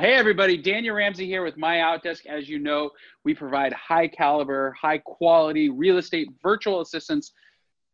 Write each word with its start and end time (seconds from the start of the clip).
Hey, 0.00 0.14
everybody. 0.14 0.56
Daniel 0.56 0.96
Ramsey 0.96 1.26
here 1.26 1.44
with 1.44 1.58
My 1.58 1.76
Outdesk. 1.76 2.24
As 2.24 2.48
you 2.48 2.58
know, 2.58 2.88
we 3.22 3.34
provide 3.34 3.74
high 3.74 4.08
caliber, 4.08 4.72
high 4.72 4.96
quality 4.96 5.68
real 5.68 5.98
estate 5.98 6.30
virtual 6.42 6.80
assistants 6.80 7.32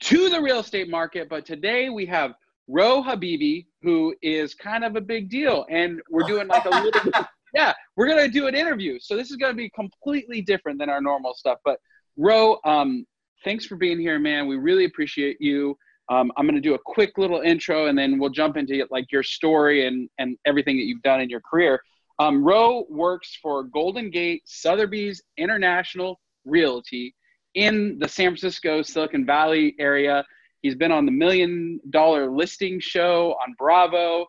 to 0.05 0.30
the 0.30 0.41
real 0.41 0.61
estate 0.61 0.88
market. 0.88 1.28
But 1.28 1.45
today 1.45 1.91
we 1.91 2.06
have 2.06 2.34
Ro 2.69 3.02
Habibi, 3.02 3.66
who 3.83 4.14
is 4.23 4.55
kind 4.55 4.84
of 4.84 4.95
a 4.95 5.00
big 5.00 5.28
deal. 5.28 5.66
And 5.69 6.00
we're 6.09 6.23
doing 6.28 6.47
like 6.47 6.64
a 6.66 6.70
little 6.70 6.92
bit, 7.02 7.12
yeah, 7.55 7.73
we're 7.97 8.06
going 8.06 8.25
to 8.25 8.30
do 8.30 8.47
an 8.47 8.55
interview. 8.55 9.00
So 9.00 9.16
this 9.16 9.33
is 9.33 9.36
going 9.36 9.50
to 9.50 9.56
be 9.56 9.69
completely 9.70 10.41
different 10.41 10.78
than 10.78 10.88
our 10.88 11.00
normal 11.00 11.34
stuff. 11.34 11.59
But 11.64 11.81
Ro, 12.16 12.59
um, 12.64 13.05
thanks 13.42 13.66
for 13.66 13.75
being 13.75 13.98
here, 13.98 14.20
man. 14.20 14.47
We 14.47 14.59
really 14.59 14.84
appreciate 14.84 15.41
you. 15.41 15.77
Um, 16.09 16.31
I'm 16.36 16.47
going 16.47 16.55
to 16.55 16.61
do 16.61 16.75
a 16.75 16.81
quick 16.86 17.19
little 17.19 17.41
intro 17.41 17.86
and 17.86 17.98
then 17.98 18.20
we'll 18.20 18.31
jump 18.31 18.56
into 18.56 18.86
like 18.92 19.11
your 19.11 19.25
story 19.25 19.88
and, 19.88 20.09
and 20.20 20.38
everything 20.47 20.77
that 20.77 20.84
you've 20.84 21.03
done 21.03 21.20
in 21.20 21.28
your 21.28 21.41
career. 21.41 21.81
Um, 22.19 22.42
Ro 22.42 22.86
works 22.89 23.39
for 23.42 23.64
Golden 23.64 24.11
Gate 24.11 24.42
Sotheby's 24.47 25.22
International 25.36 26.19
Realty 26.45 27.14
in 27.55 27.98
the 27.98 28.09
San 28.09 28.31
Francisco 28.31 28.83
Silicon 28.83 29.27
Valley 29.27 29.75
area. 29.78 30.25
He's 30.62 30.75
been 30.75 30.92
on 30.92 31.05
the 31.06 31.12
Million 31.12 31.81
Dollar 31.91 32.31
Listing 32.31 32.81
Show 32.81 33.37
on 33.42 33.55
Bravo. 33.59 34.27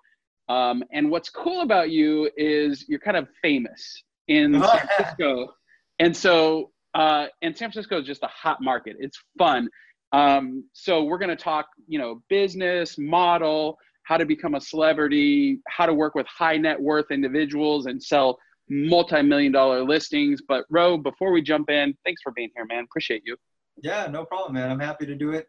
Um, 0.50 0.84
and 0.92 1.10
what's 1.10 1.30
cool 1.30 1.62
about 1.62 1.90
you 1.90 2.30
is 2.38 2.86
you're 2.88 3.00
kind 3.00 3.18
of 3.18 3.28
famous 3.42 4.04
in 4.28 4.56
oh, 4.56 4.68
San 4.68 4.88
Francisco. 4.88 5.54
And 6.00 6.16
so, 6.16 6.72
uh, 6.94 7.28
and 7.42 7.58
San 7.58 7.72
Francisco 7.72 8.00
is 8.00 8.06
just 8.06 8.24
a 8.24 8.28
hot 8.28 8.62
market. 8.62 8.98
It's 9.00 9.20
fun. 9.38 9.70
Um, 10.14 10.64
so 10.74 11.04
we're 11.04 11.18
going 11.18 11.36
to 11.36 11.36
talk, 11.36 11.68
you 11.88 12.00
know, 12.00 12.22
business, 12.30 12.98
model, 12.98 13.78
how 14.08 14.16
to 14.16 14.26
become 14.26 14.56
a 14.56 14.62
celebrity, 14.62 15.60
how 15.68 15.86
to 15.86 15.94
work 15.94 16.16
with 16.16 16.26
high 16.28 16.56
net 16.56 16.80
worth 16.80 17.12
individuals 17.12 17.88
and 17.88 18.02
sell 18.02 18.40
multi-million 18.70 19.52
dollar 19.52 19.84
listings. 19.84 20.42
But 20.48 20.66
Ro, 20.70 20.98
before 20.98 21.32
we 21.32 21.42
jump 21.42 21.70
in, 21.70 21.94
thanks 22.06 22.22
for 22.22 22.32
being 22.32 22.50
here, 22.56 22.66
man. 22.66 22.86
Appreciate 22.86 23.24
you. 23.26 23.36
Yeah, 23.84 24.08
no 24.08 24.24
problem, 24.24 24.54
man. 24.54 24.72
I'm 24.72 24.80
happy 24.80 25.06
to 25.06 25.16
do 25.16 25.32
it. 25.32 25.48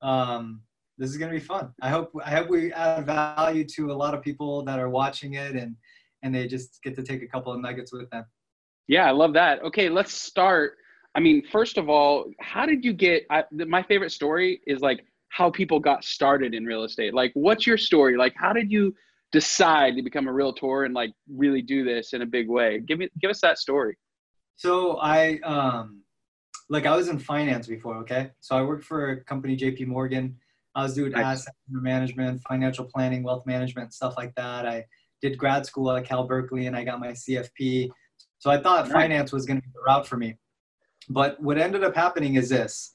Um, 0.00 0.62
this 0.96 1.10
is 1.10 1.16
gonna 1.16 1.32
be 1.32 1.40
fun. 1.40 1.72
I 1.82 1.90
hope 1.90 2.12
I 2.24 2.30
hope 2.30 2.48
we 2.48 2.72
add 2.72 3.04
value 3.04 3.64
to 3.64 3.90
a 3.90 3.94
lot 3.94 4.14
of 4.14 4.22
people 4.22 4.64
that 4.64 4.78
are 4.78 4.88
watching 4.88 5.34
it 5.34 5.56
and 5.56 5.74
and 6.22 6.32
they 6.32 6.46
just 6.46 6.80
get 6.84 6.94
to 6.96 7.02
take 7.02 7.22
a 7.22 7.26
couple 7.26 7.52
of 7.52 7.60
nuggets 7.60 7.92
with 7.92 8.08
them. 8.10 8.24
Yeah, 8.86 9.06
I 9.06 9.10
love 9.10 9.32
that. 9.34 9.62
Okay, 9.62 9.88
let's 9.88 10.12
start. 10.12 10.76
I 11.16 11.20
mean, 11.20 11.42
first 11.50 11.78
of 11.78 11.88
all, 11.88 12.30
how 12.40 12.64
did 12.64 12.84
you 12.84 12.92
get? 12.92 13.26
I, 13.28 13.42
my 13.50 13.82
favorite 13.82 14.12
story 14.12 14.60
is 14.68 14.80
like 14.80 15.04
how 15.28 15.50
people 15.50 15.78
got 15.78 16.04
started 16.04 16.54
in 16.54 16.64
real 16.64 16.84
estate. 16.84 17.14
Like, 17.14 17.32
what's 17.34 17.66
your 17.66 17.78
story? 17.78 18.16
Like, 18.16 18.34
how 18.36 18.52
did 18.52 18.70
you 18.70 18.94
decide 19.30 19.94
to 19.96 20.02
become 20.02 20.26
a 20.26 20.32
realtor 20.32 20.84
and 20.84 20.94
like 20.94 21.12
really 21.30 21.62
do 21.62 21.84
this 21.84 22.12
in 22.12 22.22
a 22.22 22.26
big 22.26 22.48
way? 22.48 22.80
Give 22.80 22.98
me, 22.98 23.08
give 23.20 23.30
us 23.30 23.40
that 23.42 23.58
story. 23.58 23.96
So 24.56 24.98
I, 24.98 25.38
um, 25.44 26.02
like 26.70 26.86
I 26.86 26.96
was 26.96 27.08
in 27.08 27.18
finance 27.18 27.66
before. 27.66 27.96
Okay. 27.98 28.30
So 28.40 28.56
I 28.56 28.62
worked 28.62 28.84
for 28.84 29.10
a 29.10 29.24
company, 29.24 29.56
JP 29.56 29.86
Morgan. 29.86 30.36
I 30.74 30.82
was 30.82 30.94
doing 30.94 31.12
nice. 31.12 31.40
asset 31.40 31.54
management, 31.70 32.40
financial 32.42 32.84
planning, 32.84 33.22
wealth 33.22 33.46
management, 33.46 33.92
stuff 33.92 34.14
like 34.16 34.34
that. 34.36 34.66
I 34.66 34.84
did 35.20 35.36
grad 35.36 35.66
school 35.66 35.90
at 35.90 36.04
Cal 36.04 36.26
Berkeley 36.26 36.66
and 36.66 36.76
I 36.76 36.84
got 36.84 37.00
my 37.00 37.08
CFP. 37.08 37.90
So 38.38 38.50
I 38.50 38.60
thought 38.60 38.88
finance 38.88 39.32
was 39.32 39.44
going 39.46 39.60
to 39.60 39.62
be 39.62 39.72
the 39.74 39.80
route 39.86 40.06
for 40.06 40.16
me. 40.16 40.36
But 41.08 41.40
what 41.42 41.58
ended 41.58 41.84
up 41.84 41.94
happening 41.94 42.34
is 42.34 42.48
this 42.48 42.94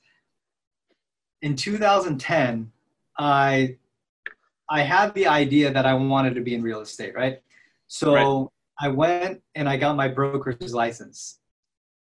in 1.43 1.57
2010, 1.57 2.71
I 3.19 3.77
I 4.69 4.81
had 4.81 5.13
the 5.13 5.27
idea 5.27 5.71
that 5.71 5.85
I 5.85 5.93
wanted 5.93 6.33
to 6.35 6.41
be 6.41 6.55
in 6.55 6.63
real 6.63 6.79
estate, 6.79 7.13
right? 7.13 7.41
So 7.87 8.13
right. 8.13 8.47
I 8.79 8.87
went 8.87 9.41
and 9.53 9.67
I 9.67 9.77
got 9.77 9.95
my 9.97 10.07
broker's 10.07 10.73
license. 10.73 11.39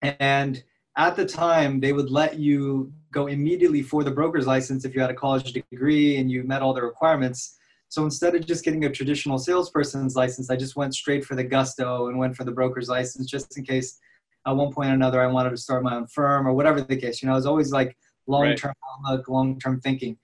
And 0.03 0.62
at 0.97 1.15
the 1.15 1.25
time, 1.25 1.78
they 1.81 1.93
would 1.93 2.10
let 2.10 2.38
you 2.38 2.93
go 3.12 3.28
immediately 3.28 3.81
for 3.81 4.03
the 4.03 4.10
broker's 4.10 4.47
license 4.47 4.84
if 4.84 4.94
you 4.94 5.00
had 5.00 5.10
a 5.10 5.15
college 5.15 5.53
degree 5.53 6.16
and 6.16 6.31
you 6.31 6.43
met 6.43 6.60
all 6.60 6.75
the 6.75 6.82
requirements. 6.82 7.56
So 7.88 8.04
instead 8.04 8.34
of 8.34 8.44
just 8.44 8.65
getting 8.65 8.84
a 8.84 8.91
traditional 8.91 9.38
salesperson's 9.38 10.16
license, 10.16 10.50
I 10.50 10.56
just 10.56 10.77
went 10.77 10.94
straight 10.94 11.25
for 11.25 11.37
the 11.37 11.44
gusto 11.44 12.09
and 12.09 12.19
went 12.19 12.37
for 12.37 12.44
the 12.44 12.53
broker's 12.53 12.88
license 12.88 13.31
just 13.31 13.56
in 13.56 13.65
case 13.65 14.00
at 14.47 14.53
one 14.53 14.72
point 14.72 14.91
or 14.91 14.94
another 14.94 15.22
I 15.22 15.28
wanted 15.28 15.50
to 15.50 15.56
start 15.56 15.84
my 15.84 15.94
own 15.94 16.09
firm 16.09 16.47
or 16.47 16.53
whatever 16.53 16.81
the 16.81 16.97
case. 16.97 17.22
You 17.22 17.28
know, 17.28 17.34
I 17.34 17.37
was 17.37 17.47
always 17.47 17.71
like 17.71 17.97
long 18.28 18.55
term 18.55 18.75
right. 18.83 19.12
outlook, 19.12 19.28
long 19.28 19.59
term 19.59 19.81
thinking. 19.81 20.16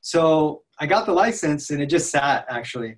So 0.00 0.62
I 0.78 0.86
got 0.86 1.06
the 1.06 1.12
license 1.12 1.70
and 1.70 1.82
it 1.82 1.86
just 1.86 2.10
sat 2.10 2.46
actually. 2.48 2.96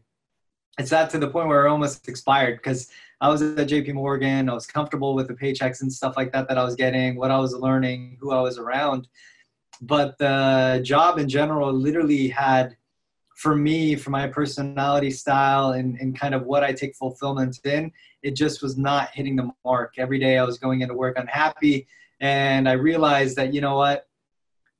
It 0.78 0.88
sat 0.88 1.10
to 1.10 1.18
the 1.18 1.28
point 1.28 1.48
where 1.48 1.66
it 1.66 1.70
almost 1.70 2.08
expired 2.08 2.58
because 2.58 2.88
I 3.20 3.28
was 3.28 3.42
at 3.42 3.68
JP 3.68 3.94
Morgan. 3.94 4.48
I 4.48 4.54
was 4.54 4.66
comfortable 4.66 5.14
with 5.14 5.28
the 5.28 5.34
paychecks 5.34 5.82
and 5.82 5.92
stuff 5.92 6.16
like 6.16 6.32
that 6.32 6.48
that 6.48 6.58
I 6.58 6.64
was 6.64 6.74
getting, 6.74 7.16
what 7.16 7.30
I 7.30 7.38
was 7.38 7.54
learning, 7.54 8.16
who 8.20 8.32
I 8.32 8.40
was 8.40 8.58
around. 8.58 9.08
But 9.80 10.16
the 10.18 10.80
job 10.82 11.18
in 11.18 11.28
general 11.28 11.72
literally 11.72 12.28
had, 12.28 12.76
for 13.36 13.54
me, 13.54 13.96
for 13.96 14.10
my 14.10 14.28
personality 14.28 15.10
style 15.10 15.72
and, 15.72 15.96
and 16.00 16.18
kind 16.18 16.34
of 16.34 16.44
what 16.44 16.62
I 16.62 16.72
take 16.72 16.94
fulfillment 16.94 17.58
in, 17.64 17.92
it 18.22 18.34
just 18.36 18.62
was 18.62 18.78
not 18.78 19.10
hitting 19.10 19.36
the 19.36 19.50
mark. 19.64 19.94
Every 19.98 20.18
day 20.18 20.38
I 20.38 20.44
was 20.44 20.58
going 20.58 20.80
into 20.80 20.94
work 20.94 21.18
unhappy. 21.18 21.86
And 22.20 22.68
I 22.68 22.72
realized 22.72 23.36
that, 23.36 23.52
you 23.52 23.60
know 23.60 23.76
what, 23.76 24.06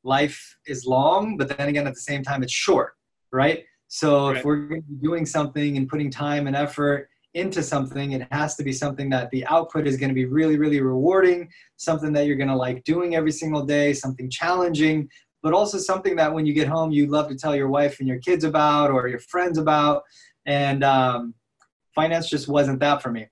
life 0.05 0.57
is 0.67 0.87
long, 0.87 1.37
but 1.37 1.57
then 1.57 1.69
again, 1.69 1.87
at 1.87 1.95
the 1.95 2.01
same 2.01 2.23
time, 2.23 2.43
it's 2.43 2.53
short, 2.53 2.95
right? 3.33 3.65
So 3.89 4.29
right. 4.29 4.39
if 4.39 4.45
we're 4.45 4.81
doing 5.03 5.27
something 5.27 5.77
and 5.77 5.89
putting 5.89 6.11
time 6.11 6.47
and 6.47 6.57
effort 6.57 7.09
into 7.35 7.63
something, 7.63 8.13
it 8.13 8.27
has 8.31 8.57
to 8.57 8.65
be 8.65 8.73
something 8.73 9.09
that 9.11 9.31
the 9.31 9.47
output 9.47 9.87
is 9.87 9.97
going 9.97 10.09
to 10.09 10.15
be 10.15 10.27
really, 10.27 10.59
really 10.59 10.81
rewarding, 10.81 11.49
something 11.77 12.13
that 12.13 12.27
you're 12.27 12.37
going 12.37 12.49
to 12.49 12.57
like 12.57 12.85
doing 12.85 13.15
every 13.17 13.33
single 13.33 13.65
day, 13.65 13.93
something 13.93 14.29
challenging, 14.29 15.09
but 15.43 15.53
also 15.53 15.79
something 15.79 16.17
that 16.17 16.33
when 16.33 16.47
you 16.47 16.53
get 16.53 16.69
home, 16.69 16.91
you 16.91 17.07
love 17.07 17.29
to 17.29 17.37
tell 17.37 17.57
your 17.57 17.69
wife 17.69 17.99
and 18.01 18.09
your 18.09 18.19
kids 18.19 18.45
about 18.45 18.91
or 18.91 19.09
your 19.09 19.19
friends 19.19 19.59
about. 19.59 20.03
And 20.47 20.85
um, 20.85 21.35
finance 21.95 22.29
just 22.29 22.49
wasn't 22.49 22.81
that 22.81 23.03
for 23.03 23.11
me. 23.11 23.29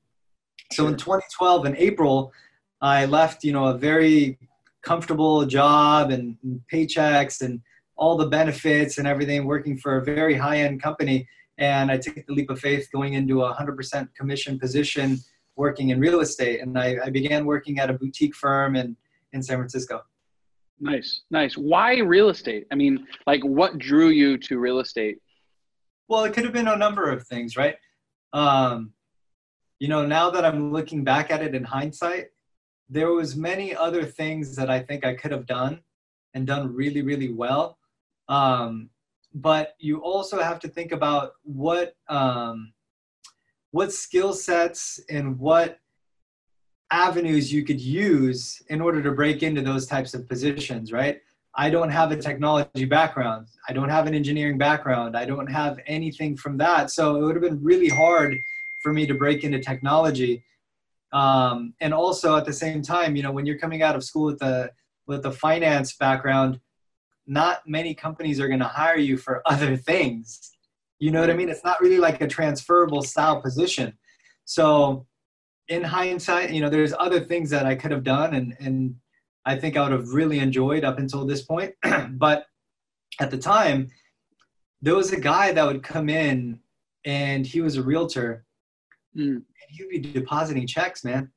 So 0.73 0.87
in 0.87 0.97
2012, 0.97 1.67
in 1.67 1.77
April, 1.77 2.33
I 2.81 3.05
left, 3.05 3.45
you 3.45 3.53
know, 3.53 3.67
a 3.67 3.77
very 3.77 4.39
comfortable 4.83 5.45
job 5.47 6.11
and, 6.11 6.37
and 6.43 6.61
paychecks 6.73 7.41
and 7.43 7.61
all 7.97 8.17
the 8.17 8.27
benefits 8.27 8.99
and 8.99 9.07
everything 9.07 9.45
working 9.45 9.77
for 9.77 9.99
a 9.99 10.05
very 10.05 10.35
high-end 10.35 10.83
company. 10.83 11.29
And 11.59 11.91
i 11.91 11.99
took 11.99 12.15
the 12.15 12.33
leap 12.33 12.49
of 12.49 12.59
faith 12.59 12.89
going 12.93 13.13
into 13.15 13.43
a 13.43 13.55
100% 13.55 14.09
commission 14.15 14.59
position 14.59 15.19
working 15.57 15.91
in 15.91 16.01
real 16.01 16.21
estate. 16.21 16.61
And 16.61 16.79
I, 16.79 16.97
I, 17.05 17.11
began 17.11 17.45
working 17.45 17.79
at 17.79 17.91
a 17.91 17.93
boutique 17.93 18.35
firm 18.35 18.77
in, 18.77 18.97
in 19.35 19.43
san 19.43 19.59
francisco. 19.59 20.03
Nice 20.81 21.23
nice. 21.31 21.59
Why 21.59 21.99
real 21.99 22.31
estate? 22.31 22.67
I 22.73 22.75
mean 22.75 23.07
like 23.27 23.43
what 23.43 23.77
drew 23.77 24.09
you 24.09 24.39
to 24.39 24.59
real 24.59 24.81
estate? 24.81 25.19
Well 26.09 26.25
it 26.25 26.33
could 26.33 26.45
have 26.45 26.55
been 26.55 26.69
a 26.69 26.77
number 26.77 27.11
of 27.11 27.27
things 27.27 27.57
right? 27.59 27.77
Um, 28.33 28.95
you 29.81 29.89
know 29.89 30.07
now 30.07 30.31
that 30.31 30.45
i'm 30.45 30.73
looking 30.73 31.03
back 31.03 31.33
at 31.33 31.43
it 31.43 31.55
in 31.55 31.65
hindsight 31.65 32.27
there 32.91 33.13
was 33.13 33.37
many 33.37 33.75
other 33.75 34.05
things 34.05 34.57
that 34.57 34.69
I 34.69 34.81
think 34.81 35.07
I 35.07 35.15
could 35.15 35.31
have 35.31 35.47
done 35.47 35.81
and 36.35 36.47
done 36.47 36.75
really, 36.75 37.03
really 37.03 37.33
well. 37.33 37.79
Um, 38.29 38.91
but 39.33 39.75
you 39.79 39.99
also 39.99 40.43
have 40.43 40.59
to 40.61 40.69
think 40.69 40.91
about 40.91 41.33
what 41.45 41.95
um, 42.09 42.73
what 43.71 43.93
skill 43.93 44.33
sets 44.33 45.01
and 45.09 45.39
what 45.39 45.79
avenues 46.91 47.53
you 47.53 47.63
could 47.63 47.81
use 47.81 48.61
in 48.69 48.81
order 48.81 49.01
to 49.01 49.13
break 49.13 49.45
into 49.45 49.63
those 49.63 49.87
types 49.87 50.13
of 50.13 50.29
positions, 50.29 50.91
right? 50.91 51.21
I 51.55 51.71
don't 51.71 51.91
have 51.91 52.11
a 52.11 52.17
technology 52.17 52.85
background. 52.85 53.47
I 53.69 53.73
don't 53.73 53.89
have 53.89 54.09
an 54.09 54.15
engineering 54.15 54.59
background. 54.59 55.17
I 55.17 55.25
don't 55.25 55.47
have 55.47 55.79
anything 55.87 56.37
from 56.37 56.57
that. 56.59 56.91
So 56.91 57.17
it 57.17 57.23
would 57.23 57.37
have 57.37 57.43
been 57.43 57.63
really 57.63 57.89
hard 57.89 58.37
for 58.83 58.93
me 58.93 59.07
to 59.07 59.15
break 59.15 59.45
into 59.45 59.61
technology 59.61 60.43
um, 61.13 61.75
and 61.81 61.93
also 61.93 62.37
at 62.37 62.45
the 62.45 62.53
same 62.53 62.83
time 62.83 63.17
you 63.17 63.23
know 63.23 63.33
when 63.33 63.47
you're 63.47 63.59
coming 63.59 63.83
out 63.83 63.97
of 63.97 64.05
school 64.05 64.27
with 64.27 64.39
the 64.39 64.71
with 65.07 65.23
the 65.23 65.33
finance 65.33 65.97
background 65.97 66.61
not 67.31 67.61
many 67.65 67.95
companies 67.95 68.41
are 68.41 68.49
going 68.49 68.61
to 68.61 68.67
hire 68.67 68.97
you 68.97 69.17
for 69.17 69.41
other 69.47 69.77
things. 69.77 70.51
You 70.99 71.11
know 71.11 71.21
what 71.21 71.31
i 71.31 71.35
mean? 71.35 71.49
It's 71.49 71.65
not 71.65 71.81
really 71.81 71.99
like 71.99 72.21
a 72.21 72.27
transferable 72.27 73.03
style 73.03 73.41
position. 73.41 73.97
So 74.45 75.07
in 75.69 75.83
hindsight, 75.83 76.51
you 76.51 76.61
know, 76.61 76.69
there's 76.69 76.93
other 76.99 77.21
things 77.21 77.49
that 77.51 77.65
I 77.65 77.77
could 77.77 77.93
have 77.93 78.03
done 78.03 78.35
and, 78.35 78.57
and 78.59 78.97
I 79.47 79.57
think 79.57 79.77
I 79.77 79.83
would 79.83 79.93
have 79.93 80.09
really 80.09 80.41
enjoyed 80.41 80.85
up 80.85 80.99
until 80.99 81.25
this 81.25 81.43
point. 81.43 81.73
but 82.11 82.45
at 83.21 83.31
the 83.31 83.39
time, 83.39 83.89
there 84.83 84.97
was 84.97 85.13
a 85.13 85.21
guy 85.21 85.53
that 85.53 85.65
would 85.65 85.83
come 85.83 86.09
in 86.09 86.59
and 87.05 87.47
he 87.47 87.61
was 87.61 87.77
a 87.77 87.83
realtor 87.83 88.45
mm. 89.17 89.37
and 89.37 89.45
he'd 89.69 89.89
be 89.89 89.99
depositing 89.99 90.67
checks, 90.67 91.05
man. 91.05 91.31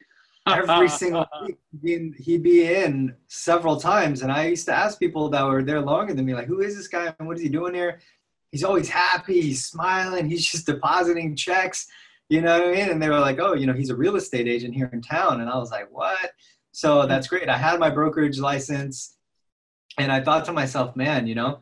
Every 0.46 0.88
single 0.88 1.26
week, 1.44 1.56
he'd 1.72 1.82
be, 1.82 1.94
in, 1.94 2.14
he'd 2.18 2.42
be 2.42 2.72
in 2.72 3.16
several 3.26 3.80
times. 3.80 4.22
And 4.22 4.30
I 4.30 4.46
used 4.46 4.66
to 4.66 4.72
ask 4.72 4.98
people 4.98 5.28
that 5.30 5.44
were 5.44 5.62
there 5.62 5.80
longer 5.80 6.14
than 6.14 6.24
me, 6.24 6.34
like, 6.34 6.46
who 6.46 6.60
is 6.60 6.76
this 6.76 6.86
guy 6.86 7.12
and 7.18 7.26
what 7.26 7.36
is 7.36 7.42
he 7.42 7.48
doing 7.48 7.74
here? 7.74 8.00
He's 8.52 8.62
always 8.62 8.88
happy, 8.88 9.40
he's 9.40 9.66
smiling, 9.66 10.30
he's 10.30 10.46
just 10.46 10.66
depositing 10.72 11.34
checks, 11.34 11.88
you 12.28 12.40
know 12.40 12.58
what 12.58 12.68
I 12.68 12.72
mean? 12.72 12.90
And 12.90 13.02
they 13.02 13.08
were 13.08 13.20
like, 13.20 13.38
oh, 13.38 13.54
you 13.54 13.66
know, 13.66 13.72
he's 13.72 13.90
a 13.90 13.96
real 13.96 14.16
estate 14.16 14.48
agent 14.48 14.74
here 14.74 14.90
in 14.92 15.00
town. 15.00 15.40
And 15.40 15.50
I 15.50 15.56
was 15.58 15.70
like, 15.70 15.88
what? 15.90 16.32
So 16.72 17.02
hmm. 17.02 17.08
that's 17.08 17.28
great. 17.28 17.48
I 17.48 17.56
had 17.56 17.80
my 17.80 17.90
brokerage 17.90 18.38
license 18.38 19.16
and 19.98 20.12
I 20.12 20.20
thought 20.20 20.44
to 20.46 20.52
myself, 20.52 20.96
man, 20.96 21.26
you 21.26 21.34
know, 21.34 21.60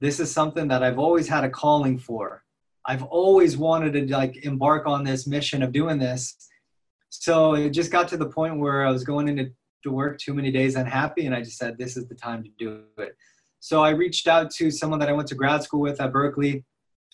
this 0.00 0.20
is 0.20 0.30
something 0.30 0.68
that 0.68 0.82
I've 0.82 0.98
always 0.98 1.28
had 1.28 1.44
a 1.44 1.50
calling 1.50 1.98
for. 1.98 2.44
I've 2.88 3.02
always 3.04 3.58
wanted 3.58 3.92
to 3.92 4.16
like 4.16 4.44
embark 4.44 4.86
on 4.86 5.04
this 5.04 5.26
mission 5.26 5.62
of 5.62 5.72
doing 5.72 5.98
this. 5.98 6.34
So 7.10 7.54
it 7.54 7.70
just 7.70 7.92
got 7.92 8.08
to 8.08 8.16
the 8.16 8.26
point 8.26 8.58
where 8.58 8.86
I 8.86 8.90
was 8.90 9.04
going 9.04 9.28
into 9.28 9.50
to 9.84 9.92
work 9.92 10.18
too 10.18 10.34
many 10.34 10.50
days 10.50 10.74
unhappy, 10.74 11.26
and 11.26 11.34
I 11.34 11.40
just 11.42 11.58
said, 11.58 11.78
this 11.78 11.96
is 11.96 12.08
the 12.08 12.14
time 12.14 12.42
to 12.42 12.50
do 12.58 12.82
it. 12.96 13.16
So 13.60 13.82
I 13.82 13.90
reached 13.90 14.26
out 14.26 14.50
to 14.52 14.70
someone 14.70 14.98
that 15.00 15.08
I 15.08 15.12
went 15.12 15.28
to 15.28 15.34
grad 15.34 15.62
school 15.62 15.80
with 15.80 16.00
at 16.00 16.12
Berkeley. 16.12 16.64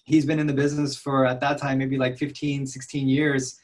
He's 0.04 0.24
been 0.24 0.38
in 0.38 0.46
the 0.46 0.54
business 0.54 0.96
for 0.96 1.26
at 1.26 1.40
that 1.40 1.58
time 1.58 1.78
maybe 1.78 1.98
like 1.98 2.16
15, 2.16 2.66
16 2.66 3.08
years. 3.08 3.58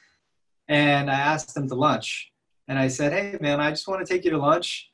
And 0.68 1.10
I 1.10 1.14
asked 1.14 1.56
him 1.56 1.68
to 1.68 1.74
lunch. 1.74 2.32
And 2.68 2.78
I 2.78 2.88
said, 2.88 3.12
hey, 3.12 3.38
man, 3.40 3.60
I 3.60 3.70
just 3.70 3.88
want 3.88 4.04
to 4.04 4.12
take 4.12 4.24
you 4.24 4.30
to 4.32 4.38
lunch 4.38 4.89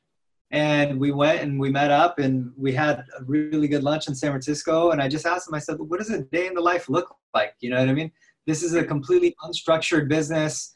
and 0.51 0.99
we 0.99 1.11
went 1.11 1.41
and 1.41 1.59
we 1.59 1.69
met 1.69 1.91
up 1.91 2.19
and 2.19 2.51
we 2.57 2.71
had 2.71 3.03
a 3.19 3.23
really 3.25 3.67
good 3.67 3.83
lunch 3.83 4.07
in 4.07 4.15
San 4.15 4.31
Francisco. 4.31 4.91
And 4.91 5.01
I 5.01 5.07
just 5.07 5.25
asked 5.25 5.49
him, 5.49 5.55
I 5.55 5.59
said, 5.59 5.77
what 5.79 5.99
does 5.99 6.09
a 6.09 6.23
day 6.23 6.47
in 6.47 6.53
the 6.53 6.61
life 6.61 6.87
look 6.89 7.13
like? 7.33 7.53
You 7.59 7.69
know 7.69 7.79
what 7.79 7.89
I 7.89 7.93
mean? 7.93 8.11
This 8.45 8.63
is 8.63 8.73
a 8.73 8.83
completely 8.83 9.35
unstructured 9.43 10.07
business. 10.07 10.73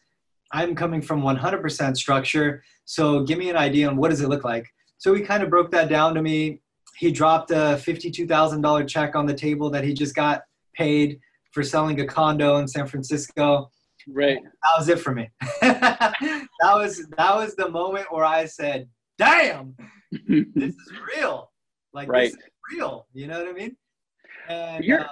I'm 0.51 0.75
coming 0.75 1.01
from 1.01 1.21
100% 1.21 1.95
structure. 1.95 2.63
So 2.83 3.23
give 3.23 3.37
me 3.37 3.49
an 3.49 3.55
idea 3.55 3.87
on 3.87 3.95
what 3.95 4.09
does 4.09 4.19
it 4.19 4.27
look 4.27 4.43
like? 4.43 4.67
So 4.97 5.13
he 5.13 5.21
kind 5.21 5.41
of 5.41 5.49
broke 5.49 5.71
that 5.71 5.89
down 5.89 6.13
to 6.15 6.21
me. 6.21 6.61
He 6.97 7.11
dropped 7.11 7.51
a 7.51 7.79
$52,000 7.81 8.87
check 8.87 9.15
on 9.15 9.25
the 9.25 9.33
table 9.33 9.69
that 9.69 9.85
he 9.85 9.93
just 9.93 10.13
got 10.13 10.41
paid 10.75 11.19
for 11.53 11.63
selling 11.63 11.99
a 12.01 12.05
condo 12.05 12.57
in 12.57 12.67
San 12.67 12.87
Francisco. 12.87 13.71
Right. 14.07 14.37
That 14.43 14.73
was 14.77 14.89
it 14.89 14.99
for 14.99 15.13
me. 15.13 15.29
that 15.61 16.15
was 16.61 17.07
that 17.17 17.35
was 17.35 17.55
the 17.55 17.69
moment 17.69 18.11
where 18.11 18.25
I 18.25 18.45
said, 18.45 18.87
damn, 19.17 19.75
this 20.11 20.75
is 20.75 20.91
real. 21.15 21.51
Like 21.93 22.09
right. 22.09 22.31
this 22.31 22.33
is 22.33 22.49
real. 22.73 23.07
You 23.13 23.27
know 23.27 23.39
what 23.39 23.49
I 23.49 23.53
mean? 23.53 23.75
And 24.47 24.83
your 24.83 25.01
uh, 25.01 25.07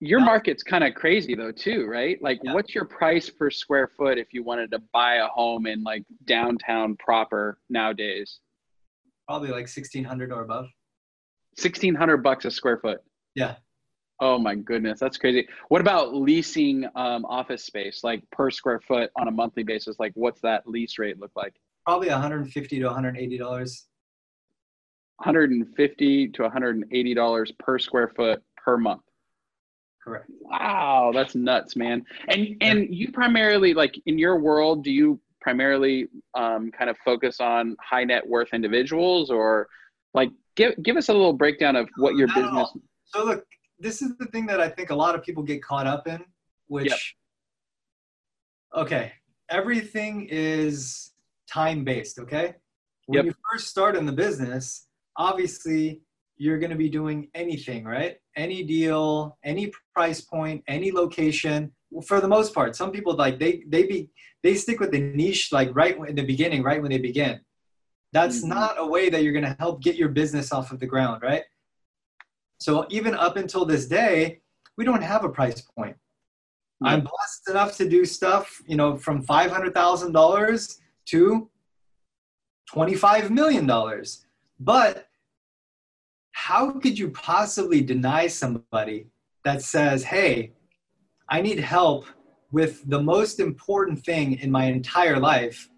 your 0.00 0.20
market's 0.20 0.62
kind 0.62 0.82
of 0.82 0.94
crazy 0.94 1.34
though 1.34 1.52
too, 1.52 1.86
right? 1.86 2.20
Like 2.22 2.40
yeah. 2.42 2.54
what's 2.54 2.74
your 2.74 2.84
price 2.84 3.30
per 3.30 3.50
square 3.50 3.90
foot 3.96 4.18
if 4.18 4.28
you 4.32 4.42
wanted 4.42 4.70
to 4.72 4.80
buy 4.92 5.16
a 5.16 5.26
home 5.28 5.66
in 5.66 5.82
like 5.84 6.04
downtown 6.26 6.96
proper 6.96 7.58
nowadays? 7.70 8.40
Probably 9.28 9.50
like 9.50 9.68
sixteen 9.68 10.04
hundred 10.04 10.32
or 10.32 10.42
above. 10.42 10.66
Sixteen 11.56 11.94
hundred 11.94 12.18
bucks 12.18 12.44
a 12.44 12.50
square 12.50 12.78
foot. 12.78 13.00
Yeah. 13.34 13.56
Oh 14.20 14.38
my 14.38 14.54
goodness, 14.54 15.00
that's 15.00 15.16
crazy. 15.16 15.48
What 15.68 15.80
about 15.80 16.14
leasing 16.14 16.84
um, 16.94 17.24
office 17.24 17.64
space, 17.64 18.04
like 18.04 18.22
per 18.30 18.50
square 18.50 18.80
foot 18.80 19.10
on 19.16 19.26
a 19.26 19.32
monthly 19.32 19.64
basis? 19.64 19.96
Like, 19.98 20.12
what's 20.14 20.40
that 20.42 20.66
lease 20.66 20.98
rate 20.98 21.18
look 21.18 21.32
like? 21.34 21.54
Probably 21.84 22.08
150 22.08 22.78
to 22.78 22.84
180 22.84 23.38
dollars. 23.38 23.86
150 25.18 26.28
to 26.28 26.42
180 26.42 27.14
dollars 27.14 27.52
per 27.58 27.78
square 27.78 28.12
foot 28.16 28.42
per 28.56 28.76
month. 28.76 29.02
Correct. 30.02 30.26
Wow 30.40 31.12
that's 31.14 31.34
nuts 31.34 31.76
man. 31.76 32.04
And 32.28 32.56
and 32.60 32.94
you 32.94 33.12
primarily 33.12 33.74
like 33.74 33.94
in 34.06 34.18
your 34.18 34.38
world 34.38 34.82
do 34.82 34.90
you 34.90 35.20
primarily 35.42 36.08
um, 36.34 36.70
kind 36.70 36.88
of 36.88 36.96
focus 37.04 37.40
on 37.40 37.76
high 37.80 38.04
net 38.04 38.26
worth 38.26 38.48
individuals 38.52 39.30
or 39.30 39.68
like 40.14 40.30
give 40.54 40.74
give 40.82 40.96
us 40.96 41.08
a 41.08 41.12
little 41.12 41.32
breakdown 41.32 41.76
of 41.76 41.88
what 41.96 42.14
your 42.14 42.28
business 42.28 42.70
so 43.04 43.24
look 43.24 43.44
this 43.78 44.02
is 44.02 44.16
the 44.18 44.26
thing 44.26 44.46
that 44.46 44.60
i 44.60 44.68
think 44.68 44.90
a 44.90 44.94
lot 44.94 45.14
of 45.14 45.22
people 45.22 45.42
get 45.42 45.62
caught 45.62 45.86
up 45.86 46.06
in 46.06 46.22
which 46.68 46.90
yep. 48.74 48.82
okay 48.82 49.12
everything 49.48 50.26
is 50.30 51.11
time 51.52 51.84
based, 51.84 52.18
okay? 52.18 52.54
When 53.06 53.16
yep. 53.16 53.24
you 53.26 53.34
first 53.50 53.68
start 53.68 53.96
in 53.96 54.06
the 54.06 54.12
business, 54.12 54.86
obviously 55.16 56.02
you're 56.36 56.58
going 56.58 56.70
to 56.70 56.76
be 56.76 56.88
doing 56.88 57.28
anything, 57.34 57.84
right? 57.84 58.16
Any 58.36 58.62
deal, 58.62 59.38
any 59.44 59.72
price 59.94 60.20
point, 60.20 60.62
any 60.68 60.92
location. 60.92 61.72
For 62.06 62.20
the 62.20 62.28
most 62.28 62.54
part, 62.54 62.74
some 62.74 62.90
people 62.90 63.14
like 63.14 63.38
they 63.38 63.64
they 63.68 63.82
be 63.84 64.08
they 64.42 64.54
stick 64.54 64.80
with 64.80 64.92
the 64.92 65.00
niche 65.00 65.50
like 65.52 65.70
right 65.74 65.96
in 66.08 66.14
the 66.14 66.24
beginning, 66.24 66.62
right 66.62 66.80
when 66.80 66.90
they 66.90 66.98
begin. 66.98 67.40
That's 68.12 68.40
mm-hmm. 68.40 68.48
not 68.48 68.74
a 68.78 68.86
way 68.86 69.10
that 69.10 69.22
you're 69.22 69.32
going 69.32 69.44
to 69.44 69.56
help 69.58 69.82
get 69.82 69.96
your 69.96 70.08
business 70.08 70.52
off 70.52 70.72
of 70.72 70.80
the 70.80 70.86
ground, 70.86 71.22
right? 71.22 71.44
So 72.58 72.86
even 72.90 73.14
up 73.14 73.36
until 73.36 73.64
this 73.64 73.86
day, 73.86 74.40
we 74.76 74.84
don't 74.84 75.02
have 75.02 75.24
a 75.24 75.28
price 75.28 75.60
point. 75.60 75.96
I'm 76.84 77.00
blessed 77.00 77.50
enough 77.50 77.76
to 77.76 77.88
do 77.88 78.04
stuff, 78.04 78.60
you 78.66 78.76
know, 78.76 78.96
from 78.96 79.22
five 79.22 79.52
hundred 79.52 79.72
thousand 79.74 80.12
dollars 80.12 80.78
to 81.06 81.50
$25 82.72 83.30
million. 83.30 83.70
But 84.60 85.08
how 86.32 86.70
could 86.72 86.98
you 86.98 87.10
possibly 87.10 87.82
deny 87.82 88.26
somebody 88.26 89.08
that 89.44 89.62
says, 89.62 90.04
hey, 90.04 90.52
I 91.28 91.42
need 91.42 91.58
help 91.58 92.06
with 92.50 92.88
the 92.88 93.00
most 93.00 93.40
important 93.40 94.04
thing 94.04 94.38
in 94.38 94.50
my 94.50 94.66
entire 94.66 95.18
life? 95.18 95.68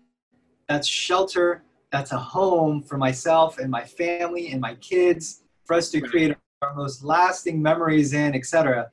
That's 0.69 0.89
shelter, 0.89 1.65
that's 1.91 2.13
a 2.13 2.19
home 2.19 2.83
for 2.83 2.97
myself 2.97 3.59
and 3.59 3.71
my 3.71 3.85
family 3.85 4.51
and 4.51 4.61
my 4.61 4.75
kids, 4.77 5.43
for 5.65 5.75
us 5.75 5.91
to 5.91 6.01
create 6.01 6.37
our 6.63 6.75
most 6.75 7.05
lasting 7.05 7.61
memories 7.61 8.13
in, 8.13 8.35
etc. 8.35 8.91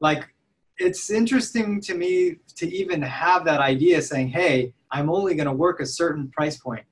Like, 0.00 0.34
it's 0.78 1.10
interesting 1.10 1.80
to 1.82 1.94
me 1.94 2.36
to 2.56 2.72
even 2.74 3.00
have 3.02 3.44
that 3.44 3.60
idea 3.60 4.02
saying, 4.02 4.28
hey, 4.28 4.72
I'm 4.94 5.10
only 5.10 5.34
going 5.34 5.48
to 5.48 5.52
work 5.52 5.80
a 5.80 5.86
certain 5.86 6.30
price 6.30 6.56
point. 6.56 6.84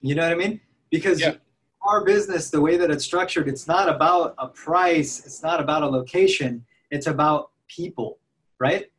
You 0.00 0.16
know 0.16 0.22
what 0.24 0.32
I 0.32 0.34
mean? 0.34 0.60
Because 0.90 1.20
yeah. 1.20 1.34
our 1.82 2.04
business, 2.04 2.50
the 2.50 2.60
way 2.60 2.76
that 2.76 2.90
it's 2.90 3.04
structured, 3.04 3.48
it's 3.48 3.68
not 3.68 3.88
about 3.88 4.34
a 4.36 4.48
price, 4.48 5.24
it's 5.24 5.40
not 5.40 5.60
about 5.60 5.84
a 5.84 5.86
location, 5.86 6.66
it's 6.90 7.06
about 7.06 7.50
people, 7.68 8.18
right? 8.58 8.90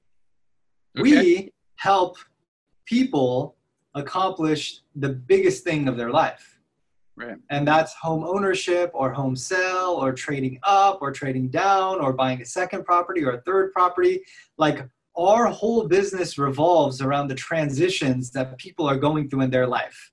Okay. 0.98 1.02
We 1.02 1.54
help 1.76 2.18
people 2.86 3.58
accomplish 3.96 4.82
the 4.96 5.10
biggest 5.10 5.66
thing 5.66 5.90
of 5.90 5.98
their 5.98 6.10
life. 6.10 6.58
Right. 7.18 7.36
And 7.50 7.68
that's 7.68 7.94
home 7.96 8.24
ownership 8.24 8.92
or 8.94 9.12
home 9.12 9.36
sale 9.36 9.98
or 10.00 10.14
trading 10.14 10.58
up 10.64 11.00
or 11.02 11.12
trading 11.12 11.50
down 11.50 12.00
or 12.00 12.14
buying 12.14 12.42
a 12.42 12.46
second 12.46 12.86
property 12.86 13.26
or 13.26 13.32
a 13.32 13.42
third 13.42 13.74
property. 13.74 14.22
Like 14.58 14.88
our 15.20 15.48
whole 15.48 15.88
business 15.88 16.38
revolves 16.38 17.02
around 17.02 17.28
the 17.28 17.36
transitions 17.36 18.32
that 18.32 18.58
people 18.58 18.88
are 18.88 18.98
going 18.98 19.30
through 19.30 19.42
in 19.42 19.50
their 19.50 19.68
life. 19.68 20.12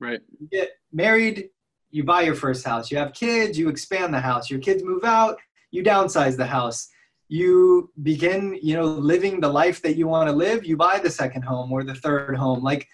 Right. 0.00 0.20
You 0.38 0.48
get 0.50 0.70
married, 0.92 1.50
you 1.90 2.04
buy 2.04 2.22
your 2.22 2.34
first 2.34 2.64
house. 2.64 2.90
You 2.90 2.98
have 2.98 3.12
kids, 3.12 3.58
you 3.58 3.68
expand 3.68 4.14
the 4.14 4.20
house. 4.20 4.50
Your 4.50 4.60
kids 4.60 4.82
move 4.82 5.04
out, 5.04 5.38
you 5.70 5.82
downsize 5.82 6.36
the 6.36 6.46
house. 6.46 6.88
You 7.28 7.90
begin, 8.02 8.58
you 8.62 8.74
know, 8.74 8.86
living 8.86 9.40
the 9.40 9.50
life 9.50 9.82
that 9.82 9.96
you 9.96 10.08
want 10.08 10.30
to 10.30 10.34
live, 10.34 10.64
you 10.64 10.76
buy 10.76 10.98
the 10.98 11.10
second 11.10 11.42
home 11.42 11.70
or 11.70 11.84
the 11.84 11.94
third 11.94 12.36
home. 12.36 12.62
Like 12.62 12.88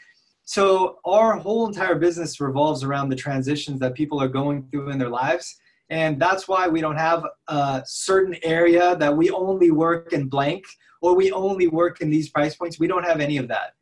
so 0.45 0.99
our 1.05 1.39
whole 1.39 1.67
entire 1.67 1.95
business 1.95 2.41
revolves 2.41 2.83
around 2.83 3.09
the 3.09 3.17
transitions 3.17 3.81
that 3.81 3.95
people 3.95 4.21
are 4.21 4.29
going 4.29 4.69
through 4.71 4.91
in 4.91 4.99
their 4.99 5.09
lives. 5.09 5.57
And 5.91 6.21
that's 6.21 6.49
why 6.49 6.67
we 6.67 6.81
don't 6.81 6.97
have 6.97 7.25
a 7.49 7.83
certain 7.87 8.37
area 8.43 8.97
that 8.97 9.17
we 9.17 9.31
only 9.31 9.71
work 9.71 10.13
in 10.13 10.29
blank 10.29 10.65
or 11.05 11.15
we 11.15 11.31
only 11.33 11.67
work 11.67 12.01
in 12.01 12.09
these 12.09 12.31
price 12.31 12.57
points. 12.57 12.79
We 12.79 12.87
don't 12.87 13.05
have 13.05 13.21
any 13.21 13.37
of 13.37 13.47
that. 13.49 13.75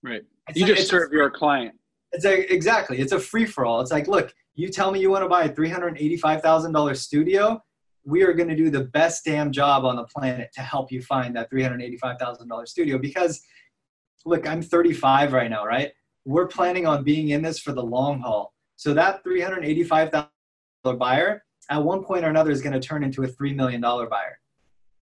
Right. 0.00 0.22
It's 0.48 0.60
you 0.60 0.64
just 0.64 0.86
serve 0.86 1.10
a, 1.10 1.16
your 1.16 1.28
client. 1.28 1.74
It's 2.12 2.24
a, 2.24 2.54
exactly. 2.54 3.00
It's 3.00 3.10
a 3.10 3.18
free 3.18 3.46
for 3.46 3.66
all. 3.66 3.80
It's 3.80 3.90
like, 3.90 4.06
look, 4.06 4.32
you 4.54 4.68
tell 4.68 4.92
me 4.92 5.00
you 5.00 5.10
want 5.10 5.24
to 5.24 5.28
buy 5.28 5.42
a 5.42 5.48
$385,000 5.52 6.96
studio. 6.96 7.60
We 8.04 8.22
are 8.22 8.32
going 8.32 8.48
to 8.48 8.54
do 8.54 8.70
the 8.70 8.84
best 8.84 9.24
damn 9.24 9.50
job 9.50 9.84
on 9.84 9.96
the 9.96 10.04
planet 10.04 10.50
to 10.54 10.60
help 10.60 10.92
you 10.92 11.02
find 11.02 11.34
that 11.34 11.50
$385,000 11.50 12.68
studio 12.68 12.96
because 12.96 13.42
look, 14.24 14.46
I'm 14.46 14.62
35 14.62 15.32
right 15.32 15.50
now, 15.50 15.66
right? 15.66 15.90
We're 16.24 16.46
planning 16.46 16.86
on 16.86 17.02
being 17.02 17.30
in 17.30 17.42
this 17.42 17.58
for 17.58 17.72
the 17.72 17.82
long 17.82 18.20
haul. 18.20 18.54
So 18.76 18.94
that 18.94 19.24
$385,000 19.24 20.28
buyer 20.96 21.42
at 21.70 21.82
one 21.82 22.04
point 22.04 22.24
or 22.24 22.28
another 22.28 22.52
is 22.52 22.62
going 22.62 22.72
to 22.72 22.80
turn 22.80 23.02
into 23.02 23.24
a 23.24 23.26
$3 23.26 23.56
million 23.56 23.80
buyer. 23.80 24.38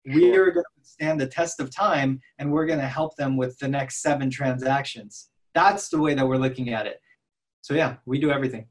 We 0.07 0.35
are 0.35 0.51
going 0.51 0.65
to 0.65 0.89
stand 0.89 1.21
the 1.21 1.27
test 1.27 1.61
of 1.61 1.71
time 1.71 2.21
and 2.39 2.51
we're 2.51 2.67
going 2.67 2.79
to 2.79 2.87
help 2.87 3.17
them 3.17 3.37
with 3.37 3.59
the 3.59 3.69
next 3.69 4.03
seven 4.03 4.31
transactions. 4.31 5.31
That's 5.55 5.89
the 5.89 6.01
way 6.01 6.15
that 6.15 6.27
we're 6.27 6.37
looking 6.37 6.73
at 6.73 6.87
it. 6.87 7.01
So, 7.61 7.75
yeah, 7.75 7.97
we 8.07 8.19
do 8.19 8.31
everything. 8.31 8.67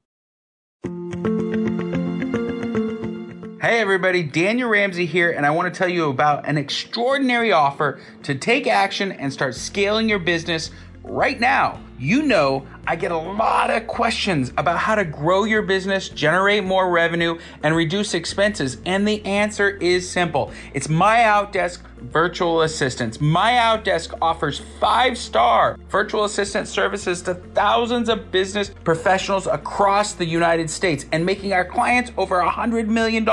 Hey 3.62 3.82
everybody, 3.82 4.24
Daniel 4.24 4.70
Ramsey 4.70 5.06
here, 5.06 5.32
and 5.32 5.46
I 5.46 5.52
want 5.52 5.72
to 5.72 5.78
tell 5.78 5.90
you 5.90 6.10
about 6.10 6.48
an 6.48 6.58
extraordinary 6.58 7.52
offer 7.52 8.00
to 8.24 8.34
take 8.34 8.66
action 8.66 9.12
and 9.12 9.32
start 9.32 9.54
scaling 9.54 10.10
your 10.10 10.18
business 10.18 10.72
right 11.04 11.40
now. 11.40 11.80
You 11.98 12.22
know, 12.22 12.66
I 12.88 12.96
get 12.96 13.12
a 13.12 13.18
lot 13.18 13.70
of 13.70 13.86
questions 13.86 14.54
about 14.58 14.78
how 14.78 14.96
to 14.96 15.04
grow 15.04 15.44
your 15.44 15.62
business, 15.62 16.08
generate 16.08 16.64
more 16.64 16.90
revenue, 16.90 17.38
and 17.62 17.76
reduce 17.76 18.14
expenses. 18.14 18.78
And 18.86 19.06
the 19.06 19.24
answer 19.26 19.70
is 19.70 20.10
simple 20.10 20.54
it's 20.74 20.88
My 20.88 21.18
Outdesk 21.20 21.82
Virtual 22.00 22.62
Assistants. 22.62 23.20
My 23.20 23.52
Outdesk 23.52 24.18
offers 24.22 24.62
five 24.80 25.18
star 25.18 25.78
virtual 25.90 26.24
assistant 26.24 26.70
services 26.70 27.22
to 27.24 27.34
thousands 27.34 28.08
of 28.08 28.32
business 28.32 28.72
professionals 28.86 29.48
across 29.48 30.14
the 30.14 30.26
United 30.26 30.70
States 30.70 31.06
and 31.12 31.26
making 31.26 31.52
our 31.52 31.66
clients 31.66 32.14
over 32.18 32.42
$100 32.42 32.88
million 32.88 33.28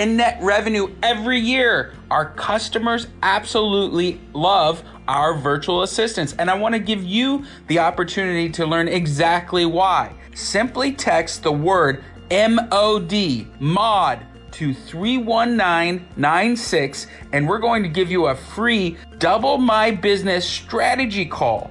in 0.00 0.16
net 0.16 0.38
revenue 0.42 0.92
every 1.04 1.38
year. 1.38 1.94
Our 2.10 2.32
customers 2.32 3.06
absolutely 3.22 4.20
love 4.32 4.82
our 5.08 5.34
virtual 5.34 5.82
assistants, 5.82 6.36
and 6.38 6.48
I 6.48 6.54
want 6.54 6.74
to 6.74 6.78
give 6.78 7.02
you 7.02 7.44
the 7.66 7.80
opportunity 7.80 8.48
to 8.50 8.66
learn 8.66 8.86
exactly 8.86 9.66
why. 9.66 10.12
Simply 10.34 10.92
text 10.92 11.42
the 11.42 11.50
word 11.50 12.04
MOD, 12.30 13.48
MOD, 13.58 14.20
to 14.50 14.74
31996, 14.74 17.06
and 17.32 17.48
we're 17.48 17.58
going 17.58 17.82
to 17.82 17.88
give 17.88 18.10
you 18.10 18.26
a 18.26 18.34
free 18.34 18.98
Double 19.18 19.56
My 19.58 19.90
Business 19.90 20.46
strategy 20.48 21.24
call 21.24 21.70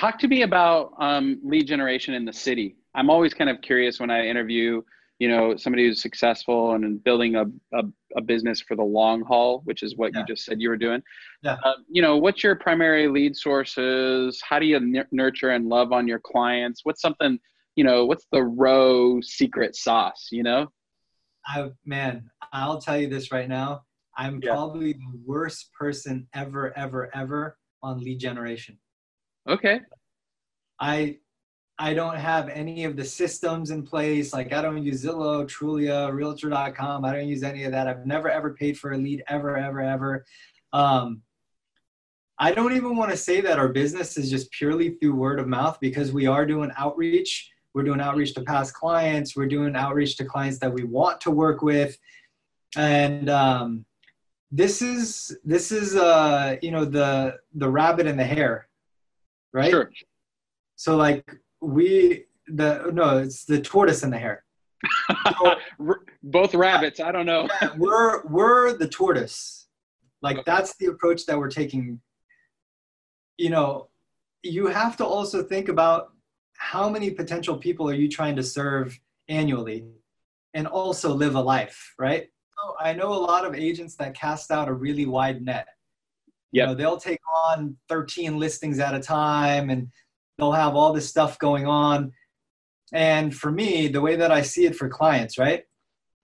Talk 0.00 0.18
to 0.20 0.28
me 0.28 0.40
about 0.44 0.94
um, 0.98 1.38
lead 1.44 1.66
generation 1.66 2.14
in 2.14 2.24
the 2.24 2.32
city. 2.32 2.74
I'm 2.94 3.10
always 3.10 3.34
kind 3.34 3.50
of 3.50 3.60
curious 3.60 4.00
when 4.00 4.10
I 4.10 4.24
interview, 4.24 4.80
you 5.18 5.28
know, 5.28 5.58
somebody 5.58 5.84
who's 5.84 6.00
successful 6.00 6.72
and 6.72 7.04
building 7.04 7.36
a, 7.36 7.44
a, 7.74 7.82
a 8.16 8.22
business 8.22 8.62
for 8.62 8.76
the 8.76 8.82
long 8.82 9.20
haul, 9.20 9.60
which 9.66 9.82
is 9.82 9.98
what 9.98 10.12
yeah. 10.14 10.20
you 10.20 10.24
just 10.24 10.46
said 10.46 10.58
you 10.58 10.70
were 10.70 10.78
doing. 10.78 11.02
Yeah. 11.42 11.58
Uh, 11.62 11.74
you 11.90 12.00
know, 12.00 12.16
what's 12.16 12.42
your 12.42 12.56
primary 12.56 13.08
lead 13.08 13.36
sources? 13.36 14.40
How 14.42 14.58
do 14.58 14.64
you 14.64 14.76
n- 14.76 15.06
nurture 15.12 15.50
and 15.50 15.68
love 15.68 15.92
on 15.92 16.08
your 16.08 16.18
clients? 16.18 16.80
What's 16.82 17.02
something, 17.02 17.38
you 17.76 17.84
know, 17.84 18.06
what's 18.06 18.24
the 18.32 18.42
Ro 18.42 19.20
secret 19.20 19.76
sauce, 19.76 20.28
you 20.32 20.42
know? 20.42 20.72
I, 21.46 21.68
man, 21.84 22.30
I'll 22.54 22.80
tell 22.80 22.98
you 22.98 23.10
this 23.10 23.30
right 23.30 23.50
now. 23.50 23.82
I'm 24.16 24.40
yeah. 24.42 24.52
probably 24.52 24.94
the 24.94 25.20
worst 25.26 25.74
person 25.78 26.26
ever, 26.34 26.72
ever, 26.74 27.14
ever 27.14 27.58
on 27.82 28.00
lead 28.00 28.18
generation. 28.18 28.78
Okay. 29.48 29.80
I 30.78 31.18
I 31.78 31.94
don't 31.94 32.16
have 32.16 32.50
any 32.50 32.84
of 32.84 32.94
the 32.94 33.04
systems 33.04 33.70
in 33.70 33.82
place. 33.82 34.34
Like 34.34 34.52
I 34.52 34.60
don't 34.60 34.82
use 34.82 35.02
Zillow, 35.02 35.46
Trulia, 35.46 36.12
Realtor.com. 36.12 37.04
I 37.06 37.12
don't 37.12 37.26
use 37.26 37.42
any 37.42 37.64
of 37.64 37.72
that. 37.72 37.88
I've 37.88 38.04
never 38.04 38.28
ever 38.28 38.52
paid 38.52 38.78
for 38.78 38.92
a 38.92 38.98
lead 38.98 39.22
ever, 39.28 39.56
ever, 39.56 39.80
ever. 39.80 40.26
Um, 40.74 41.22
I 42.38 42.52
don't 42.52 42.74
even 42.74 42.96
want 42.96 43.10
to 43.10 43.16
say 43.16 43.40
that 43.42 43.58
our 43.58 43.68
business 43.68 44.16
is 44.16 44.30
just 44.30 44.50
purely 44.50 44.90
through 44.90 45.14
word 45.14 45.40
of 45.40 45.46
mouth 45.46 45.78
because 45.80 46.12
we 46.12 46.26
are 46.26 46.46
doing 46.46 46.70
outreach. 46.76 47.50
We're 47.74 47.84
doing 47.84 48.00
outreach 48.00 48.34
to 48.34 48.42
past 48.42 48.74
clients. 48.74 49.36
We're 49.36 49.46
doing 49.46 49.76
outreach 49.76 50.16
to 50.16 50.24
clients 50.24 50.58
that 50.58 50.72
we 50.72 50.84
want 50.84 51.20
to 51.22 51.30
work 51.30 51.62
with, 51.62 51.96
and 52.76 53.30
um, 53.30 53.84
this 54.50 54.82
is 54.82 55.36
this 55.44 55.70
is 55.70 55.96
uh, 55.96 56.56
you 56.62 56.72
know 56.72 56.84
the 56.84 57.36
the 57.54 57.68
rabbit 57.68 58.06
and 58.06 58.18
the 58.18 58.24
hare 58.24 58.68
right? 59.52 59.70
Sure. 59.70 59.90
So 60.76 60.96
like 60.96 61.30
we 61.60 62.24
the 62.46 62.90
no, 62.92 63.18
it's 63.18 63.44
the 63.44 63.60
tortoise 63.60 64.02
and 64.02 64.12
the 64.12 64.18
hare. 64.18 64.44
So, 65.42 65.54
Both 66.22 66.54
rabbits. 66.54 67.00
I 67.00 67.12
don't 67.12 67.26
know. 67.26 67.48
we're 67.76 68.26
we're 68.26 68.76
the 68.76 68.88
tortoise. 68.88 69.68
Like 70.22 70.38
okay. 70.38 70.44
that's 70.46 70.76
the 70.76 70.86
approach 70.86 71.26
that 71.26 71.38
we're 71.38 71.50
taking. 71.50 72.00
You 73.38 73.50
know, 73.50 73.88
you 74.42 74.66
have 74.66 74.96
to 74.98 75.04
also 75.04 75.42
think 75.42 75.68
about 75.68 76.12
how 76.56 76.88
many 76.88 77.10
potential 77.10 77.56
people 77.56 77.88
are 77.88 77.94
you 77.94 78.08
trying 78.08 78.36
to 78.36 78.42
serve 78.42 78.98
annually 79.28 79.84
and 80.54 80.66
also 80.66 81.12
live 81.14 81.34
a 81.34 81.40
life, 81.40 81.94
right? 81.98 82.28
So 82.50 82.74
I 82.78 82.92
know 82.92 83.12
a 83.12 83.14
lot 83.14 83.46
of 83.46 83.54
agents 83.54 83.94
that 83.96 84.14
cast 84.14 84.50
out 84.50 84.68
a 84.68 84.72
really 84.72 85.06
wide 85.06 85.42
net. 85.42 85.68
You 86.52 86.66
know, 86.66 86.74
they'll 86.74 86.98
take 86.98 87.20
on 87.46 87.76
13 87.88 88.38
listings 88.38 88.78
at 88.78 88.94
a 88.94 89.00
time 89.00 89.70
and 89.70 89.88
they'll 90.36 90.52
have 90.52 90.74
all 90.74 90.92
this 90.92 91.08
stuff 91.08 91.38
going 91.38 91.66
on. 91.66 92.12
And 92.92 93.34
for 93.34 93.52
me, 93.52 93.88
the 93.88 94.00
way 94.00 94.16
that 94.16 94.32
I 94.32 94.42
see 94.42 94.66
it 94.66 94.74
for 94.74 94.88
clients, 94.88 95.38
right? 95.38 95.64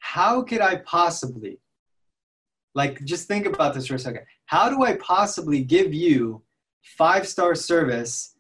How 0.00 0.42
could 0.42 0.61
I 0.61 0.76
possibly, 0.76 1.61
like, 2.75 3.04
just 3.04 3.28
think 3.28 3.47
about 3.47 3.75
this 3.75 3.87
for 3.87 3.95
a 3.95 3.99
second. 3.99 4.23
How 4.47 4.68
do 4.68 4.83
I 4.83 4.97
possibly 4.97 5.62
give 5.62 5.95
you 5.95 6.42
five 6.83 7.26
star 7.26 7.54
service 7.54 8.35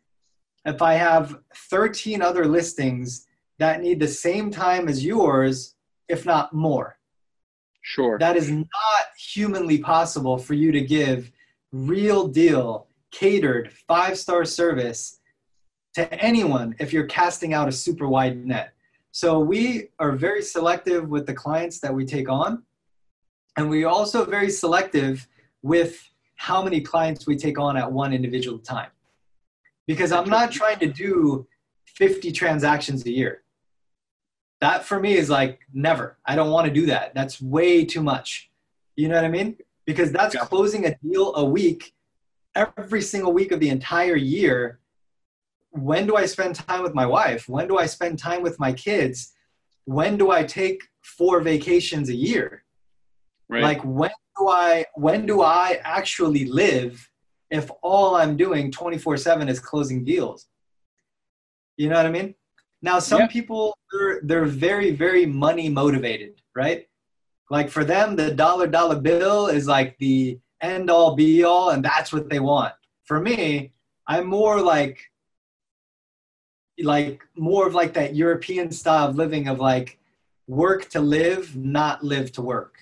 if 0.64 0.82
I 0.82 0.94
have 0.94 1.38
13 1.70 2.20
other 2.22 2.46
listings 2.46 3.26
that 3.58 3.80
need 3.80 4.00
the 4.00 4.08
same 4.08 4.50
time 4.50 4.88
as 4.88 5.04
yours, 5.04 5.76
if 6.08 6.26
not 6.26 6.52
more? 6.52 6.98
Sure. 7.82 8.18
That 8.18 8.36
is 8.36 8.50
not 8.50 8.66
humanly 9.16 9.78
possible 9.78 10.38
for 10.38 10.54
you 10.54 10.72
to 10.72 10.80
give 10.80 11.30
real 11.72 12.28
deal, 12.28 12.86
catered, 13.10 13.72
five 13.72 14.18
star 14.18 14.44
service 14.44 15.20
to 15.94 16.12
anyone 16.22 16.74
if 16.78 16.92
you're 16.92 17.06
casting 17.06 17.54
out 17.54 17.68
a 17.68 17.72
super 17.72 18.06
wide 18.06 18.44
net. 18.44 18.72
So 19.12 19.38
we 19.38 19.88
are 19.98 20.12
very 20.12 20.42
selective 20.42 21.08
with 21.08 21.26
the 21.26 21.32
clients 21.32 21.80
that 21.80 21.94
we 21.94 22.04
take 22.04 22.28
on. 22.28 22.62
And 23.56 23.70
we're 23.70 23.88
also 23.88 24.26
very 24.26 24.50
selective 24.50 25.26
with 25.62 26.06
how 26.34 26.62
many 26.62 26.82
clients 26.82 27.26
we 27.26 27.36
take 27.36 27.58
on 27.58 27.78
at 27.78 27.90
one 27.90 28.12
individual 28.12 28.58
time. 28.58 28.90
Because 29.86 30.12
I'm 30.12 30.28
not 30.28 30.52
trying 30.52 30.78
to 30.80 30.92
do 30.92 31.46
50 31.86 32.30
transactions 32.32 33.06
a 33.06 33.10
year. 33.10 33.42
That 34.60 34.84
for 34.84 35.00
me 35.00 35.14
is 35.14 35.30
like 35.30 35.60
never. 35.72 36.18
I 36.26 36.36
don't 36.36 36.50
want 36.50 36.66
to 36.66 36.72
do 36.72 36.86
that. 36.86 37.14
That's 37.14 37.40
way 37.40 37.86
too 37.86 38.02
much. 38.02 38.50
You 38.96 39.08
know 39.08 39.14
what 39.14 39.24
I 39.24 39.28
mean? 39.28 39.56
Because 39.86 40.12
that's 40.12 40.34
yeah. 40.34 40.40
closing 40.44 40.86
a 40.86 40.96
deal 40.98 41.34
a 41.36 41.44
week 41.44 41.94
every 42.54 43.02
single 43.02 43.32
week 43.32 43.52
of 43.52 43.60
the 43.60 43.68
entire 43.68 44.16
year. 44.16 44.80
When 45.70 46.06
do 46.06 46.16
i 46.16 46.26
spend 46.26 46.54
time 46.54 46.82
with 46.82 46.94
my 46.94 47.06
wife? 47.06 47.48
When 47.48 47.68
do 47.68 47.78
i 47.78 47.86
spend 47.86 48.18
time 48.18 48.42
with 48.42 48.58
my 48.58 48.72
kids? 48.72 49.32
When 49.84 50.16
do 50.16 50.30
i 50.30 50.42
take 50.42 50.82
four 51.02 51.40
vacations 51.40 52.08
a 52.08 52.14
year? 52.14 52.64
Right. 53.48 53.62
like 53.62 53.80
when 53.84 54.10
do 54.36 54.48
i 54.48 54.84
when 54.96 55.24
do 55.24 55.40
i 55.40 55.78
actually 55.84 56.46
live 56.46 57.08
if 57.48 57.70
all 57.80 58.16
i'm 58.16 58.36
doing 58.36 58.72
24 58.72 59.16
7 59.16 59.48
is 59.48 59.60
closing 59.60 60.04
deals? 60.04 60.46
You 61.76 61.88
know 61.90 61.96
what 61.96 62.06
i 62.06 62.10
mean? 62.10 62.34
Now 62.82 62.98
some 62.98 63.20
yeah. 63.20 63.26
people 63.28 63.76
they're, 63.92 64.20
they're 64.22 64.44
very 64.46 64.90
very 64.90 65.26
money 65.26 65.68
motivated 65.68 66.40
right 66.56 66.88
like 67.50 67.70
for 67.70 67.84
them, 67.84 68.16
the 68.16 68.32
dollar 68.32 68.66
dollar 68.66 68.98
bill 69.00 69.46
is 69.46 69.66
like 69.66 69.96
the 69.98 70.38
end 70.60 70.90
all 70.90 71.14
be 71.14 71.44
all, 71.44 71.70
and 71.70 71.84
that's 71.84 72.12
what 72.12 72.28
they 72.28 72.40
want. 72.40 72.74
For 73.04 73.20
me, 73.20 73.72
I'm 74.06 74.26
more 74.26 74.60
like 74.60 75.00
like 76.78 77.22
more 77.36 77.66
of 77.66 77.74
like 77.74 77.94
that 77.94 78.14
European 78.14 78.70
style 78.70 79.08
of 79.08 79.16
living 79.16 79.48
of 79.48 79.60
like 79.60 79.98
work 80.46 80.88
to 80.90 81.00
live, 81.00 81.56
not 81.56 82.04
live 82.04 82.32
to 82.32 82.42
work. 82.42 82.78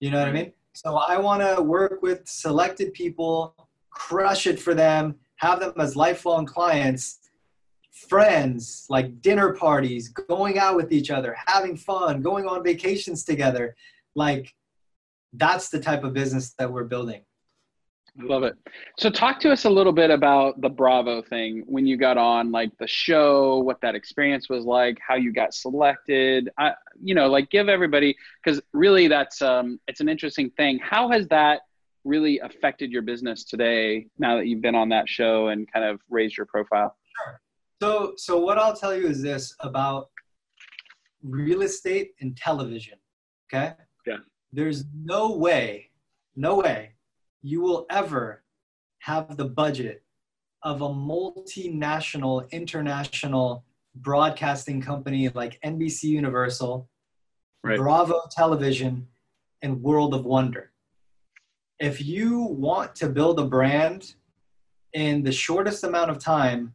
You 0.00 0.10
know 0.10 0.18
what 0.18 0.28
I 0.28 0.32
mean? 0.32 0.52
So 0.74 0.96
I 0.96 1.18
want 1.18 1.42
to 1.42 1.62
work 1.62 2.02
with 2.02 2.28
selected 2.28 2.92
people, 2.92 3.54
crush 3.90 4.46
it 4.46 4.60
for 4.60 4.74
them, 4.74 5.16
have 5.36 5.60
them 5.60 5.72
as 5.78 5.96
lifelong 5.96 6.46
clients, 6.46 7.25
friends, 8.08 8.86
like 8.88 9.20
dinner 9.20 9.54
parties, 9.54 10.08
going 10.08 10.58
out 10.58 10.76
with 10.76 10.92
each 10.92 11.10
other, 11.10 11.36
having 11.46 11.76
fun, 11.76 12.22
going 12.22 12.46
on 12.46 12.62
vacations 12.62 13.24
together. 13.24 13.74
Like 14.14 14.54
that's 15.32 15.68
the 15.68 15.80
type 15.80 16.04
of 16.04 16.12
business 16.12 16.54
that 16.58 16.70
we're 16.70 16.84
building. 16.84 17.22
I 18.18 18.24
love 18.24 18.44
it. 18.44 18.56
So 18.96 19.10
talk 19.10 19.40
to 19.40 19.52
us 19.52 19.66
a 19.66 19.70
little 19.70 19.92
bit 19.92 20.10
about 20.10 20.58
the 20.62 20.70
Bravo 20.70 21.20
thing 21.20 21.64
when 21.66 21.86
you 21.86 21.98
got 21.98 22.16
on 22.16 22.50
like 22.50 22.70
the 22.78 22.86
show, 22.86 23.58
what 23.58 23.80
that 23.82 23.94
experience 23.94 24.48
was 24.48 24.64
like, 24.64 24.98
how 25.06 25.16
you 25.16 25.34
got 25.34 25.52
selected. 25.52 26.48
I, 26.58 26.72
you 27.02 27.14
know, 27.14 27.28
like 27.28 27.50
give 27.50 27.68
everybody 27.68 28.16
because 28.42 28.60
really 28.72 29.08
that's 29.08 29.42
um, 29.42 29.78
it's 29.86 30.00
an 30.00 30.08
interesting 30.08 30.50
thing. 30.50 30.78
How 30.82 31.10
has 31.10 31.28
that 31.28 31.62
really 32.04 32.38
affected 32.38 32.90
your 32.90 33.02
business 33.02 33.44
today 33.44 34.06
now 34.18 34.36
that 34.36 34.46
you've 34.46 34.62
been 34.62 34.76
on 34.76 34.88
that 34.90 35.08
show 35.08 35.48
and 35.48 35.70
kind 35.70 35.84
of 35.84 36.00
raised 36.08 36.38
your 36.38 36.46
profile? 36.46 36.96
Sure. 37.22 37.40
So 37.82 38.14
so 38.16 38.38
what 38.38 38.58
I'll 38.58 38.76
tell 38.76 38.96
you 38.96 39.06
is 39.06 39.22
this 39.22 39.54
about 39.60 40.08
real 41.22 41.62
estate 41.62 42.12
and 42.20 42.36
television. 42.36 42.98
Okay. 43.52 43.74
Yeah. 44.06 44.18
There's 44.52 44.84
no 44.94 45.36
way, 45.36 45.90
no 46.34 46.56
way 46.56 46.96
you 47.42 47.60
will 47.60 47.86
ever 47.90 48.42
have 49.00 49.36
the 49.36 49.44
budget 49.44 50.02
of 50.62 50.82
a 50.82 50.88
multinational, 50.88 52.50
international 52.50 53.64
broadcasting 53.94 54.82
company 54.82 55.28
like 55.28 55.60
NBC 55.64 56.04
Universal, 56.04 56.88
right. 57.62 57.78
Bravo 57.78 58.22
Television, 58.30 59.06
and 59.62 59.80
World 59.80 60.12
of 60.12 60.24
Wonder. 60.24 60.72
If 61.78 62.04
you 62.04 62.40
want 62.40 62.96
to 62.96 63.08
build 63.08 63.38
a 63.38 63.44
brand 63.44 64.14
in 64.92 65.22
the 65.22 65.32
shortest 65.32 65.84
amount 65.84 66.10
of 66.10 66.18
time 66.18 66.74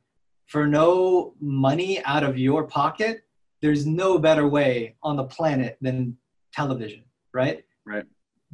for 0.51 0.67
no 0.67 1.33
money 1.39 2.03
out 2.03 2.25
of 2.25 2.37
your 2.37 2.65
pocket, 2.65 3.23
there's 3.61 3.85
no 3.85 4.19
better 4.19 4.49
way 4.49 4.95
on 5.01 5.15
the 5.15 5.23
planet 5.23 5.77
than 5.79 6.17
television, 6.51 7.03
right? 7.33 7.63
Right. 7.85 8.03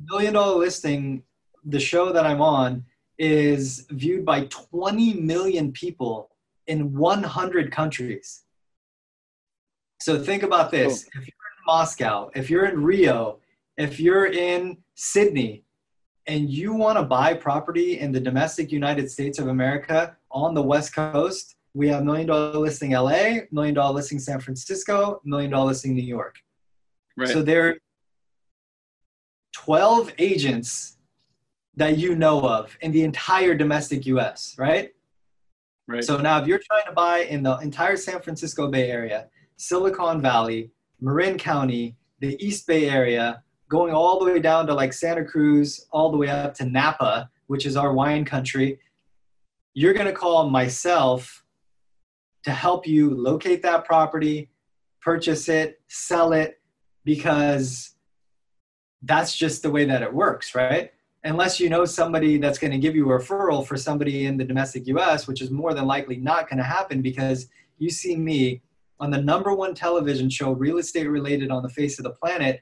Million 0.06 0.36
dollar 0.36 0.58
listing 0.60 1.24
the 1.66 1.80
show 1.80 2.14
that 2.14 2.24
I'm 2.24 2.40
on 2.40 2.86
is 3.18 3.88
viewed 3.90 4.24
by 4.24 4.46
20 4.46 5.16
million 5.16 5.72
people 5.72 6.30
in 6.68 6.94
100 6.94 7.72
countries. 7.72 8.44
So 10.00 10.22
think 10.22 10.44
about 10.44 10.70
this. 10.70 11.06
Cool. 11.06 11.24
If 11.24 11.28
you're 11.28 11.48
in 11.58 11.66
Moscow, 11.66 12.30
if 12.36 12.52
you're 12.52 12.66
in 12.66 12.84
Rio, 12.84 13.40
if 13.76 14.00
you're 14.00 14.28
in 14.28 14.78
Sydney, 14.94 15.64
and 16.28 16.50
you 16.50 16.74
want 16.74 16.98
to 16.98 17.04
buy 17.04 17.34
property 17.34 18.00
in 18.00 18.12
the 18.12 18.20
domestic 18.20 18.72
United 18.72 19.10
States 19.10 19.40
of 19.40 19.48
America 19.48 20.16
on 20.30 20.54
the 20.54 20.62
West 20.62 20.94
Coast, 20.94 21.57
we 21.78 21.88
have 21.90 22.04
million 22.04 22.26
dollar 22.26 22.58
listing 22.58 22.92
LA, 22.92 23.42
million 23.52 23.76
dollar 23.76 23.94
listing 23.94 24.18
San 24.18 24.40
Francisco, 24.40 25.22
million 25.24 25.52
dollar 25.52 25.68
listing 25.68 25.94
New 25.94 26.02
York. 26.02 26.38
Right. 27.16 27.30
So 27.30 27.44
there 27.44 27.68
are 27.68 27.76
12 29.54 30.12
agents 30.18 30.98
that 31.76 32.00
you 32.00 32.16
know 32.16 32.42
of 32.42 32.76
in 32.82 32.92
the 32.92 33.04
entire 33.04 33.54
domestic 33.54 34.08
US, 34.08 34.56
right? 34.58 34.90
Right. 35.88 36.04
So 36.04 36.18
now 36.18 36.42
if 36.42 36.48
you're 36.48 36.60
trying 36.68 36.86
to 36.88 36.94
buy 36.94 37.20
in 37.20 37.44
the 37.44 37.58
entire 37.60 37.96
San 37.96 38.22
Francisco 38.22 38.72
Bay 38.72 38.90
Area, 38.90 39.28
Silicon 39.58 40.20
Valley, 40.20 40.72
Marin 41.00 41.38
County, 41.38 41.96
the 42.22 42.44
East 42.44 42.66
Bay 42.66 42.90
Area, 42.90 43.44
going 43.70 43.94
all 43.94 44.18
the 44.18 44.26
way 44.26 44.40
down 44.40 44.66
to 44.66 44.74
like 44.74 44.94
Santa 44.94 45.24
Cruz, 45.24 45.86
all 45.92 46.12
the 46.12 46.18
way 46.18 46.30
up 46.30 46.56
to 46.56 46.66
Napa, 46.66 47.30
which 47.46 47.68
is 47.68 47.78
our 47.78 47.94
wine 47.94 48.26
country, 48.26 48.80
you're 49.76 49.94
going 49.94 50.08
to 50.08 50.14
call 50.14 50.50
myself 50.50 51.44
to 52.48 52.54
help 52.54 52.88
you 52.88 53.12
locate 53.12 53.62
that 53.62 53.86
property, 53.86 54.50
purchase 55.02 55.48
it, 55.48 55.80
sell 55.88 56.34
it, 56.34 56.60
because 57.06 57.96
that's 59.04 59.38
just 59.38 59.62
the 59.62 59.70
way 59.70 59.86
that 59.86 60.02
it 60.02 60.14
works, 60.14 60.56
right? 60.56 60.92
unless 61.28 61.60
you 61.60 61.70
know 61.70 61.86
somebody 61.86 62.38
that's 62.38 62.58
going 62.58 62.72
to 62.72 62.78
give 62.78 62.96
you 62.96 63.12
a 63.12 63.20
referral 63.20 63.66
for 63.66 63.76
somebody 63.78 64.26
in 64.26 64.38
the 64.38 64.44
domestic 64.44 64.88
US, 64.88 65.28
which 65.28 65.42
is 65.42 65.52
more 65.52 65.74
than 65.74 65.86
likely 65.86 66.18
not 66.18 66.50
going 66.50 66.58
to 66.58 66.64
happen 66.64 67.02
because 67.02 67.48
you 67.78 67.90
see 67.90 68.16
me 68.16 68.62
on 69.00 69.12
the 69.12 69.22
number 69.22 69.54
one 69.54 69.76
television 69.76 70.30
show, 70.30 70.54
real 70.54 70.78
estate 70.78 71.08
related 71.08 71.52
on 71.52 71.64
the 71.64 71.70
face 71.70 72.00
of 72.00 72.04
the 72.04 72.12
planet. 72.12 72.62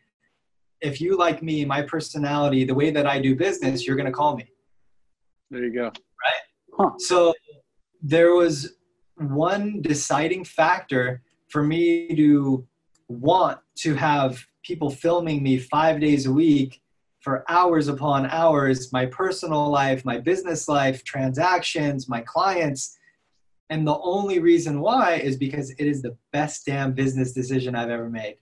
If 0.82 1.00
you 1.00 1.18
like 1.18 1.42
me, 1.42 1.64
my 1.64 1.82
personality, 1.82 2.66
the 2.66 2.74
way 2.74 2.92
that 2.92 3.06
I 3.06 3.22
do 3.22 3.36
business, 3.36 3.86
you're 3.86 3.96
going 3.96 4.08
to 4.08 4.12
call 4.12 4.36
me. 4.36 4.46
There 5.52 5.64
you 5.64 5.74
go. 5.74 5.86
Right? 5.86 6.42
Huh. 6.78 6.92
So 6.98 7.34
there 8.02 8.34
was 8.34 8.76
one 9.18 9.82
deciding 9.82 10.44
factor 10.44 11.22
for 11.48 11.64
me 11.64 12.16
to 12.16 12.68
want 13.08 13.60
to 13.76 13.94
have 13.96 14.44
people 14.64 14.90
filming 14.90 15.44
me 15.44 15.58
five 15.58 16.00
days 16.00 16.26
a 16.26 16.32
week 16.32 16.82
for 17.20 17.44
hours 17.50 17.88
upon 17.88 18.28
hours 18.28 18.92
my 18.94 19.06
personal 19.08 19.70
life, 19.70 20.06
my 20.06 20.20
business 20.20 20.68
life, 20.68 21.04
transactions, 21.04 22.08
my 22.08 22.22
clients. 22.22 22.98
And 23.70 23.88
the 23.88 23.98
only 23.98 24.40
reason 24.40 24.80
why 24.80 25.16
is 25.16 25.36
because 25.36 25.72
it 25.72 25.88
is 25.88 26.02
the 26.02 26.16
best 26.32 26.66
damn 26.66 26.94
business 26.94 27.34
decision 27.34 27.76
I've 27.76 27.90
ever 27.90 28.10
made. 28.10 28.38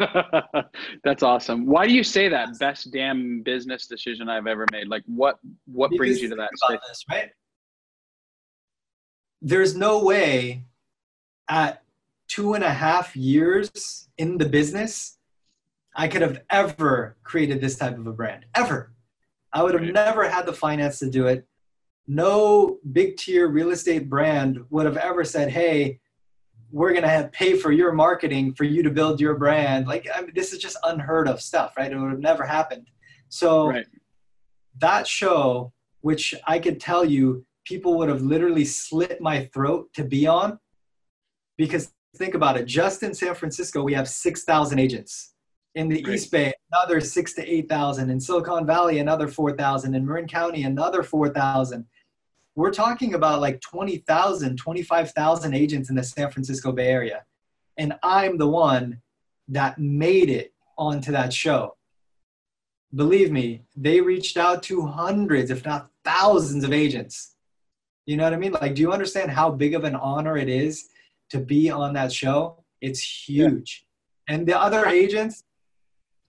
That's 1.04 1.22
awesome. 1.22 1.66
Why 1.66 1.86
do 1.86 1.92
you 1.92 2.02
say 2.02 2.28
that 2.28 2.58
best 2.58 2.92
damn 2.92 3.42
business 3.42 3.86
decision 3.86 4.28
I've 4.28 4.48
ever 4.48 4.66
made? 4.72 4.88
Like 4.88 5.04
what 5.06 5.38
what 5.66 5.90
because 5.90 5.98
brings 5.98 6.22
you 6.22 6.28
to 6.30 6.34
that? 6.36 6.50
This, 6.88 7.04
right? 7.10 7.30
There's 9.44 9.74
no 9.74 10.02
way 10.02 10.64
at 11.48 11.82
two 12.28 12.54
and 12.54 12.62
a 12.62 12.72
half 12.72 13.16
years 13.16 14.08
in 14.16 14.38
the 14.38 14.48
business 14.48 15.18
I 15.94 16.08
could 16.08 16.22
have 16.22 16.40
ever 16.48 17.16
created 17.24 17.60
this 17.60 17.76
type 17.76 17.98
of 17.98 18.06
a 18.06 18.12
brand. 18.12 18.46
Ever. 18.54 18.92
I 19.52 19.62
would 19.62 19.74
have 19.74 19.82
right. 19.82 19.92
never 19.92 20.28
had 20.28 20.46
the 20.46 20.52
finance 20.52 21.00
to 21.00 21.10
do 21.10 21.26
it. 21.26 21.46
No 22.06 22.78
big 22.92 23.16
tier 23.16 23.48
real 23.48 23.70
estate 23.70 24.08
brand 24.08 24.64
would 24.70 24.86
have 24.86 24.96
ever 24.96 25.24
said, 25.24 25.50
hey, 25.50 26.00
we're 26.70 26.92
going 26.92 27.02
to 27.02 27.28
pay 27.32 27.58
for 27.58 27.70
your 27.70 27.92
marketing 27.92 28.54
for 28.54 28.64
you 28.64 28.82
to 28.82 28.90
build 28.90 29.20
your 29.20 29.34
brand. 29.34 29.86
Like, 29.86 30.08
I 30.14 30.22
mean, 30.22 30.32
this 30.34 30.52
is 30.52 30.58
just 30.58 30.78
unheard 30.84 31.28
of 31.28 31.42
stuff, 31.42 31.74
right? 31.76 31.92
It 31.92 31.98
would 31.98 32.10
have 32.10 32.20
never 32.20 32.46
happened. 32.46 32.88
So, 33.28 33.68
right. 33.68 33.86
that 34.78 35.06
show, 35.06 35.72
which 36.00 36.34
I 36.46 36.58
could 36.58 36.80
tell 36.80 37.04
you, 37.04 37.44
people 37.64 37.96
would 37.98 38.08
have 38.08 38.22
literally 38.22 38.64
slit 38.64 39.20
my 39.20 39.44
throat 39.46 39.88
to 39.94 40.04
be 40.04 40.26
on 40.26 40.58
because 41.56 41.92
think 42.16 42.34
about 42.34 42.56
it 42.56 42.66
just 42.66 43.02
in 43.02 43.14
San 43.14 43.34
Francisco, 43.34 43.82
we 43.82 43.94
have 43.94 44.08
6,000 44.08 44.78
agents 44.78 45.32
in 45.74 45.88
the 45.88 46.04
East 46.10 46.30
Bay, 46.30 46.52
another 46.72 47.00
six 47.00 47.32
to 47.34 47.46
8,000. 47.46 48.10
In 48.10 48.20
Silicon 48.20 48.66
Valley, 48.66 48.98
another 48.98 49.28
4,000. 49.28 49.94
In 49.94 50.04
Marin 50.04 50.28
County, 50.28 50.64
another 50.64 51.02
4,000. 51.02 51.86
We're 52.54 52.72
talking 52.72 53.14
about 53.14 53.40
like 53.40 53.60
20,000, 53.62 54.56
25,000 54.56 55.54
agents 55.54 55.88
in 55.88 55.96
the 55.96 56.02
San 56.02 56.30
Francisco 56.30 56.72
Bay 56.72 56.88
Area. 56.88 57.24
And 57.78 57.94
I'm 58.02 58.36
the 58.36 58.48
one 58.48 59.00
that 59.48 59.78
made 59.78 60.28
it 60.28 60.52
onto 60.76 61.12
that 61.12 61.32
show. 61.32 61.76
Believe 62.94 63.32
me, 63.32 63.62
they 63.74 64.02
reached 64.02 64.36
out 64.36 64.62
to 64.64 64.86
hundreds, 64.86 65.50
if 65.50 65.64
not 65.64 65.88
thousands 66.04 66.64
of 66.64 66.74
agents. 66.74 67.31
You 68.06 68.16
know 68.16 68.24
what 68.24 68.32
I 68.32 68.36
mean? 68.36 68.52
Like, 68.52 68.74
do 68.74 68.82
you 68.82 68.92
understand 68.92 69.30
how 69.30 69.50
big 69.50 69.74
of 69.74 69.84
an 69.84 69.94
honor 69.94 70.36
it 70.36 70.48
is 70.48 70.88
to 71.30 71.38
be 71.38 71.70
on 71.70 71.92
that 71.94 72.12
show? 72.12 72.64
It's 72.80 73.00
huge. 73.00 73.84
Yeah. 74.28 74.34
And 74.34 74.46
the 74.46 74.58
other 74.58 74.86
agents, 74.86 75.44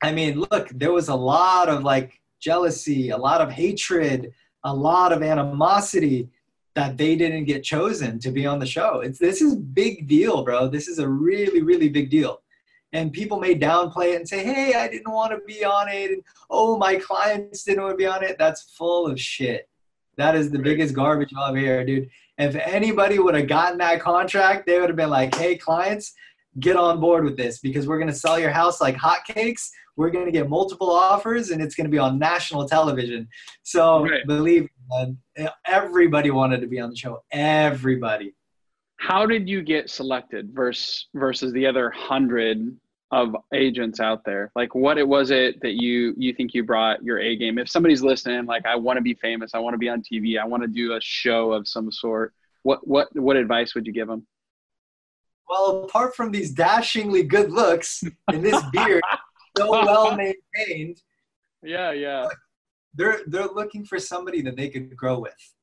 I 0.01 0.11
mean, 0.11 0.39
look, 0.51 0.69
there 0.69 0.91
was 0.91 1.07
a 1.07 1.15
lot 1.15 1.69
of 1.69 1.83
like 1.83 2.21
jealousy, 2.39 3.09
a 3.09 3.17
lot 3.17 3.41
of 3.41 3.49
hatred, 3.49 4.33
a 4.63 4.73
lot 4.73 5.11
of 5.11 5.23
animosity 5.23 6.29
that 6.75 6.97
they 6.97 7.15
didn't 7.15 7.45
get 7.45 7.63
chosen 7.63 8.19
to 8.19 8.31
be 8.31 8.45
on 8.45 8.59
the 8.59 8.65
show. 8.65 9.01
It's 9.01 9.19
this 9.19 9.41
is 9.41 9.55
big 9.55 10.07
deal, 10.07 10.43
bro. 10.43 10.67
This 10.67 10.87
is 10.87 10.99
a 10.99 11.07
really, 11.07 11.61
really 11.61 11.89
big 11.89 12.09
deal. 12.09 12.41
And 12.91 13.11
people 13.11 13.39
may 13.39 13.55
downplay 13.55 14.13
it 14.13 14.17
and 14.17 14.29
say, 14.29 14.43
hey, 14.43 14.73
I 14.75 14.87
didn't 14.87 15.11
want 15.11 15.31
to 15.31 15.39
be 15.47 15.63
on 15.65 15.89
it. 15.89 16.11
And 16.11 16.23
oh, 16.49 16.77
my 16.77 16.95
clients 16.95 17.63
didn't 17.63 17.81
want 17.83 17.93
to 17.93 17.97
be 17.97 18.05
on 18.05 18.23
it. 18.23 18.37
That's 18.37 18.61
full 18.77 19.07
of 19.07 19.19
shit. 19.19 19.67
That 20.17 20.35
is 20.35 20.51
the 20.51 20.59
biggest 20.59 20.93
garbage 20.93 21.31
ever 21.47 21.57
hear, 21.57 21.85
dude. 21.85 22.09
If 22.37 22.55
anybody 22.55 23.19
would 23.19 23.35
have 23.35 23.47
gotten 23.47 23.77
that 23.79 23.99
contract, 23.99 24.65
they 24.65 24.79
would 24.79 24.89
have 24.89 24.95
been 24.95 25.09
like, 25.09 25.35
hey, 25.35 25.55
clients, 25.55 26.13
get 26.59 26.75
on 26.75 26.99
board 26.99 27.23
with 27.23 27.37
this 27.37 27.59
because 27.59 27.87
we're 27.87 27.97
going 27.97 28.11
to 28.11 28.15
sell 28.15 28.39
your 28.39 28.51
house 28.51 28.79
like 28.79 28.95
hotcakes 28.95 29.69
we're 29.95 30.09
going 30.09 30.25
to 30.25 30.31
get 30.31 30.49
multiple 30.49 30.89
offers 30.89 31.51
and 31.51 31.61
it's 31.61 31.75
going 31.75 31.85
to 31.85 31.91
be 31.91 31.97
on 31.97 32.17
national 32.17 32.67
television. 32.67 33.27
So 33.63 34.03
right. 34.03 34.25
believe 34.25 34.67
me, 34.89 35.47
everybody 35.65 36.31
wanted 36.31 36.61
to 36.61 36.67
be 36.67 36.79
on 36.79 36.89
the 36.89 36.95
show. 36.95 37.23
Everybody. 37.31 38.33
how 38.97 39.25
did 39.25 39.47
you 39.47 39.61
get 39.61 39.89
selected 39.89 40.49
versus 40.53 41.07
versus 41.13 41.51
the 41.53 41.65
other 41.65 41.89
hundred 41.91 42.75
of 43.13 43.35
agents 43.53 43.99
out 43.99 44.25
there? 44.25 44.51
Like, 44.55 44.73
what 44.73 44.97
it 44.97 45.07
was 45.07 45.29
it 45.29 45.61
that 45.61 45.73
you 45.81 46.15
you 46.17 46.33
think 46.33 46.53
you 46.53 46.63
brought 46.63 47.03
your 47.03 47.19
A 47.19 47.35
game? 47.35 47.59
If 47.59 47.69
somebody's 47.69 48.01
listening, 48.01 48.45
like, 48.45 48.65
I 48.65 48.75
want 48.75 48.97
to 48.97 49.01
be 49.01 49.13
famous, 49.13 49.51
I 49.53 49.59
want 49.59 49.75
to 49.75 49.77
be 49.77 49.87
on 49.87 50.01
TV, 50.01 50.39
I 50.39 50.45
want 50.45 50.63
to 50.63 50.67
do 50.67 50.93
a 50.93 50.99
show 51.01 51.53
of 51.53 51.67
some 51.67 51.91
sort. 51.91 52.33
What 52.63 52.85
what 52.87 53.07
what 53.15 53.35
advice 53.35 53.75
would 53.75 53.85
you 53.85 53.93
give 53.93 54.07
them? 54.07 54.25
Well, 55.47 55.83
apart 55.83 56.15
from 56.15 56.31
these 56.31 56.51
dashingly 56.51 57.23
good 57.23 57.51
looks 57.51 58.03
and 58.31 58.43
this 58.43 58.61
beard 58.71 59.03
so 59.57 59.69
well 59.69 60.17
maintained, 60.17 60.97
yeah, 61.61 61.91
yeah, 61.91 62.27
they're 62.95 63.19
they're 63.27 63.47
looking 63.47 63.85
for 63.85 63.99
somebody 63.99 64.41
that 64.41 64.55
they 64.55 64.69
could 64.69 64.95
grow 64.97 65.19
with. 65.19 65.53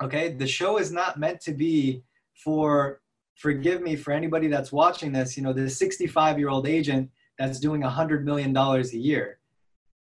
Okay, 0.00 0.32
the 0.32 0.46
show 0.46 0.78
is 0.78 0.92
not 0.92 1.18
meant 1.18 1.40
to 1.40 1.52
be 1.52 2.04
for 2.44 3.00
forgive 3.36 3.82
me 3.82 3.96
for 3.96 4.12
anybody 4.12 4.48
that's 4.48 4.72
watching 4.72 5.12
this, 5.12 5.36
you 5.36 5.42
know, 5.42 5.52
the 5.52 5.68
65 5.68 6.38
year 6.38 6.48
old 6.48 6.66
agent 6.66 7.10
that's 7.38 7.58
doing 7.58 7.82
a 7.84 7.88
$100 7.88 8.24
million 8.24 8.56
a 8.56 8.80
year. 8.96 9.38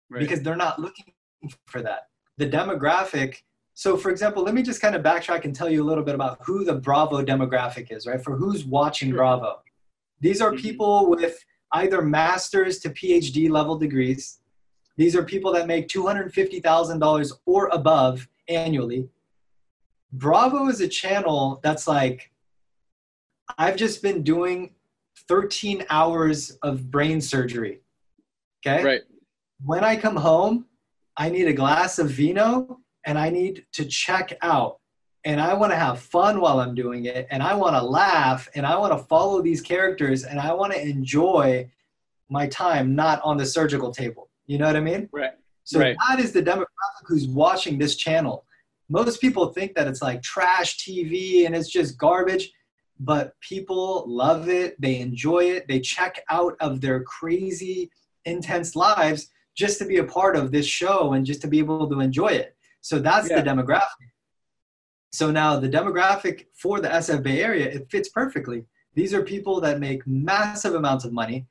Right. 0.10 0.20
Because 0.20 0.42
they're 0.42 0.56
not 0.56 0.80
looking 0.80 1.14
for 1.66 1.82
that. 1.82 2.10
The 2.38 2.50
demographic. 2.50 3.38
So, 3.76 3.98
for 3.98 4.12
example, 4.12 4.44
let 4.44 4.54
me 4.54 4.62
just 4.62 4.82
kind 4.82 4.96
of 4.96 5.02
backtrack 5.02 5.46
and 5.46 5.56
tell 5.56 5.70
you 5.70 5.84
a 5.84 5.86
little 5.86 6.04
bit 6.04 6.16
about 6.16 6.40
who 6.42 6.64
the 6.64 6.76
Bravo 6.76 7.24
demographic 7.24 7.92
is, 7.92 8.06
right? 8.06 8.24
For 8.24 8.36
who's 8.36 8.66
watching 8.66 9.10
sure. 9.10 9.18
Bravo. 9.18 9.62
These 10.20 10.42
are 10.42 10.52
mm-hmm. 10.52 10.62
people 10.62 11.10
with 11.10 11.44
either 11.72 12.02
master's 12.02 12.80
to 12.80 12.90
PhD 12.90 13.50
level 13.50 13.78
degrees. 13.78 14.40
These 14.96 15.16
are 15.16 15.24
people 15.24 15.52
that 15.54 15.68
make 15.68 15.88
$250,000 15.88 17.32
or 17.46 17.68
above 17.70 18.28
annually. 18.48 19.10
Bravo 20.12 20.68
is 20.68 20.82
a 20.82 20.88
channel 20.88 21.60
that's 21.64 21.88
like 21.88 22.32
I've 23.58 23.76
just 23.76 24.02
been 24.02 24.24
doing 24.24 24.72
13 25.28 25.86
hours 25.90 26.52
of 26.64 26.90
brain 26.90 27.22
surgery. 27.22 27.82
Okay. 28.66 28.84
Right. 28.84 29.02
When 29.64 29.84
I 29.84 29.96
come 29.96 30.16
home, 30.16 30.66
I 31.18 31.30
need 31.30 31.48
a 31.48 31.54
glass 31.54 32.00
of 32.00 32.10
vino 32.10 32.80
and 33.06 33.18
I 33.18 33.30
need 33.30 33.66
to 33.74 33.86
check 33.86 34.38
out. 34.42 34.80
And 35.26 35.40
I 35.40 35.54
want 35.54 35.72
to 35.72 35.78
have 35.78 36.00
fun 36.00 36.42
while 36.42 36.60
I'm 36.60 36.76
doing 36.76 37.06
it. 37.06 37.28
And 37.30 37.42
I 37.42 37.54
want 37.56 37.76
to 37.76 37.82
laugh 37.82 38.50
and 38.56 38.66
I 38.66 38.78
want 38.78 38.98
to 38.98 39.04
follow 39.06 39.42
these 39.42 39.62
characters 39.62 40.24
and 40.24 40.40
I 40.40 40.54
want 40.54 40.74
to 40.74 40.82
enjoy 40.82 41.70
my 42.30 42.48
time 42.48 42.96
not 42.96 43.22
on 43.24 43.38
the 43.38 43.46
surgical 43.46 43.92
table. 43.92 44.30
You 44.48 44.58
know 44.58 44.66
what 44.66 44.76
I 44.76 44.82
mean? 44.82 45.08
Right. 45.14 45.32
So 45.64 45.80
right. 45.80 45.96
that 46.10 46.20
is 46.20 46.34
the 46.34 46.44
demographic 46.44 46.66
who's 47.06 47.28
watching 47.28 47.78
this 47.78 47.96
channel. 47.96 48.46
Most 48.90 49.22
people 49.22 49.48
think 49.48 49.76
that 49.76 49.88
it's 49.88 50.02
like 50.02 50.22
trash 50.22 50.78
TV 50.78 51.46
and 51.46 51.56
it's 51.56 51.70
just 51.70 51.98
garbage 51.98 52.52
but 53.04 53.40
people 53.42 54.06
love 54.08 54.48
it. 54.48 54.80
They 54.80 55.00
enjoy 55.00 55.46
it. 55.46 55.68
They 55.68 55.82
check 55.82 56.24
out 56.30 56.56
of 56.62 56.80
their 56.80 57.04
crazy, 57.04 57.92
intense 58.24 58.76
lives 58.76 59.30
just 59.56 59.78
to 59.80 59.86
be 59.86 59.98
a 59.98 60.04
part 60.06 60.38
of 60.38 60.52
this 60.52 60.66
show 60.66 61.14
and 61.14 61.26
just 61.26 61.42
to 61.42 61.48
be 61.48 61.60
able 61.60 61.90
to 61.90 62.00
enjoy 62.00 62.28
it. 62.28 62.56
So 62.80 63.00
that's 63.00 63.30
yeah. 63.30 63.42
the 63.42 63.50
demographic. 63.50 64.10
So 65.12 65.32
now 65.32 65.60
the 65.60 65.70
demographic 65.70 66.46
for 66.54 66.80
the 66.80 66.88
SF 66.88 67.24
Bay 67.24 67.42
Area, 67.42 67.66
it 67.66 67.92
fits 67.92 68.10
perfectly. 68.10 68.66
These 68.96 69.14
are 69.14 69.22
people 69.22 69.60
that 69.62 69.80
make 69.80 70.08
massive 70.08 70.76
amounts 70.76 71.04
of 71.04 71.12
money. 71.12 71.46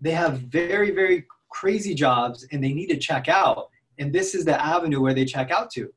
They 0.00 0.12
have 0.12 0.40
very, 0.40 0.92
very 0.92 1.26
crazy 1.50 1.94
jobs 1.94 2.46
and 2.52 2.64
they 2.64 2.72
need 2.72 2.88
to 2.88 2.96
check 2.96 3.28
out. 3.28 3.68
And 3.98 4.12
this 4.12 4.34
is 4.34 4.44
the 4.46 4.60
avenue 4.60 5.00
where 5.00 5.14
they 5.14 5.24
check 5.26 5.50
out 5.50 5.70
to. 5.72 5.92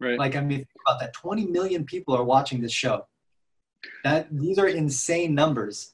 Right. 0.00 0.18
Like, 0.18 0.34
I 0.34 0.40
mean, 0.40 0.58
think 0.58 0.68
about 0.86 1.00
that 1.00 1.12
20 1.12 1.46
million 1.46 1.84
people 1.84 2.16
are 2.16 2.24
watching 2.24 2.60
this 2.60 2.72
show. 2.72 3.06
That 4.04 4.28
these 4.30 4.58
are 4.58 4.68
insane 4.68 5.34
numbers. 5.34 5.92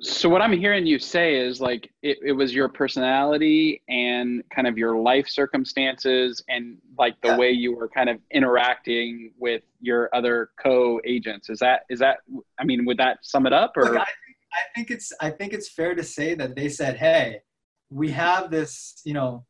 So 0.00 0.28
what 0.28 0.42
I'm 0.42 0.52
hearing 0.52 0.84
you 0.84 0.98
say 0.98 1.36
is 1.36 1.60
like 1.60 1.92
it, 2.02 2.18
it 2.24 2.32
was 2.32 2.52
your 2.52 2.68
personality 2.68 3.82
and 3.88 4.42
kind 4.50 4.66
of 4.66 4.76
your 4.76 4.96
life 4.98 5.28
circumstances 5.28 6.42
and 6.48 6.78
like 6.98 7.20
the 7.20 7.28
yeah. 7.28 7.38
way 7.38 7.52
you 7.52 7.76
were 7.76 7.88
kind 7.88 8.10
of 8.10 8.18
interacting 8.32 9.32
with 9.38 9.62
your 9.80 10.10
other 10.12 10.50
co-agents. 10.60 11.50
Is 11.50 11.60
that 11.60 11.82
is 11.88 12.00
that 12.00 12.18
I 12.58 12.64
mean 12.64 12.84
would 12.84 12.98
that 12.98 13.18
sum 13.22 13.46
it 13.46 13.52
up 13.52 13.76
or 13.76 13.84
Look, 13.84 13.92
I, 13.92 14.04
think, 14.04 14.36
I 14.52 14.60
think 14.74 14.90
it's 14.90 15.12
I 15.20 15.30
think 15.30 15.52
it's 15.52 15.68
fair 15.68 15.94
to 15.94 16.02
say 16.02 16.34
that 16.34 16.56
they 16.56 16.68
said, 16.68 16.96
"Hey, 16.96 17.42
we 17.90 18.10
have 18.10 18.50
this, 18.50 19.00
you 19.04 19.14
know, 19.14 19.44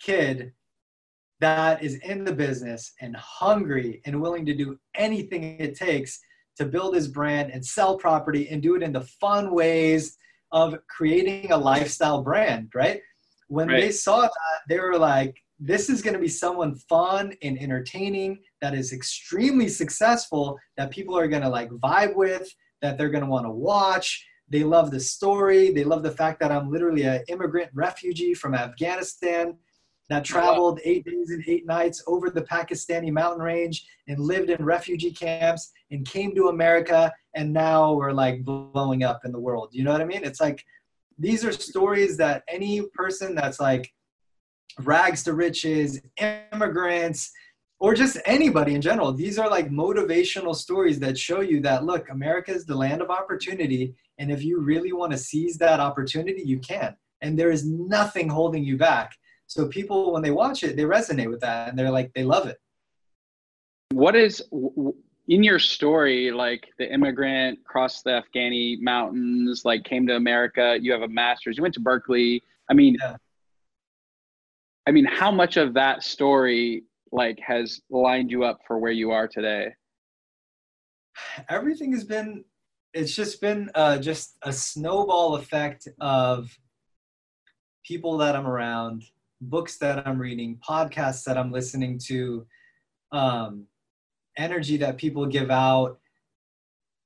kid 0.00 0.52
that 1.40 1.82
is 1.82 1.96
in 1.96 2.24
the 2.24 2.32
business 2.32 2.92
and 3.00 3.14
hungry 3.16 4.02
and 4.04 4.20
willing 4.20 4.44
to 4.46 4.54
do 4.54 4.78
anything 4.96 5.60
it 5.60 5.76
takes 5.76 6.20
to 6.58 6.66
build 6.66 6.94
his 6.94 7.08
brand 7.08 7.50
and 7.50 7.64
sell 7.64 7.96
property 7.96 8.48
and 8.50 8.62
do 8.62 8.74
it 8.76 8.82
in 8.82 8.92
the 8.92 9.00
fun 9.00 9.52
ways 9.52 10.16
of 10.52 10.76
creating 10.88 11.52
a 11.52 11.56
lifestyle 11.56 12.22
brand, 12.22 12.70
right? 12.74 13.00
When 13.48 13.68
right. 13.68 13.80
they 13.80 13.90
saw 13.90 14.22
that, 14.22 14.60
they 14.68 14.78
were 14.78 14.98
like, 14.98 15.36
this 15.60 15.88
is 15.88 16.02
going 16.02 16.14
to 16.14 16.20
be 16.20 16.28
someone 16.28 16.76
fun 16.88 17.32
and 17.42 17.58
entertaining 17.58 18.38
that 18.60 18.74
is 18.74 18.92
extremely 18.92 19.68
successful 19.68 20.56
that 20.76 20.90
people 20.90 21.18
are 21.18 21.28
going 21.28 21.42
to 21.42 21.48
like 21.48 21.70
vibe 21.70 22.14
with, 22.14 22.48
that 22.80 22.96
they're 22.96 23.08
going 23.08 23.24
to 23.24 23.30
want 23.30 23.46
to 23.46 23.50
watch. 23.50 24.24
They 24.48 24.64
love 24.64 24.90
the 24.90 25.00
story. 25.00 25.72
They 25.72 25.84
love 25.84 26.02
the 26.02 26.10
fact 26.10 26.40
that 26.40 26.52
I'm 26.52 26.70
literally 26.70 27.02
an 27.02 27.24
immigrant 27.28 27.70
refugee 27.74 28.34
from 28.34 28.54
Afghanistan 28.54 29.56
that 30.08 30.24
traveled 30.24 30.80
eight 30.84 31.04
days 31.04 31.30
and 31.30 31.44
eight 31.46 31.66
nights 31.66 32.02
over 32.06 32.30
the 32.30 32.42
Pakistani 32.42 33.12
mountain 33.12 33.42
range 33.42 33.86
and 34.08 34.18
lived 34.18 34.50
in 34.50 34.64
refugee 34.64 35.12
camps 35.12 35.70
and 35.90 36.06
came 36.06 36.34
to 36.34 36.48
America 36.48 37.12
and 37.34 37.52
now 37.52 37.92
we're 37.92 38.12
like 38.12 38.42
blowing 38.44 39.04
up 39.04 39.20
in 39.24 39.32
the 39.32 39.40
world. 39.40 39.68
You 39.72 39.84
know 39.84 39.92
what 39.92 40.00
I 40.00 40.06
mean? 40.06 40.24
It's 40.24 40.40
like 40.40 40.64
these 41.18 41.44
are 41.44 41.52
stories 41.52 42.16
that 42.16 42.42
any 42.48 42.82
person 42.94 43.34
that's 43.34 43.60
like 43.60 43.92
rags 44.80 45.22
to 45.24 45.34
riches, 45.34 46.00
immigrants, 46.16 47.30
or 47.80 47.94
just 47.94 48.18
anybody 48.24 48.74
in 48.74 48.80
general, 48.80 49.12
these 49.12 49.38
are 49.38 49.48
like 49.48 49.70
motivational 49.70 50.54
stories 50.54 50.98
that 51.00 51.16
show 51.16 51.40
you 51.40 51.60
that 51.60 51.84
look, 51.84 52.08
America 52.10 52.52
is 52.52 52.66
the 52.66 52.74
land 52.74 53.02
of 53.02 53.10
opportunity. 53.10 53.94
And 54.18 54.32
if 54.32 54.42
you 54.42 54.60
really 54.60 54.92
want 54.92 55.12
to 55.12 55.18
seize 55.18 55.58
that 55.58 55.78
opportunity, 55.78 56.42
you 56.44 56.58
can. 56.58 56.96
And 57.20 57.38
there 57.38 57.50
is 57.50 57.66
nothing 57.66 58.28
holding 58.28 58.64
you 58.64 58.76
back 58.76 59.12
so 59.48 59.66
people, 59.66 60.12
when 60.12 60.22
they 60.22 60.30
watch 60.30 60.62
it, 60.62 60.76
they 60.76 60.84
resonate 60.84 61.30
with 61.30 61.40
that 61.40 61.68
and 61.68 61.78
they're 61.78 61.90
like, 61.90 62.12
they 62.14 62.22
love 62.22 62.46
it. 62.46 62.58
What 63.90 64.14
is 64.14 64.42
in 64.52 65.42
your 65.42 65.58
story, 65.58 66.30
like 66.30 66.68
the 66.78 66.92
immigrant 66.92 67.64
crossed 67.64 68.04
the 68.04 68.22
Afghani 68.22 68.78
mountains, 68.80 69.62
like 69.64 69.84
came 69.84 70.06
to 70.06 70.16
America, 70.16 70.76
you 70.80 70.92
have 70.92 71.00
a 71.02 71.08
master's, 71.08 71.56
you 71.56 71.62
went 71.62 71.74
to 71.74 71.80
Berkeley. 71.80 72.42
I 72.70 72.74
mean, 72.74 72.98
yeah. 73.00 73.16
I 74.86 74.90
mean, 74.90 75.06
how 75.06 75.30
much 75.30 75.56
of 75.56 75.74
that 75.74 76.02
story 76.02 76.84
like 77.10 77.38
has 77.40 77.80
lined 77.88 78.30
you 78.30 78.44
up 78.44 78.60
for 78.66 78.78
where 78.78 78.92
you 78.92 79.10
are 79.10 79.26
today? 79.26 79.74
Everything 81.48 81.92
has 81.92 82.04
been, 82.04 82.44
it's 82.92 83.14
just 83.14 83.40
been 83.40 83.70
uh, 83.74 83.98
just 83.98 84.36
a 84.42 84.52
snowball 84.52 85.36
effect 85.36 85.88
of 86.00 86.54
people 87.82 88.18
that 88.18 88.36
I'm 88.36 88.46
around, 88.46 89.04
books 89.40 89.78
that 89.78 90.06
I'm 90.06 90.18
reading, 90.18 90.58
podcasts 90.66 91.24
that 91.24 91.36
I'm 91.36 91.52
listening 91.52 91.98
to, 92.06 92.46
um, 93.12 93.66
energy 94.36 94.76
that 94.78 94.96
people 94.96 95.26
give 95.26 95.50
out, 95.50 95.98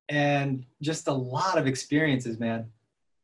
and 0.09 0.65
just 0.83 1.09
a 1.09 1.13
lot 1.13 1.59
of 1.59 1.67
experiences, 1.67 2.39
man. 2.39 2.67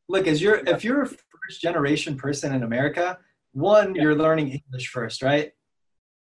Look, 0.09 0.27
as 0.27 0.41
you're 0.41 0.57
if 0.67 0.85
you're 0.85 1.03
a 1.03 1.07
first 1.07 1.61
generation 1.61 2.17
person 2.17 2.55
in 2.55 2.63
America, 2.63 3.19
one, 3.53 3.95
you're 3.95 4.15
learning 4.15 4.49
English 4.49 4.89
first, 4.89 5.23
right? 5.23 5.53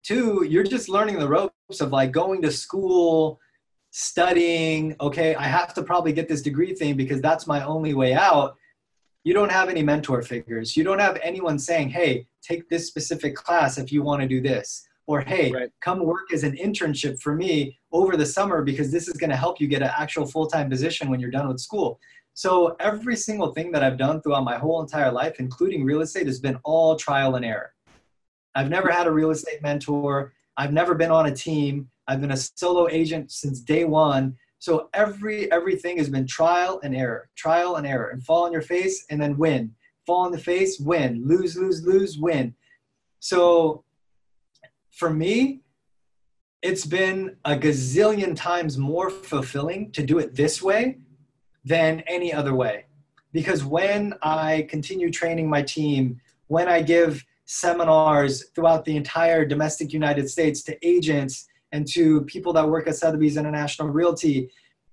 Two, 0.02 0.44
you're 0.48 0.64
just 0.64 0.88
learning 0.88 1.18
the 1.18 1.28
ropes 1.28 1.80
of 1.80 1.92
like 1.92 2.11
going 2.11 2.42
to 2.42 2.50
school, 2.50 3.38
studying. 3.90 4.96
Okay, 5.00 5.35
I 5.35 5.44
have 5.44 5.74
to 5.74 5.83
probably 5.83 6.12
get 6.12 6.28
this 6.28 6.42
degree 6.42 6.74
thing 6.74 6.96
because 6.96 7.20
that's 7.20 7.46
my 7.46 7.64
only 7.64 7.94
way 7.94 8.14
out 8.14 8.56
you 9.24 9.35
don't 9.35 9.52
have 9.52 9.68
any 9.68 9.83
mentor 9.83 10.22
figures. 10.22 10.76
You 10.76 10.85
don't 10.85 10.98
have 10.98 11.18
anyone 11.22 11.59
saying, 11.59 11.90
hey, 11.90 12.26
take 12.42 12.68
this 12.68 12.87
specific 12.87 13.35
class 13.35 13.78
if 13.78 13.92
you 13.92 14.02
want 14.02 14.22
to 14.22 14.28
do 14.28 14.40
this. 14.40 14.87
Or, 15.06 15.20
hey, 15.20 15.50
right. 15.50 15.70
come 15.80 16.04
work 16.04 16.33
as 16.33 16.44
an 16.44 16.56
internship 16.56 17.20
for 17.20 17.35
me 17.35 17.76
over 17.90 18.16
the 18.16 18.24
summer 18.24 18.62
because 18.62 18.92
this 18.92 19.09
is 19.09 19.14
going 19.14 19.30
to 19.30 19.37
help 19.37 19.61
you 19.61 19.66
get 19.66 19.83
an 19.83 19.90
actual 19.96 20.24
full 20.24 20.46
time 20.46 20.70
position 20.70 21.11
when 21.11 21.18
you're 21.18 21.30
done 21.30 21.48
with 21.48 21.61
school. 21.61 21.98
So, 22.35 22.76
every 22.78 23.16
single 23.16 23.52
thing 23.52 23.72
that 23.72 23.83
I've 23.83 23.98
done 23.98 24.22
throughout 24.22 24.44
my 24.44 24.56
whole 24.56 24.80
entire 24.80 25.11
life, 25.11 25.40
including 25.40 25.85
real 25.85 26.00
estate, 26.00 26.26
has 26.26 26.38
been 26.38 26.59
all 26.62 26.94
trial 26.94 27.35
and 27.35 27.44
error. 27.44 27.74
I've 28.54 28.70
never 28.70 28.90
had 28.90 29.09
a 29.09 29.12
real 29.12 29.30
estate 29.30 29.62
mentor. 29.62 30.33
I've 30.56 30.72
never 30.72 30.94
been 30.94 31.11
on 31.11 31.26
a 31.26 31.35
team. 31.35 31.90
I've 32.06 32.20
been 32.20 32.33
a 32.33 32.37
solo 32.37 32.88
agent 32.88 33.33
since 33.33 33.61
day 33.61 33.85
one. 33.85 34.37
So 34.61 34.90
every 34.92 35.51
everything 35.51 35.96
has 35.96 36.11
been 36.11 36.27
trial 36.27 36.81
and 36.85 36.94
error, 36.94 37.31
trial 37.35 37.77
and 37.77 37.87
error, 37.87 38.11
and 38.11 38.23
fall 38.23 38.44
on 38.44 38.53
your 38.53 38.62
face 38.62 39.07
and 39.11 39.20
then 39.20 39.38
win. 39.38 39.75
Fall 40.07 40.27
on 40.27 40.33
the 40.33 40.38
face, 40.38 40.79
win. 40.79 41.23
Lose, 41.27 41.57
lose, 41.57 41.83
lose, 41.85 42.18
win. 42.18 42.55
So 43.20 43.85
for 44.90 45.11
me, 45.11 45.62
it's 46.61 46.85
been 46.85 47.37
a 47.46 47.57
gazillion 47.57 48.37
times 48.37 48.77
more 48.77 49.09
fulfilling 49.09 49.92
to 49.92 50.03
do 50.03 50.18
it 50.18 50.37
this 50.37 50.61
way 50.61 50.99
than 51.64 52.01
any 52.01 52.31
other 52.31 52.55
way. 52.55 52.85
Because 53.33 53.64
when 53.64 54.12
I 54.20 54.66
continue 54.68 55.11
training 55.11 55.49
my 55.49 55.62
team, 55.62 56.20
when 56.49 56.68
I 56.68 56.83
give 56.83 57.25
seminars 57.46 58.51
throughout 58.55 58.85
the 58.85 58.96
entire 58.96 59.46
domestic 59.46 59.94
United 59.94 60.29
States 60.29 60.62
to 60.64 60.87
agents 60.87 61.46
and 61.72 61.87
to 61.88 62.22
people 62.22 62.52
that 62.54 62.68
work 62.68 62.88
at 62.88 62.96
Sotheby's 62.96 63.37
International 63.37 63.88
Realty 63.88 64.50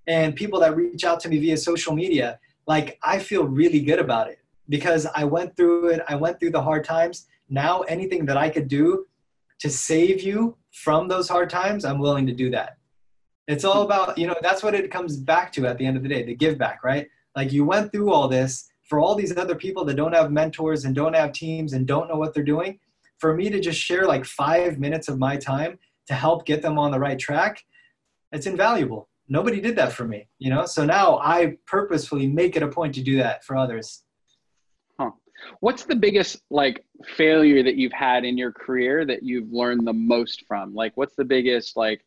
and 0.07 0.35
people 0.35 0.59
that 0.59 0.75
reach 0.75 1.03
out 1.03 1.19
to 1.21 1.29
me 1.29 1.37
via 1.37 1.57
social 1.57 1.93
media, 1.93 2.39
like 2.65 2.99
I 3.03 3.19
feel 3.19 3.45
really 3.45 3.81
good 3.81 3.99
about 3.99 4.29
it 4.29 4.39
because 4.69 5.07
I 5.15 5.23
went 5.23 5.55
through 5.55 5.89
it. 5.89 6.01
I 6.07 6.15
went 6.15 6.39
through 6.39 6.51
the 6.51 6.61
hard 6.61 6.83
times. 6.83 7.27
Now, 7.49 7.81
anything 7.81 8.25
that 8.25 8.37
I 8.37 8.49
could 8.49 8.67
do 8.67 9.05
to 9.59 9.69
save 9.69 10.21
you 10.21 10.57
from 10.71 11.07
those 11.07 11.29
hard 11.29 11.49
times, 11.49 11.85
I'm 11.85 11.99
willing 11.99 12.27
to 12.27 12.33
do 12.33 12.49
that. 12.51 12.77
It's 13.47 13.63
all 13.63 13.83
about, 13.83 14.17
you 14.17 14.27
know, 14.27 14.35
that's 14.41 14.61
what 14.61 14.75
it 14.75 14.91
comes 14.91 15.15
back 15.15 15.53
to 15.53 15.65
at 15.67 15.77
the 15.77 15.85
end 15.85 15.95
of 15.95 16.03
the 16.03 16.09
day, 16.09 16.23
the 16.23 16.35
give 16.35 16.57
back, 16.57 16.83
right? 16.83 17.07
Like 17.35 17.53
you 17.53 17.63
went 17.65 17.91
through 17.91 18.11
all 18.11 18.27
this 18.27 18.69
for 18.83 18.99
all 18.99 19.15
these 19.15 19.35
other 19.37 19.55
people 19.55 19.85
that 19.85 19.95
don't 19.95 20.13
have 20.13 20.31
mentors 20.31 20.85
and 20.85 20.93
don't 20.93 21.15
have 21.15 21.31
teams 21.31 21.73
and 21.73 21.87
don't 21.87 22.09
know 22.09 22.17
what 22.17 22.33
they're 22.33 22.43
doing. 22.43 22.79
For 23.19 23.33
me 23.33 23.49
to 23.49 23.59
just 23.59 23.79
share 23.79 24.05
like 24.05 24.25
five 24.25 24.79
minutes 24.79 25.07
of 25.07 25.17
my 25.17 25.37
time 25.37 25.79
to 26.07 26.13
help 26.13 26.45
get 26.45 26.61
them 26.61 26.77
on 26.79 26.91
the 26.91 26.99
right 26.99 27.19
track, 27.19 27.63
it's 28.31 28.47
invaluable. 28.47 29.09
Nobody 29.29 29.59
did 29.59 29.75
that 29.75 29.91
for 29.91 30.05
me, 30.05 30.27
you 30.39 30.49
know? 30.49 30.65
So 30.65 30.85
now 30.85 31.19
I 31.19 31.57
purposefully 31.65 32.27
make 32.27 32.55
it 32.55 32.63
a 32.63 32.67
point 32.67 32.95
to 32.95 33.01
do 33.01 33.17
that 33.17 33.43
for 33.43 33.57
others. 33.57 34.03
Huh. 34.97 35.11
What's 35.59 35.83
the 35.83 35.95
biggest 35.95 36.41
like 36.49 36.85
failure 37.15 37.61
that 37.63 37.75
you've 37.75 37.91
had 37.91 38.23
in 38.23 38.37
your 38.37 38.51
career 38.51 39.05
that 39.05 39.23
you've 39.23 39.51
learned 39.51 39.85
the 39.85 39.93
most 39.93 40.45
from? 40.47 40.73
Like 40.73 40.95
what's 40.95 41.15
the 41.15 41.25
biggest 41.25 41.75
like, 41.75 42.05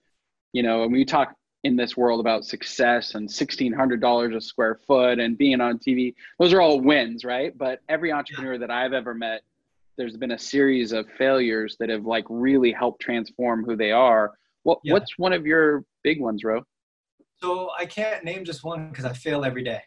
you 0.53 0.63
know, 0.63 0.81
when 0.81 0.93
we 0.93 1.05
talk 1.05 1.35
in 1.63 1.77
this 1.77 1.95
world 1.95 2.21
about 2.21 2.47
success 2.47 3.15
and 3.15 3.29
$1600 3.29 4.35
a 4.35 4.41
square 4.41 4.81
foot 4.87 5.19
and 5.19 5.37
being 5.37 5.61
on 5.61 5.79
TV, 5.79 6.15
those 6.39 6.55
are 6.55 6.61
all 6.63 6.81
wins, 6.81 7.23
right? 7.23 7.57
But 7.57 7.81
every 7.89 8.13
entrepreneur 8.13 8.57
that 8.57 8.71
I've 8.71 8.95
ever 8.95 9.15
met 9.15 9.43
there's 10.01 10.17
been 10.17 10.33
a 10.33 10.39
series 10.39 10.93
of 10.93 11.07
failures 11.19 11.77
that 11.79 11.91
have 11.91 12.07
like 12.07 12.25
really 12.31 12.73
helped 12.73 13.03
transform 13.03 13.63
who 13.65 13.77
they 13.77 13.93
are. 13.93 14.33
What 14.63 14.79
yeah. 14.83 14.95
what's 14.95 15.19
one 15.19 15.35
of 15.35 15.47
your 15.47 15.85
big 16.03 16.21
ones, 16.23 16.43
Ro? 16.43 16.63
So 17.43 17.71
I 17.79 17.85
can't 17.85 18.25
name 18.25 18.45
just 18.45 18.65
one 18.65 18.89
because 18.89 19.05
I 19.05 19.13
fail 19.13 19.45
every 19.45 19.63
day. 19.63 19.83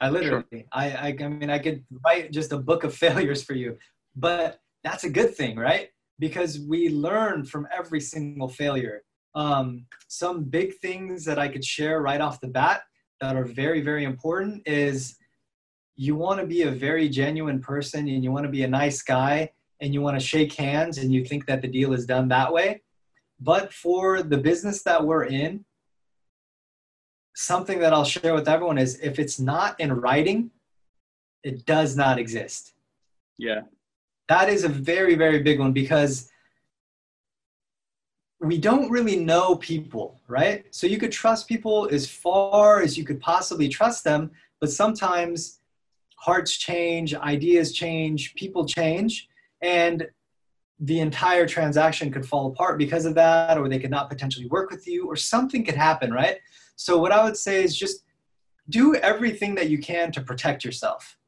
I 0.00 0.10
literally, 0.10 0.44
sure. 0.52 0.62
I, 0.72 0.90
I, 0.90 1.16
I 1.20 1.28
mean, 1.28 1.50
I 1.50 1.60
could 1.60 1.84
write 2.04 2.32
just 2.32 2.50
a 2.50 2.58
book 2.58 2.82
of 2.82 2.92
failures 3.04 3.44
for 3.44 3.54
you, 3.54 3.78
but 4.16 4.58
that's 4.82 5.04
a 5.04 5.10
good 5.10 5.36
thing, 5.36 5.56
right? 5.56 5.88
Because 6.18 6.58
we 6.58 6.88
learn 6.88 7.44
from 7.44 7.68
every 7.72 8.00
single 8.00 8.48
failure. 8.48 9.02
Um, 9.36 9.86
some 10.08 10.44
big 10.44 10.74
things 10.78 11.24
that 11.26 11.38
I 11.38 11.46
could 11.46 11.64
share 11.64 12.02
right 12.02 12.20
off 12.20 12.40
the 12.40 12.48
bat 12.48 12.82
that 13.20 13.36
are 13.36 13.44
very, 13.44 13.80
very 13.80 14.02
important 14.02 14.62
is 14.66 15.16
you 15.96 16.16
want 16.16 16.40
to 16.40 16.46
be 16.46 16.62
a 16.62 16.70
very 16.70 17.08
genuine 17.08 17.60
person 17.60 18.08
and 18.08 18.24
you 18.24 18.32
want 18.32 18.44
to 18.44 18.50
be 18.50 18.62
a 18.62 18.68
nice 18.68 19.02
guy 19.02 19.50
and 19.80 19.92
you 19.92 20.00
want 20.00 20.18
to 20.18 20.24
shake 20.24 20.54
hands 20.54 20.98
and 20.98 21.12
you 21.12 21.24
think 21.24 21.46
that 21.46 21.60
the 21.60 21.68
deal 21.68 21.92
is 21.92 22.06
done 22.06 22.28
that 22.28 22.52
way. 22.52 22.82
But 23.40 23.72
for 23.72 24.22
the 24.22 24.38
business 24.38 24.82
that 24.84 25.04
we're 25.04 25.24
in, 25.24 25.64
something 27.34 27.80
that 27.80 27.92
I'll 27.92 28.04
share 28.04 28.34
with 28.34 28.48
everyone 28.48 28.78
is 28.78 29.00
if 29.00 29.18
it's 29.18 29.40
not 29.40 29.78
in 29.80 29.92
writing, 29.92 30.50
it 31.42 31.66
does 31.66 31.96
not 31.96 32.18
exist. 32.18 32.72
Yeah. 33.38 33.62
That 34.28 34.48
is 34.48 34.64
a 34.64 34.68
very, 34.68 35.14
very 35.14 35.42
big 35.42 35.58
one 35.58 35.72
because 35.72 36.30
we 38.40 38.58
don't 38.58 38.90
really 38.90 39.16
know 39.16 39.56
people, 39.56 40.20
right? 40.28 40.64
So 40.70 40.86
you 40.86 40.98
could 40.98 41.12
trust 41.12 41.48
people 41.48 41.88
as 41.90 42.08
far 42.08 42.82
as 42.82 42.96
you 42.96 43.04
could 43.04 43.20
possibly 43.20 43.68
trust 43.68 44.04
them, 44.04 44.30
but 44.60 44.70
sometimes 44.70 45.60
hearts 46.22 46.56
change, 46.56 47.14
ideas 47.16 47.72
change, 47.72 48.32
people 48.36 48.64
change, 48.64 49.28
and 49.60 50.06
the 50.78 51.00
entire 51.00 51.48
transaction 51.48 52.12
could 52.12 52.24
fall 52.24 52.46
apart 52.46 52.78
because 52.78 53.04
of 53.06 53.14
that, 53.16 53.58
or 53.58 53.68
they 53.68 53.80
could 53.80 53.90
not 53.90 54.08
potentially 54.08 54.46
work 54.46 54.70
with 54.70 54.86
you, 54.86 55.04
or 55.06 55.16
something 55.16 55.64
could 55.64 55.74
happen, 55.74 56.12
right? 56.12 56.36
So, 56.76 56.96
what 56.96 57.10
I 57.10 57.24
would 57.24 57.36
say 57.36 57.64
is 57.64 57.76
just 57.76 58.04
do 58.68 58.94
everything 58.94 59.56
that 59.56 59.68
you 59.68 59.78
can 59.78 60.12
to 60.12 60.20
protect 60.20 60.64
yourself. 60.64 61.18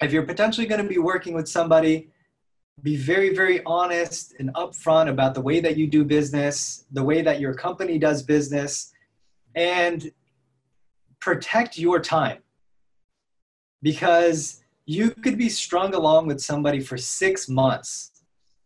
If 0.00 0.12
you're 0.12 0.26
potentially 0.26 0.66
going 0.66 0.82
to 0.82 0.88
be 0.88 0.98
working 0.98 1.34
with 1.34 1.46
somebody, 1.46 2.08
be 2.82 2.96
very, 2.96 3.34
very 3.34 3.62
honest 3.64 4.34
and 4.38 4.52
upfront 4.54 5.10
about 5.10 5.34
the 5.34 5.42
way 5.42 5.60
that 5.60 5.76
you 5.76 5.86
do 5.86 6.04
business, 6.04 6.86
the 6.90 7.02
way 7.02 7.20
that 7.20 7.38
your 7.38 7.52
company 7.52 7.98
does 7.98 8.22
business, 8.22 8.92
and 9.54 10.10
protect 11.20 11.76
your 11.76 12.00
time 12.00 12.43
because 13.84 14.64
you 14.86 15.10
could 15.10 15.36
be 15.36 15.50
strung 15.50 15.94
along 15.94 16.26
with 16.26 16.40
somebody 16.40 16.80
for 16.80 16.96
six 16.96 17.48
months, 17.50 18.10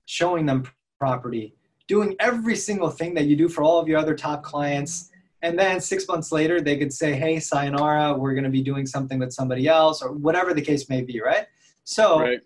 showing 0.06 0.46
them 0.46 0.64
property, 0.98 1.54
doing 1.88 2.14
every 2.20 2.54
single 2.54 2.88
thing 2.88 3.14
that 3.14 3.26
you 3.26 3.34
do 3.34 3.48
for 3.48 3.62
all 3.62 3.80
of 3.80 3.88
your 3.88 3.98
other 3.98 4.14
top 4.14 4.44
clients. 4.44 5.10
And 5.42 5.58
then 5.58 5.80
six 5.80 6.06
months 6.06 6.30
later, 6.30 6.60
they 6.60 6.76
could 6.78 6.92
say, 6.92 7.14
hey, 7.14 7.40
sayonara, 7.40 8.14
we're 8.14 8.34
going 8.34 8.44
to 8.44 8.50
be 8.50 8.62
doing 8.62 8.86
something 8.86 9.18
with 9.18 9.32
somebody 9.32 9.66
else, 9.66 10.02
or 10.02 10.12
whatever 10.12 10.54
the 10.54 10.62
case 10.62 10.88
may 10.88 11.02
be, 11.02 11.20
right? 11.20 11.46
So 11.82 12.20
right. 12.20 12.40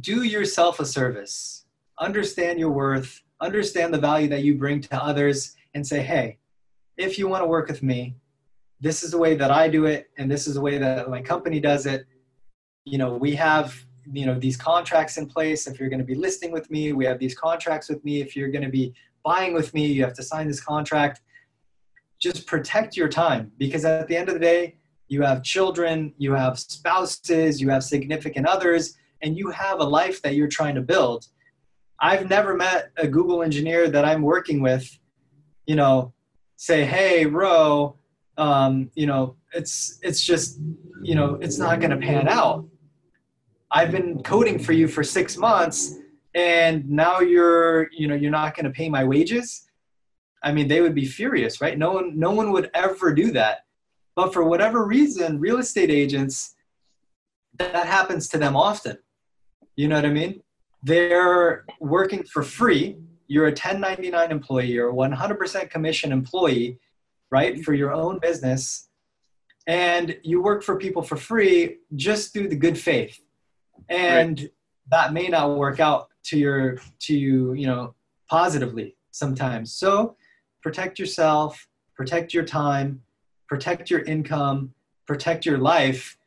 do 0.00 0.22
yourself 0.22 0.80
a 0.80 0.86
service, 0.86 1.66
understand 1.98 2.58
your 2.58 2.70
worth, 2.70 3.22
understand 3.40 3.92
the 3.92 3.98
value 3.98 4.28
that 4.28 4.42
you 4.42 4.54
bring 4.54 4.80
to 4.82 5.02
others, 5.02 5.54
and 5.74 5.86
say, 5.86 6.02
hey, 6.02 6.38
if 6.96 7.18
you 7.18 7.28
want 7.28 7.42
to 7.42 7.46
work 7.46 7.68
with 7.68 7.82
me, 7.82 8.14
this 8.82 9.04
is 9.04 9.12
the 9.12 9.18
way 9.18 9.36
that 9.36 9.52
I 9.52 9.68
do 9.68 9.86
it, 9.86 10.10
and 10.18 10.28
this 10.30 10.48
is 10.48 10.54
the 10.54 10.60
way 10.60 10.76
that 10.76 11.08
my 11.08 11.22
company 11.22 11.60
does 11.60 11.86
it. 11.86 12.04
You 12.84 12.98
know, 12.98 13.14
we 13.14 13.34
have 13.36 13.74
you 14.10 14.26
know 14.26 14.38
these 14.38 14.56
contracts 14.56 15.16
in 15.16 15.26
place. 15.26 15.68
If 15.68 15.78
you're 15.78 15.88
going 15.88 16.00
to 16.00 16.04
be 16.04 16.16
listing 16.16 16.50
with 16.50 16.68
me, 16.68 16.92
we 16.92 17.04
have 17.04 17.20
these 17.20 17.38
contracts 17.38 17.88
with 17.88 18.04
me. 18.04 18.20
If 18.20 18.34
you're 18.34 18.50
going 18.50 18.64
to 18.64 18.70
be 18.70 18.92
buying 19.24 19.54
with 19.54 19.72
me, 19.72 19.86
you 19.86 20.02
have 20.02 20.14
to 20.14 20.22
sign 20.22 20.48
this 20.48 20.60
contract. 20.60 21.22
Just 22.18 22.46
protect 22.46 22.96
your 22.96 23.08
time 23.08 23.52
because 23.56 23.84
at 23.84 24.08
the 24.08 24.16
end 24.16 24.28
of 24.28 24.34
the 24.34 24.40
day, 24.40 24.76
you 25.06 25.22
have 25.22 25.44
children, 25.44 26.12
you 26.18 26.32
have 26.32 26.58
spouses, 26.58 27.60
you 27.60 27.70
have 27.70 27.84
significant 27.84 28.46
others, 28.46 28.96
and 29.22 29.36
you 29.38 29.50
have 29.50 29.78
a 29.78 29.84
life 29.84 30.20
that 30.22 30.34
you're 30.34 30.48
trying 30.48 30.74
to 30.74 30.82
build. 30.82 31.26
I've 32.00 32.28
never 32.28 32.54
met 32.54 32.90
a 32.96 33.06
Google 33.06 33.44
engineer 33.44 33.88
that 33.88 34.04
I'm 34.04 34.22
working 34.22 34.60
with, 34.60 34.98
you 35.66 35.76
know, 35.76 36.12
say, 36.56 36.84
"Hey, 36.84 37.26
Ro, 37.26 37.96
um, 38.38 38.90
you 38.94 39.06
know, 39.06 39.36
it's 39.54 39.98
it's 40.02 40.22
just, 40.22 40.58
you 41.02 41.14
know, 41.14 41.38
it's 41.40 41.58
not 41.58 41.80
going 41.80 41.90
to 41.90 41.96
pan 41.96 42.28
out. 42.28 42.66
I've 43.70 43.90
been 43.90 44.22
coding 44.22 44.58
for 44.58 44.72
you 44.72 44.88
for 44.88 45.02
six 45.02 45.36
months, 45.36 45.98
and 46.34 46.88
now 46.88 47.20
you're, 47.20 47.90
you 47.92 48.06
know, 48.06 48.14
you're 48.14 48.30
not 48.30 48.54
going 48.54 48.64
to 48.64 48.70
pay 48.70 48.88
my 48.88 49.04
wages. 49.04 49.66
I 50.42 50.52
mean, 50.52 50.68
they 50.68 50.80
would 50.80 50.94
be 50.94 51.06
furious, 51.06 51.60
right? 51.60 51.78
No 51.78 51.92
one, 51.92 52.18
no 52.18 52.32
one 52.32 52.52
would 52.52 52.70
ever 52.74 53.14
do 53.14 53.30
that. 53.32 53.60
But 54.16 54.32
for 54.32 54.44
whatever 54.44 54.84
reason, 54.84 55.38
real 55.38 55.58
estate 55.58 55.90
agents, 55.90 56.54
that 57.58 57.86
happens 57.86 58.28
to 58.28 58.38
them 58.38 58.56
often. 58.56 58.98
You 59.76 59.88
know 59.88 59.96
what 59.96 60.04
I 60.04 60.10
mean? 60.10 60.42
They're 60.82 61.64
working 61.80 62.24
for 62.24 62.42
free. 62.42 62.98
You're 63.28 63.46
a 63.46 63.50
1099 63.50 64.30
employee, 64.30 64.66
you're 64.66 64.90
a 64.90 64.92
100% 64.92 65.70
commission 65.70 66.12
employee 66.12 66.78
right, 67.32 67.64
for 67.64 67.72
your 67.72 67.92
own 67.92 68.18
business, 68.18 68.88
and 69.66 70.16
you 70.22 70.42
work 70.42 70.62
for 70.62 70.76
people 70.76 71.02
for 71.02 71.16
free 71.16 71.78
just 71.96 72.32
through 72.32 72.48
the 72.48 72.56
good 72.56 72.78
faith, 72.78 73.18
and 73.88 74.40
right. 74.40 74.50
that 74.90 75.12
may 75.12 75.28
not 75.28 75.56
work 75.56 75.80
out 75.80 76.08
to 76.24 76.38
your 76.38 76.78
to 77.00 77.16
you, 77.16 77.54
you 77.54 77.66
know, 77.66 77.94
positively 78.28 78.96
sometimes. 79.10 79.72
So 79.72 80.16
protect 80.62 80.98
yourself, 80.98 81.66
protect 81.96 82.32
your 82.34 82.44
time, 82.44 83.02
protect 83.48 83.90
your 83.90 84.02
income, 84.02 84.74
protect 85.06 85.46
your 85.46 85.58
life 85.58 86.18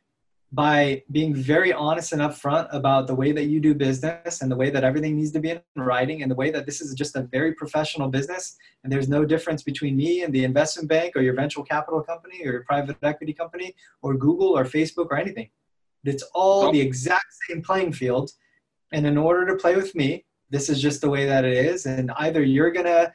by 0.52 1.02
being 1.10 1.34
very 1.34 1.72
honest 1.72 2.12
and 2.12 2.22
upfront 2.22 2.68
about 2.72 3.06
the 3.06 3.14
way 3.14 3.32
that 3.32 3.44
you 3.44 3.60
do 3.60 3.74
business 3.74 4.42
and 4.42 4.50
the 4.50 4.56
way 4.56 4.70
that 4.70 4.84
everything 4.84 5.16
needs 5.16 5.32
to 5.32 5.40
be 5.40 5.50
in 5.50 5.60
writing 5.76 6.22
and 6.22 6.30
the 6.30 6.36
way 6.36 6.50
that 6.50 6.64
this 6.64 6.80
is 6.80 6.94
just 6.94 7.16
a 7.16 7.22
very 7.22 7.52
professional 7.52 8.08
business 8.08 8.56
and 8.84 8.92
there's 8.92 9.08
no 9.08 9.24
difference 9.24 9.62
between 9.62 9.96
me 9.96 10.22
and 10.22 10.32
the 10.32 10.44
investment 10.44 10.88
bank 10.88 11.16
or 11.16 11.22
your 11.22 11.34
venture 11.34 11.62
capital 11.62 12.00
company 12.00 12.40
or 12.44 12.52
your 12.52 12.62
private 12.62 12.96
equity 13.02 13.32
company 13.32 13.74
or 14.02 14.14
Google 14.14 14.56
or 14.56 14.64
Facebook 14.64 15.06
or 15.10 15.16
anything. 15.16 15.50
It's 16.04 16.22
all 16.34 16.70
the 16.70 16.80
exact 16.80 17.26
same 17.48 17.62
playing 17.62 17.92
field. 17.92 18.30
And 18.92 19.04
in 19.04 19.18
order 19.18 19.46
to 19.46 19.56
play 19.56 19.74
with 19.74 19.94
me, 19.96 20.24
this 20.50 20.68
is 20.68 20.80
just 20.80 21.00
the 21.00 21.10
way 21.10 21.26
that 21.26 21.44
it 21.44 21.56
is. 21.56 21.86
And 21.86 22.12
either 22.18 22.42
you're 22.42 22.70
going 22.70 22.86
to 22.86 23.12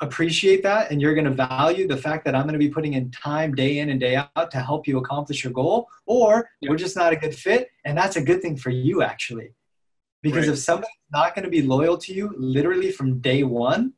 appreciate 0.00 0.62
that 0.62 0.90
and 0.90 1.00
you're 1.00 1.14
going 1.14 1.26
to 1.26 1.30
value 1.30 1.86
the 1.86 1.96
fact 1.96 2.24
that 2.24 2.34
I'm 2.34 2.42
going 2.42 2.54
to 2.54 2.58
be 2.58 2.70
putting 2.70 2.94
in 2.94 3.10
time 3.10 3.54
day 3.54 3.78
in 3.78 3.90
and 3.90 4.00
day 4.00 4.16
out 4.16 4.50
to 4.50 4.58
help 4.58 4.88
you 4.88 4.98
accomplish 4.98 5.44
your 5.44 5.52
goal, 5.52 5.88
or 6.06 6.48
yeah. 6.60 6.70
we're 6.70 6.76
just 6.76 6.96
not 6.96 7.12
a 7.12 7.16
good 7.16 7.34
fit. 7.34 7.70
And 7.84 7.96
that's 7.96 8.16
a 8.16 8.22
good 8.22 8.40
thing 8.42 8.56
for 8.56 8.70
you, 8.70 9.02
actually. 9.02 9.52
Because 10.22 10.46
Right. 10.46 10.54
if 10.54 10.58
somebody's 10.58 10.90
not 11.12 11.34
going 11.34 11.44
to 11.44 11.50
be 11.50 11.62
loyal 11.62 11.96
to 11.98 12.14
you 12.14 12.34
literally 12.36 12.90
from 12.90 13.20
day 13.20 13.42
one, 13.42 13.92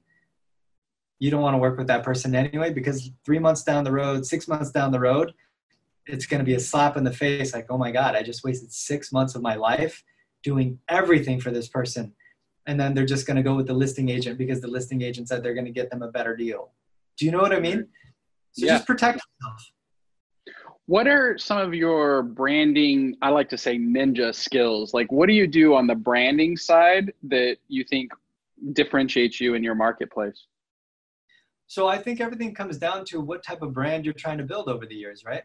you 1.18 1.30
don't 1.30 1.42
want 1.42 1.54
to 1.54 1.58
work 1.58 1.78
with 1.78 1.86
that 1.86 2.02
person 2.02 2.34
anyway. 2.34 2.72
Because 2.72 3.10
three 3.24 3.38
months 3.38 3.62
down 3.62 3.84
the 3.84 3.92
road, 3.92 4.26
six 4.26 4.48
months 4.48 4.70
down 4.70 4.90
the 4.90 5.00
road, 5.00 5.32
it's 6.06 6.26
going 6.26 6.40
to 6.40 6.44
be 6.44 6.54
a 6.54 6.60
slap 6.60 6.96
in 6.96 7.04
the 7.04 7.12
face 7.12 7.54
like, 7.54 7.66
oh 7.70 7.78
my 7.78 7.92
God, 7.92 8.16
I 8.16 8.22
just 8.22 8.42
wasted 8.42 8.72
six 8.72 9.12
months 9.12 9.36
of 9.36 9.42
my 9.42 9.54
life 9.54 10.02
doing 10.42 10.78
everything 10.88 11.40
for 11.40 11.52
this 11.52 11.68
person. 11.68 12.12
And 12.66 12.78
then 12.78 12.94
they're 12.94 13.06
just 13.06 13.26
going 13.26 13.36
to 13.36 13.42
go 13.42 13.54
with 13.56 13.66
the 13.66 13.74
listing 13.74 14.08
agent 14.08 14.38
because 14.38 14.60
the 14.60 14.68
listing 14.68 15.02
agent 15.02 15.28
said 15.28 15.42
they're 15.42 15.54
going 15.54 15.64
to 15.66 15.72
get 15.72 15.90
them 15.90 16.02
a 16.02 16.10
better 16.10 16.36
deal. 16.36 16.70
Do 17.18 17.26
you 17.26 17.32
know 17.32 17.40
what 17.40 17.52
I 17.52 17.60
mean? 17.60 17.88
So 18.52 18.66
Yeah. 18.66 18.74
just 18.74 18.86
protect 18.86 19.20
yourself. 19.40 19.72
What 20.86 21.06
are 21.06 21.38
some 21.38 21.58
of 21.58 21.74
your 21.74 22.22
branding, 22.22 23.16
I 23.22 23.30
like 23.30 23.48
to 23.50 23.58
say 23.58 23.78
ninja 23.78 24.34
skills? 24.34 24.92
Like, 24.92 25.10
what 25.10 25.26
do 25.26 25.32
you 25.32 25.46
do 25.46 25.74
on 25.74 25.86
the 25.86 25.94
branding 25.94 26.56
side 26.56 27.12
that 27.24 27.56
you 27.68 27.84
think 27.84 28.12
differentiates 28.72 29.40
you 29.40 29.54
in 29.54 29.62
your 29.62 29.74
marketplace? 29.74 30.46
So 31.66 31.88
I 31.88 31.98
think 31.98 32.20
everything 32.20 32.54
comes 32.54 32.78
down 32.78 33.04
to 33.06 33.20
what 33.20 33.42
type 33.42 33.62
of 33.62 33.72
brand 33.72 34.04
you're 34.04 34.12
trying 34.14 34.38
to 34.38 34.44
build 34.44 34.68
over 34.68 34.86
the 34.86 34.94
years, 34.94 35.24
right? 35.24 35.42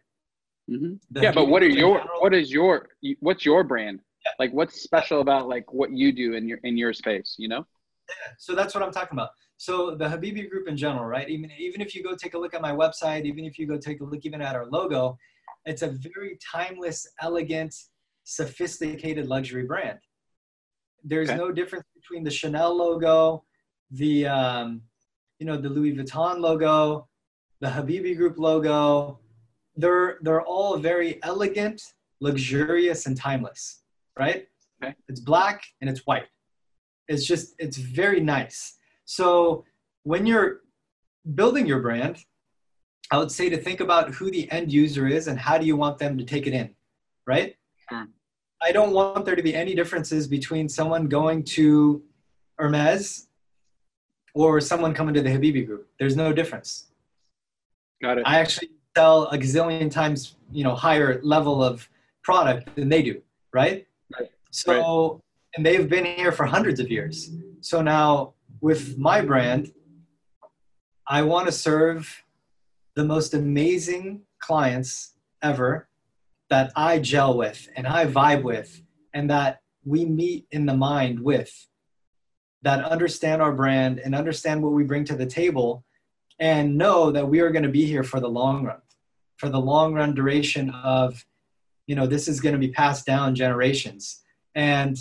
hmm 0.68 0.96
The 1.12 1.22
Yeah, 1.22 1.32
but 1.32 1.46
what 1.48 1.64
are 1.64 1.70
your 1.70 2.00
general- 2.00 2.20
what 2.20 2.34
is 2.34 2.52
your 2.52 2.90
what's 3.22 3.46
your 3.46 3.64
brand? 3.64 4.02
Like, 4.40 4.52
what's 4.54 4.82
special 4.82 5.22
about 5.22 5.48
like 5.48 5.72
what 5.74 5.92
you 5.92 6.12
do 6.12 6.34
in 6.34 6.48
your 6.48 6.60
in 6.64 6.78
your 6.78 6.94
space? 6.94 7.36
You 7.38 7.48
know? 7.50 7.66
yeah, 8.10 8.34
so 8.38 8.56
that's 8.56 8.74
what 8.74 8.84
I'm 8.84 8.92
talking 8.92 9.18
about. 9.18 9.30
So 9.58 9.96
the 9.96 10.06
Habibi 10.06 10.50
group 10.50 10.68
in 10.68 10.78
general, 10.78 11.06
right? 11.06 11.30
Even 11.30 11.52
even 11.58 11.82
if 11.82 11.96
you 11.96 12.04
go 12.04 12.16
take 12.16 12.34
a 12.34 12.38
look 12.38 12.54
at 12.54 12.62
my 12.62 12.72
website, 12.72 13.26
even 13.26 13.46
if 13.46 13.58
you 13.60 13.66
go 13.68 13.78
take 13.78 14.02
a 14.02 14.04
look 14.04 14.26
even 14.26 14.42
at 14.42 14.56
our 14.56 14.66
logo, 14.68 15.18
it's 15.66 15.82
a 15.82 15.88
very 15.90 16.38
timeless, 16.54 17.08
elegant, 17.22 17.74
sophisticated 18.24 19.26
luxury 19.28 19.64
brand. 19.64 20.00
There's 21.04 21.30
Okay. 21.30 21.38
no 21.38 21.52
difference 21.52 21.86
between 21.96 22.24
the 22.24 22.32
Chanel 22.32 22.76
logo, 22.76 23.44
the 23.92 24.28
um, 24.28 24.82
you 25.40 25.46
know 25.46 25.58
the 25.58 25.70
Louis 25.70 25.94
Vuitton 25.94 26.40
logo, 26.40 27.08
the 27.62 27.68
Habibi 27.68 28.16
group 28.16 28.38
logo. 28.38 29.20
They're 29.76 30.18
they're 30.22 30.42
all 30.42 30.78
very 30.78 31.20
elegant, 31.24 31.82
luxurious, 32.20 33.06
and 33.06 33.16
timeless, 33.16 33.84
right? 34.20 34.48
Okay. 34.84 34.94
It's 35.08 35.20
black 35.20 35.64
and 35.82 35.90
it's 35.90 36.02
white 36.06 36.28
it's 37.08 37.26
just 37.26 37.56
it's 37.58 37.78
very 37.78 38.20
nice 38.20 38.78
so 39.06 39.64
when 40.04 40.26
you're 40.26 40.62
building 41.36 41.66
your 41.66 41.80
brand 41.80 42.18
i 43.12 43.18
would 43.18 43.32
say 43.32 43.50
to 43.50 43.58
think 43.58 43.80
about 43.80 44.14
who 44.14 44.30
the 44.30 44.50
end 44.52 44.72
user 44.72 45.08
is 45.08 45.28
and 45.28 45.40
how 45.40 45.58
do 45.58 45.66
you 45.66 45.76
want 45.76 45.98
them 45.98 46.18
to 46.18 46.24
take 46.24 46.48
it 46.48 46.54
in 46.54 46.70
right 47.26 47.56
Sure. 47.90 48.08
i 48.62 48.72
don't 48.72 48.92
want 48.92 49.26
there 49.26 49.36
to 49.36 49.44
be 49.44 49.56
any 49.56 49.74
differences 49.76 50.28
between 50.28 50.68
someone 50.68 51.08
going 51.08 51.44
to 51.44 52.04
hermes 52.58 53.28
or 54.34 54.60
someone 54.62 54.94
coming 54.94 55.14
to 55.14 55.22
the 55.22 55.30
habibi 55.30 55.66
group 55.66 55.88
there's 56.00 56.16
no 56.16 56.34
difference 56.34 56.88
Got 58.02 58.20
it. 58.20 58.24
i 58.28 58.40
actually 58.40 58.72
sell 58.96 59.24
a 59.28 59.38
gazillion 59.38 59.90
times 59.90 60.36
you 60.52 60.64
know 60.64 60.76
higher 60.76 61.22
level 61.24 61.64
of 61.64 61.88
product 62.24 62.76
than 62.76 62.90
they 62.90 63.02
do 63.02 63.22
right 63.54 63.87
Right. 64.48 64.82
so 64.82 65.22
and 65.56 65.66
they've 65.66 65.90
been 65.90 66.06
here 66.06 66.32
for 66.32 66.46
hundreds 66.46 66.80
of 66.80 66.90
years 66.90 67.32
so 67.62 67.82
now 67.82 68.34
with 68.62 68.98
my 68.98 69.22
brand 69.22 69.72
i 71.08 71.22
want 71.22 71.48
to 71.48 71.52
serve 71.52 72.24
the 72.96 73.04
most 73.04 73.34
amazing 73.34 74.22
clients 74.40 75.16
ever 75.42 75.90
that 76.50 76.72
i 76.76 76.98
gel 76.98 77.38
with 77.38 77.68
and 77.76 77.86
i 77.86 78.06
vibe 78.06 78.44
with 78.44 78.82
and 79.14 79.30
that 79.30 79.60
we 79.86 80.06
meet 80.06 80.48
in 80.52 80.66
the 80.66 80.76
mind 80.76 81.20
with 81.20 81.68
that 82.62 82.84
understand 82.86 83.42
our 83.42 83.54
brand 83.54 84.00
and 84.00 84.16
understand 84.16 84.64
what 84.64 84.72
we 84.72 84.84
bring 84.84 85.04
to 85.06 85.16
the 85.16 85.26
table 85.26 85.84
and 86.40 86.78
know 86.78 87.12
that 87.12 87.28
we 87.28 87.42
are 87.42 87.50
going 87.50 87.64
to 87.64 87.70
be 87.70 87.86
here 87.86 88.04
for 88.04 88.20
the 88.20 88.30
long 88.30 88.64
run 88.64 88.82
for 89.38 89.50
the 89.50 89.60
long 89.60 89.94
run 89.94 90.14
duration 90.14 90.70
of 90.70 91.26
you 91.86 91.96
know 91.96 92.08
this 92.08 92.28
is 92.30 92.40
going 92.40 92.54
to 92.54 92.60
be 92.60 92.72
passed 92.72 93.06
down 93.06 93.36
generations 93.36 94.22
and 94.58 94.98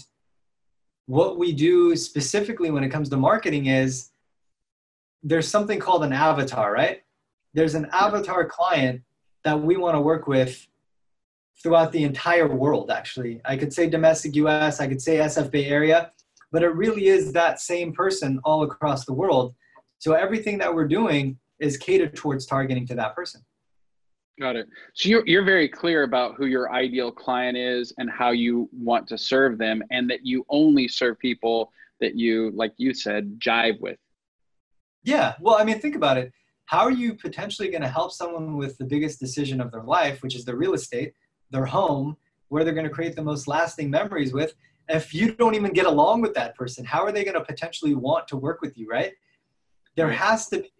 what 1.07 1.39
we 1.39 1.53
do 1.53 1.97
specifically 1.97 2.71
when 2.71 2.85
it 2.85 2.91
comes 2.91 3.09
to 3.09 3.17
marketing 3.17 3.67
is 3.67 4.11
there's 5.23 5.49
something 5.49 5.81
called 5.81 6.05
an 6.05 6.13
avatar 6.13 6.73
right? 6.73 7.03
There's 7.55 7.75
an 7.75 7.89
avatar 7.91 8.45
client 8.45 9.01
that 9.45 9.59
we 9.59 9.77
want 9.79 9.95
to 9.97 10.01
work 10.01 10.29
with 10.29 10.67
throughout 11.63 11.91
the 11.91 12.05
entire 12.05 12.47
world 12.47 12.91
actually. 12.91 13.41
I 13.47 13.57
could 13.57 13.73
say 13.73 13.89
domestic 13.89 14.35
us 14.37 14.79
i 14.79 14.87
could 14.87 15.01
say 15.01 15.17
sf 15.17 15.51
bay 15.51 15.65
area 15.67 16.13
but 16.53 16.63
it 16.63 16.69
really 16.69 17.07
is 17.07 17.33
that 17.33 17.61
same 17.61 17.93
person 17.93 18.39
all 18.45 18.63
across 18.63 19.05
the 19.05 19.13
world. 19.13 19.55
So 19.99 20.13
everything 20.13 20.59
that 20.59 20.73
we're 20.73 20.87
doing 20.87 21.39
is 21.59 21.77
catered 21.77 22.15
towards 22.15 22.45
targeting 22.47 22.87
to 22.89 22.95
that 22.97 23.15
person 23.15 23.41
Got 24.39 24.57
it. 24.57 24.69
So 24.93 25.09
you're 25.09 25.27
you're 25.27 25.45
very 25.45 25.69
clear 25.69 26.03
about 26.03 26.35
who 26.37 26.47
your 26.47 26.71
ideal 26.71 27.11
client 27.11 27.57
is 27.57 27.95
and 27.97 28.11
how 28.11 28.33
you 28.33 28.69
want 28.73 29.09
to 29.09 29.17
serve 29.17 29.57
them, 29.57 29.83
and 29.91 30.11
that 30.11 30.27
you 30.27 30.45
only 30.51 30.89
serve 30.89 31.19
people 31.19 31.73
that 32.01 32.17
you, 32.17 32.51
like 32.55 32.75
you 32.77 32.93
said, 32.93 33.41
jive 33.41 33.81
with. 33.81 33.99
Yeah. 35.05 35.35
Well, 35.41 35.57
I 35.59 35.65
mean, 35.65 35.81
think 35.81 35.97
about 35.97 36.19
it. 36.19 36.33
How 36.67 36.81
are 36.81 36.91
you 36.91 37.15
potentially 37.15 37.69
going 37.69 37.83
to 37.83 37.89
help 37.89 38.13
someone 38.13 38.57
with 38.57 38.77
the 38.77 38.85
biggest 38.85 39.21
decision 39.21 39.61
of 39.61 39.71
their 39.71 39.85
life, 39.85 40.23
which 40.23 40.35
is 40.35 40.45
their 40.45 40.57
real 40.57 40.75
estate, 40.75 41.15
their 41.51 41.65
home, 41.65 42.17
where 42.49 42.65
they're 42.65 42.75
going 42.75 42.89
to 42.89 42.93
create 42.93 43.17
the 43.17 43.23
most 43.23 43.49
lasting 43.49 43.89
memories 43.89 44.35
with? 44.35 44.55
If 44.89 45.15
you 45.15 45.33
don't 45.33 45.55
even 45.55 45.73
get 45.73 45.87
along 45.87 46.21
with 46.21 46.35
that 46.35 46.55
person, 46.57 46.85
how 46.85 47.05
are 47.05 47.13
they 47.13 47.25
going 47.25 47.39
to 47.39 47.45
potentially 47.45 47.95
want 47.95 48.29
to 48.29 48.37
work 48.37 48.61
with 48.61 48.77
you, 48.77 48.87
right? 48.89 49.13
There 49.95 50.11
has 50.11 50.49
to 50.49 50.59
be, 50.59 50.71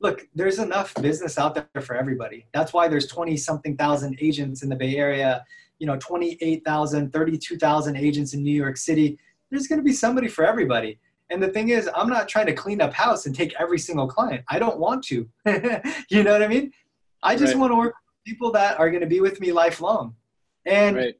look, 0.00 0.26
there's 0.34 0.58
enough 0.58 0.94
business 1.00 1.38
out 1.38 1.54
there 1.54 1.82
for 1.82 1.96
everybody. 1.96 2.46
That's 2.52 2.72
why 2.72 2.88
there's 2.88 3.06
20 3.06 3.36
something 3.36 3.76
thousand 3.76 4.18
agents 4.20 4.62
in 4.62 4.68
the 4.68 4.76
Bay 4.76 4.96
Area, 4.96 5.44
you 5.78 5.86
know, 5.86 5.96
28,000, 5.96 7.12
32,000 7.12 7.96
agents 7.96 8.34
in 8.34 8.42
New 8.42 8.54
York 8.54 8.76
City. 8.76 9.18
There's 9.50 9.66
going 9.66 9.78
to 9.78 9.84
be 9.84 9.92
somebody 9.92 10.28
for 10.28 10.44
everybody. 10.44 10.98
And 11.30 11.42
the 11.42 11.48
thing 11.48 11.70
is, 11.70 11.88
I'm 11.94 12.08
not 12.08 12.28
trying 12.28 12.46
to 12.46 12.52
clean 12.52 12.80
up 12.80 12.92
house 12.92 13.26
and 13.26 13.34
take 13.34 13.54
every 13.58 13.78
single 13.78 14.06
client. 14.06 14.44
I 14.48 14.58
don't 14.58 14.78
want 14.78 15.04
to. 15.06 15.28
you 16.10 16.22
know 16.22 16.32
what 16.32 16.42
I 16.42 16.48
mean? 16.48 16.72
I 17.22 17.36
just 17.36 17.54
Right. 17.54 17.60
want 17.60 17.72
to 17.72 17.76
work 17.76 17.94
with 17.94 18.24
people 18.26 18.52
that 18.52 18.78
are 18.78 18.90
going 18.90 19.00
to 19.00 19.06
be 19.06 19.20
with 19.20 19.40
me 19.40 19.52
lifelong. 19.52 20.14
And 20.66 20.96
Right. 20.96 21.14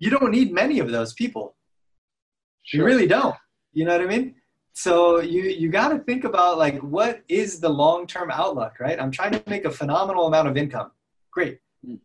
you 0.00 0.10
don't 0.10 0.30
need 0.32 0.52
many 0.52 0.80
of 0.80 0.90
those 0.90 1.12
people. 1.14 1.54
You 2.72 2.84
really 2.84 3.06
don't. 3.06 3.36
You 3.72 3.84
know 3.84 3.92
what 3.92 4.02
I 4.02 4.06
mean? 4.06 4.34
So 4.78 5.18
you 5.18 5.42
you 5.42 5.70
got 5.70 5.88
to 5.88 5.98
think 5.98 6.22
about 6.22 6.56
like 6.56 6.78
what 6.78 7.22
is 7.28 7.58
the 7.58 7.68
long-term 7.68 8.30
outlook, 8.30 8.78
right? 8.78 8.96
I'm 9.02 9.10
trying 9.10 9.32
to 9.32 9.42
make 9.48 9.64
a 9.64 9.72
phenomenal 9.72 10.28
amount 10.28 10.46
of 10.46 10.56
income. 10.56 10.92
Great. 11.32 11.58
Mm. 11.84 11.98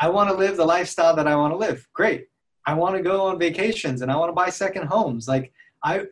I 0.00 0.08
want 0.08 0.30
to 0.30 0.36
live 0.36 0.56
the 0.56 0.64
lifestyle 0.64 1.16
that 1.16 1.26
I 1.26 1.34
want 1.34 1.52
to 1.52 1.56
live. 1.56 1.88
Great. 1.92 2.28
I 2.64 2.74
want 2.74 2.94
to 2.94 3.02
go 3.02 3.22
on 3.22 3.40
vacations 3.40 4.02
and 4.02 4.12
I 4.12 4.14
want 4.14 4.28
to 4.28 4.34
buy 4.34 4.50
second 4.50 4.86
homes. 4.86 5.26
Like 5.26 5.52
I 5.82 6.04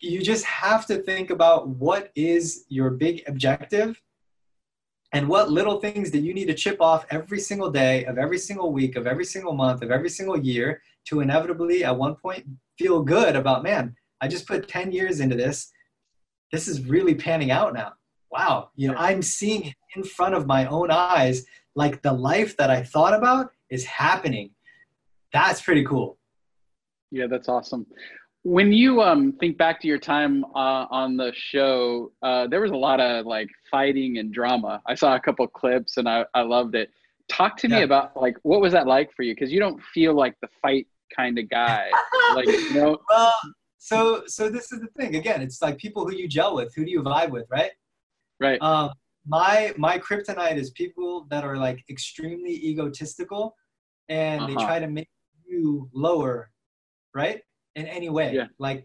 you 0.00 0.22
just 0.22 0.46
have 0.46 0.86
to 0.86 1.02
think 1.02 1.28
about 1.28 1.68
what 1.68 2.12
is 2.14 2.64
your 2.70 2.88
big 2.88 3.22
objective 3.26 4.00
and 5.12 5.28
what 5.28 5.50
little 5.50 5.80
things 5.80 6.10
that 6.12 6.20
you 6.20 6.32
need 6.32 6.46
to 6.46 6.54
chip 6.54 6.80
off 6.80 7.04
every 7.10 7.40
single 7.40 7.70
day 7.70 8.06
of 8.06 8.16
every 8.16 8.38
single 8.38 8.72
week 8.72 8.96
of 8.96 9.06
every 9.06 9.26
single 9.26 9.52
month 9.52 9.82
of 9.82 9.90
every 9.90 10.08
single 10.08 10.38
year 10.38 10.80
to 11.08 11.20
inevitably 11.20 11.84
at 11.84 11.94
one 11.94 12.14
point 12.14 12.46
feel 12.78 13.02
good 13.02 13.36
about 13.36 13.62
man 13.62 13.94
i 14.20 14.28
just 14.28 14.46
put 14.46 14.68
10 14.68 14.92
years 14.92 15.20
into 15.20 15.36
this 15.36 15.70
this 16.52 16.68
is 16.68 16.86
really 16.86 17.14
panning 17.14 17.50
out 17.50 17.74
now 17.74 17.92
wow 18.30 18.70
you 18.74 18.88
know 18.88 18.94
i'm 18.98 19.22
seeing 19.22 19.72
in 19.96 20.02
front 20.04 20.34
of 20.34 20.46
my 20.46 20.66
own 20.66 20.90
eyes 20.90 21.44
like 21.74 22.02
the 22.02 22.12
life 22.12 22.56
that 22.56 22.70
i 22.70 22.82
thought 22.82 23.14
about 23.14 23.50
is 23.70 23.84
happening 23.84 24.50
that's 25.32 25.60
pretty 25.60 25.84
cool 25.84 26.18
Yeah, 27.10 27.26
that's 27.28 27.48
awesome. 27.48 27.86
When 28.42 28.72
you 28.72 29.00
um, 29.02 29.32
think 29.40 29.58
back 29.58 29.80
to 29.80 29.88
your 29.88 29.98
time 29.98 30.44
uh, 30.54 30.86
on 31.02 31.16
the 31.16 31.32
show, 31.34 32.12
uh, 32.22 32.46
there 32.46 32.60
was 32.60 32.70
a 32.70 32.76
lot 32.76 33.00
of 33.00 33.26
like 33.26 33.48
fighting 33.70 34.18
and 34.18 34.32
drama. 34.32 34.80
I 34.86 34.94
saw 34.94 35.14
a 35.14 35.20
couple 35.20 35.46
clips 35.48 35.96
and 35.98 36.08
I, 36.08 36.24
I 36.34 36.42
loved 36.42 36.74
it. 36.74 36.90
Talk 37.28 37.56
to 37.58 37.68
me 37.68 37.78
Yeah. 37.78 37.84
about 37.84 38.16
like 38.16 38.36
what 38.42 38.60
was 38.60 38.72
that 38.72 38.86
like 38.86 39.10
for 39.16 39.22
you? 39.24 39.34
Because 39.34 39.50
you 39.52 39.60
don't 39.60 39.80
feel 39.94 40.14
like 40.14 40.34
the 40.42 40.48
fight 40.62 40.86
kind 41.14 41.38
of 41.38 41.48
guy. 41.48 41.84
like 42.34 42.46
you 42.46 42.74
know, 42.74 42.98
well 43.10 43.34
so 43.86 44.22
so 44.26 44.42
this 44.56 44.66
is 44.72 44.78
the 44.80 44.88
thing 44.98 45.14
again 45.16 45.40
it's 45.46 45.60
like 45.62 45.76
people 45.78 46.02
who 46.06 46.14
you 46.20 46.26
gel 46.36 46.52
with 46.58 46.70
who 46.74 46.84
do 46.84 46.90
you 46.90 47.02
vibe 47.02 47.30
with 47.30 47.46
right 47.58 47.72
right? 48.40 48.60
um, 48.60 48.90
my 49.26 49.72
my 49.76 49.98
kryptonite 49.98 50.56
is 50.62 50.70
people 50.70 51.26
that 51.30 51.44
are 51.44 51.56
like 51.66 51.78
extremely 51.94 52.54
egotistical 52.70 53.54
and 54.08 54.40
they 54.48 54.54
Uh-huh. 54.56 54.66
try 54.66 54.78
to 54.84 54.88
make 54.98 55.08
you 55.52 55.88
lower 55.92 56.50
right 57.14 57.40
in 57.76 57.86
any 57.86 58.10
way 58.18 58.30
Yeah. 58.34 58.48
like 58.58 58.84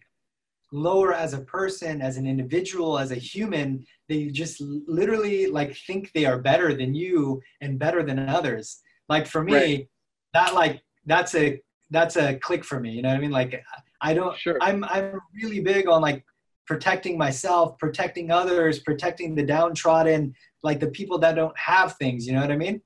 lower 0.71 1.13
as 1.13 1.33
a 1.33 1.41
person 1.57 2.01
as 2.01 2.15
an 2.17 2.25
individual 2.33 2.97
as 3.03 3.11
a 3.11 3.15
human 3.33 3.67
they 4.09 4.19
just 4.41 4.55
literally 4.99 5.47
like 5.47 5.71
think 5.87 6.11
they 6.13 6.25
are 6.25 6.39
better 6.51 6.69
than 6.79 6.91
you 7.03 7.41
and 7.63 7.77
better 7.85 8.01
than 8.03 8.17
others 8.39 8.65
like 9.13 9.25
for 9.33 9.43
me 9.43 9.53
Right. 9.53 9.89
that 10.33 10.53
like 10.61 10.75
that's 11.13 11.33
a 11.35 11.45
that's 11.89 12.15
a 12.15 12.27
click 12.47 12.63
for 12.63 12.79
me 12.79 12.91
you 12.95 13.01
know 13.01 13.09
what 13.09 13.17
i 13.17 13.25
mean 13.25 13.31
like 13.41 13.53
I 14.01 14.13
don't. 14.13 14.37
Sure. 14.37 14.57
I'm 14.61 14.83
I'm 14.85 15.19
really 15.41 15.61
big 15.61 15.87
on 15.87 16.01
like 16.01 16.25
protecting 16.67 17.17
myself, 17.17 17.77
protecting 17.77 18.31
others, 18.31 18.79
protecting 18.79 19.35
the 19.35 19.43
downtrodden, 19.43 20.33
like 20.63 20.79
the 20.79 20.87
people 20.87 21.17
that 21.19 21.35
don't 21.35 21.57
have 21.57 21.97
things. 21.97 22.25
You 22.25 22.33
know 22.33 22.41
what 22.41 22.51
I 22.51 22.57
mean? 22.57 22.81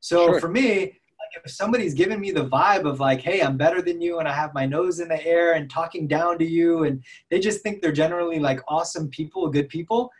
So 0.00 0.26
Sure. 0.26 0.40
for 0.40 0.48
me, 0.48 0.80
like 0.80 1.44
if 1.44 1.50
somebody's 1.50 1.94
giving 1.94 2.20
me 2.20 2.30
the 2.30 2.46
vibe 2.46 2.84
of 2.88 3.00
like, 3.00 3.20
hey, 3.20 3.40
I'm 3.42 3.56
better 3.56 3.82
than 3.82 4.00
you, 4.00 4.18
and 4.18 4.28
I 4.28 4.32
have 4.32 4.54
my 4.54 4.66
nose 4.66 5.00
in 5.00 5.08
the 5.08 5.24
air 5.26 5.54
and 5.54 5.70
talking 5.70 6.06
down 6.06 6.38
to 6.38 6.44
you, 6.44 6.84
and 6.84 7.02
they 7.30 7.38
just 7.40 7.62
think 7.62 7.80
they're 7.80 7.92
generally 7.92 8.38
like 8.38 8.60
awesome 8.68 9.08
people, 9.08 9.48
good 9.48 9.68
people. 9.68 10.10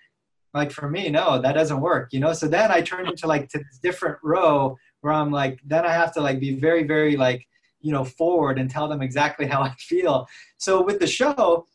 Like 0.54 0.70
for 0.70 0.88
me, 0.88 1.10
no, 1.10 1.40
that 1.40 1.52
doesn't 1.52 1.80
work. 1.80 2.12
You 2.12 2.20
know. 2.20 2.32
So 2.32 2.48
then 2.48 2.70
I 2.70 2.80
turn 2.80 3.06
into 3.08 3.26
like 3.26 3.48
to 3.50 3.58
this 3.58 3.78
different 3.82 4.18
Ro 4.22 4.76
where 5.00 5.12
I'm 5.12 5.30
like, 5.30 5.60
then 5.64 5.84
I 5.84 5.92
have 5.92 6.12
to 6.14 6.20
like 6.20 6.40
be 6.40 6.54
very, 6.54 6.84
very 6.84 7.16
like 7.16 7.46
you 7.80 7.92
know 7.92 8.04
forward 8.04 8.58
and 8.58 8.70
tell 8.70 8.88
them 8.88 9.02
exactly 9.02 9.46
how 9.46 9.62
I 9.62 9.72
feel. 9.78 10.26
So 10.58 10.82
with 10.82 10.98
the 11.00 11.06
show, 11.06 11.66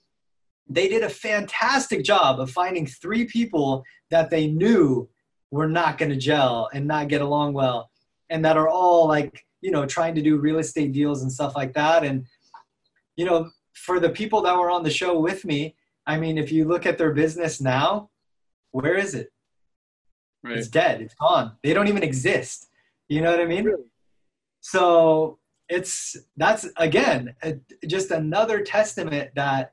they 0.67 0.87
did 0.87 1.03
a 1.03 1.09
fantastic 1.09 2.03
job 2.03 2.39
of 2.39 2.51
finding 2.51 2.85
three 2.85 3.25
people 3.25 3.83
that 4.09 4.29
they 4.29 4.47
knew 4.47 5.09
were 5.51 5.67
not 5.67 5.97
going 5.97 6.09
to 6.09 6.17
gel 6.17 6.69
and 6.73 6.87
not 6.87 7.07
get 7.09 7.21
along 7.21 7.53
well 7.53 7.91
and 8.29 8.43
that 8.43 8.57
are 8.57 8.67
all 8.67 9.07
like 9.07 9.45
you 9.61 9.69
know 9.71 9.85
trying 9.85 10.15
to 10.15 10.21
do 10.21 10.37
real 10.37 10.57
estate 10.57 10.91
deals 10.91 11.21
and 11.21 11.31
stuff 11.31 11.55
like 11.55 11.73
that 11.73 12.03
and 12.03 12.25
you 13.15 13.25
know 13.25 13.49
for 13.73 13.99
the 13.99 14.09
people 14.09 14.41
that 14.41 14.57
were 14.57 14.71
on 14.71 14.83
the 14.83 14.89
show 14.89 15.19
with 15.19 15.45
me 15.45 15.75
i 16.07 16.17
mean 16.17 16.37
if 16.37 16.51
you 16.51 16.65
look 16.65 16.85
at 16.85 16.97
their 16.97 17.11
business 17.13 17.61
now 17.61 18.09
where 18.71 18.95
is 18.95 19.13
it 19.13 19.29
Right. 20.43 20.57
it's 20.57 20.67
dead 20.67 20.99
it's 21.01 21.13
gone 21.15 21.53
they 21.63 21.73
don't 21.73 21.87
even 21.87 22.03
exist 22.03 22.67
you 23.07 23.21
know 23.21 23.31
what 23.31 23.39
i 23.39 23.45
mean 23.45 23.63
Really? 23.63 23.83
so 24.59 25.37
it's 25.69 26.17
that's 26.37 26.67
again 26.77 27.35
a, 27.43 27.55
just 27.87 28.11
another 28.11 28.61
testament 28.61 29.31
that 29.35 29.71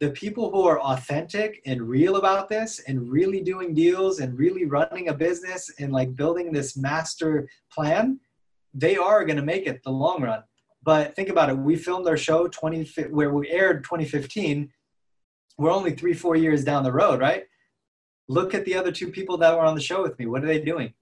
the 0.00 0.10
people 0.10 0.50
who 0.50 0.62
are 0.64 0.80
authentic 0.80 1.62
and 1.66 1.80
real 1.80 2.16
about 2.16 2.48
this 2.48 2.80
and 2.88 3.10
really 3.10 3.40
doing 3.40 3.74
deals 3.74 4.20
and 4.20 4.38
really 4.38 4.64
running 4.64 5.08
a 5.08 5.14
business 5.14 5.70
and 5.78 5.92
like 5.92 6.14
building 6.14 6.52
this 6.52 6.76
master 6.76 7.48
plan 7.72 8.20
they 8.74 8.96
are 8.96 9.24
going 9.24 9.36
to 9.36 9.42
make 9.42 9.66
it 9.66 9.82
the 9.82 9.90
long 9.90 10.22
run 10.22 10.42
but 10.82 11.14
think 11.16 11.28
about 11.28 11.48
it 11.48 11.56
we 11.56 11.76
filmed 11.76 12.06
our 12.06 12.16
show 12.16 12.46
20 12.48 12.84
where 13.10 13.32
we 13.32 13.48
aired 13.48 13.82
2015 13.84 14.70
we're 15.56 15.70
only 15.70 15.92
three 15.92 16.14
four 16.14 16.36
years 16.36 16.64
down 16.64 16.82
the 16.84 16.92
road 16.92 17.20
right 17.20 17.44
look 18.28 18.54
at 18.54 18.64
the 18.64 18.74
other 18.74 18.92
two 18.92 19.08
people 19.08 19.38
that 19.38 19.54
were 19.54 19.64
on 19.64 19.74
the 19.74 19.80
show 19.80 20.02
with 20.02 20.18
me 20.18 20.26
what 20.26 20.44
are 20.44 20.46
they 20.46 20.60
doing 20.60 20.92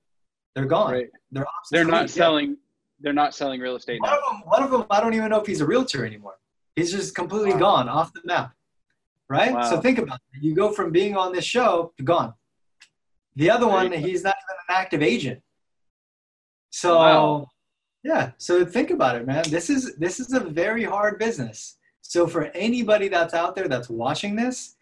they're 0.55 0.66
gone 0.66 0.93
Right. 0.93 1.11
they're 1.33 1.47
They're 1.70 1.85
not 1.85 2.11
selling. 2.11 2.57
They're 3.03 3.12
not 3.12 3.34
selling 3.34 3.61
real 3.61 3.76
estate 3.76 4.00
One 4.00 4.11
now. 4.11 4.16
of 4.18 4.22
them, 4.30 4.42
one 4.48 4.62
of 4.62 4.70
them, 4.70 4.84
I 4.90 5.00
don't 5.00 5.14
even 5.14 5.28
know 5.30 5.40
if 5.40 5.46
he's 5.46 5.61
a 5.61 5.66
realtor 5.66 6.07
anymore. 6.07 6.36
He's 6.76 6.92
just 6.92 7.14
completely 7.14 7.53
Wow. 7.53 7.59
gone 7.59 7.88
off 7.88 8.12
the 8.12 8.20
map. 8.24 8.53
Right? 9.28 9.53
Wow. 9.53 9.62
So 9.62 9.80
think 9.80 9.98
about 9.98 10.20
it. 10.34 10.42
You 10.42 10.55
go 10.55 10.72
from 10.72 10.92
being 10.92 11.16
on 11.16 11.32
this 11.32 11.44
show 11.44 11.92
to 11.96 12.03
gone. 12.03 12.34
The 13.36 13.50
other 13.50 13.66
one, 13.66 13.90
he's 13.92 14.22
not 14.24 14.36
even 14.44 14.57
an 14.68 14.74
active 14.82 15.03
agent. 15.03 15.42
So 16.70 16.98
Wow. 16.98 17.50
yeah. 18.03 18.32
So 18.38 18.64
think 18.64 18.90
about 18.90 19.16
it, 19.16 19.26
man. 19.26 19.44
This 19.48 19.70
is 19.70 19.96
this 19.96 20.20
is 20.20 20.32
a 20.32 20.40
very 20.40 20.84
hard 20.84 21.18
business. 21.18 21.78
So 22.03 22.26
for 22.26 22.44
anybody 22.55 23.09
that's 23.09 23.34
out 23.34 23.55
there 23.55 23.68
that's 23.68 23.88
watching 23.88 24.36
this, 24.36 24.76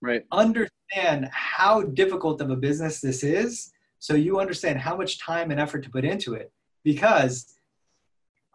Right. 0.00 0.26
understand 0.32 1.30
how 1.32 1.82
difficult 1.82 2.40
of 2.40 2.50
a 2.50 2.56
business 2.56 3.00
this 3.00 3.22
is 3.24 3.72
so 4.00 4.14
you 4.14 4.38
understand 4.38 4.78
how 4.78 4.94
much 4.96 5.18
time 5.18 5.50
and 5.50 5.58
effort 5.58 5.82
to 5.84 5.90
put 5.90 6.04
into 6.04 6.34
it 6.34 6.52
because 6.82 7.53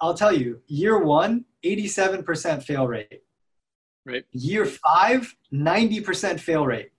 i'll 0.02 0.14
tell 0.14 0.34
you 0.34 0.62
year 0.68 0.98
one 1.00 1.46
87% 1.64 2.64
fail 2.64 2.88
rate 2.88 3.22
Right. 4.06 4.24
year 4.32 4.66
five 4.66 5.36
90% 5.54 6.40
fail 6.40 6.66
rate 6.66 6.92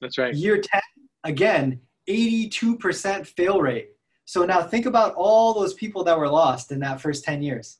That's 0.00 0.16
right. 0.16 0.34
year 0.34 0.60
10 0.60 0.80
again 1.24 1.80
82% 2.08 3.26
fail 3.26 3.60
rate 3.60 3.90
so 4.24 4.44
now 4.44 4.62
think 4.62 4.86
about 4.86 5.14
all 5.16 5.52
those 5.54 5.74
people 5.74 6.04
that 6.04 6.16
were 6.18 6.28
lost 6.28 6.70
in 6.72 6.80
that 6.80 7.00
first 7.00 7.24
10 7.24 7.42
years 7.42 7.78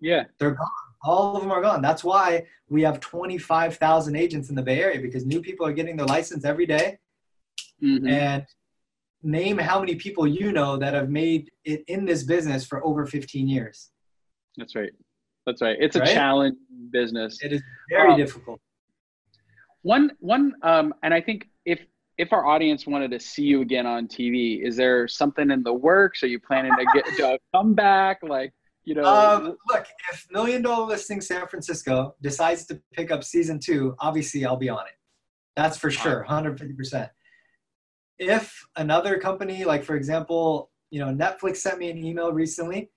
Yeah. 0.00 0.24
they're 0.38 0.52
gone. 0.52 0.66
All 1.04 1.36
of 1.36 1.42
them 1.42 1.52
are 1.52 1.62
gone. 1.62 1.80
That's 1.80 2.02
why 2.02 2.46
we 2.68 2.82
have 2.82 2.98
25,000 2.98 4.16
agents 4.16 4.48
in 4.50 4.56
the 4.56 4.62
Bay 4.62 4.80
Area 4.82 5.00
because 5.00 5.24
new 5.24 5.40
people 5.40 5.64
are 5.64 5.72
getting 5.72 5.96
their 5.96 6.06
license 6.06 6.44
every 6.44 6.66
day. 6.66 6.98
Mhm. 7.80 8.08
And 8.10 8.44
name 9.22 9.58
how 9.58 9.80
many 9.80 9.94
people 9.96 10.26
you 10.26 10.52
know 10.52 10.76
that 10.76 10.94
have 10.94 11.08
made 11.10 11.50
it 11.64 11.82
in 11.88 12.04
this 12.04 12.22
business 12.22 12.64
for 12.64 12.84
over 12.84 13.04
15 13.06 13.48
years. 13.48 13.90
That's 14.56 14.74
right. 14.74 14.90
That's 15.46 15.60
right. 15.62 15.76
It's 15.80 15.96
a 15.96 16.00
Right? 16.00 16.14
challenge 16.14 16.56
business. 16.90 17.38
It 17.42 17.52
is 17.52 17.62
very 17.90 18.10
Wow. 18.10 18.16
difficult. 18.16 18.60
One 19.82 20.12
one 20.18 20.54
um 20.62 20.92
and 21.02 21.14
I 21.14 21.20
think 21.20 21.48
if 21.64 21.80
if 22.18 22.32
our 22.32 22.44
audience 22.46 22.84
wanted 22.86 23.12
to 23.12 23.20
see 23.20 23.44
you 23.44 23.62
again 23.62 23.86
on 23.86 24.08
TV, 24.08 24.60
is 24.66 24.76
there 24.76 25.06
something 25.06 25.50
in 25.52 25.62
the 25.62 25.72
works? 25.72 26.22
Are 26.24 26.26
you 26.26 26.40
planning 26.40 26.72
to 26.76 26.84
get 26.92 27.04
to 27.16 27.32
a 27.34 27.38
comeback? 27.54 28.18
Like, 28.22 28.52
you 28.84 28.94
know, 28.96 29.04
Um, 29.04 29.56
look, 29.68 29.86
if 30.12 30.26
Million 30.32 30.62
Dollar 30.62 30.86
Listing 30.86 31.20
San 31.20 31.46
Francisco 31.46 32.16
decides 32.20 32.66
to 32.66 32.82
pick 32.92 33.12
up 33.12 33.22
season 33.22 33.60
two, 33.60 33.94
obviously 34.00 34.44
I'll 34.44 34.56
be 34.56 34.68
on 34.68 34.84
it. 34.86 34.94
That's 35.54 35.76
for 35.78 35.90
sure, 35.92 36.24
150%. 36.28 37.08
If 38.18 38.66
another 38.76 39.18
company, 39.18 39.64
like 39.64 39.84
for 39.84 39.96
example, 39.96 40.70
you 40.90 41.00
know, 41.00 41.12
Netflix 41.12 41.58
sent 41.58 41.78
me 41.78 41.90
an 41.90 42.04
email 42.04 42.32
recently 42.32 42.90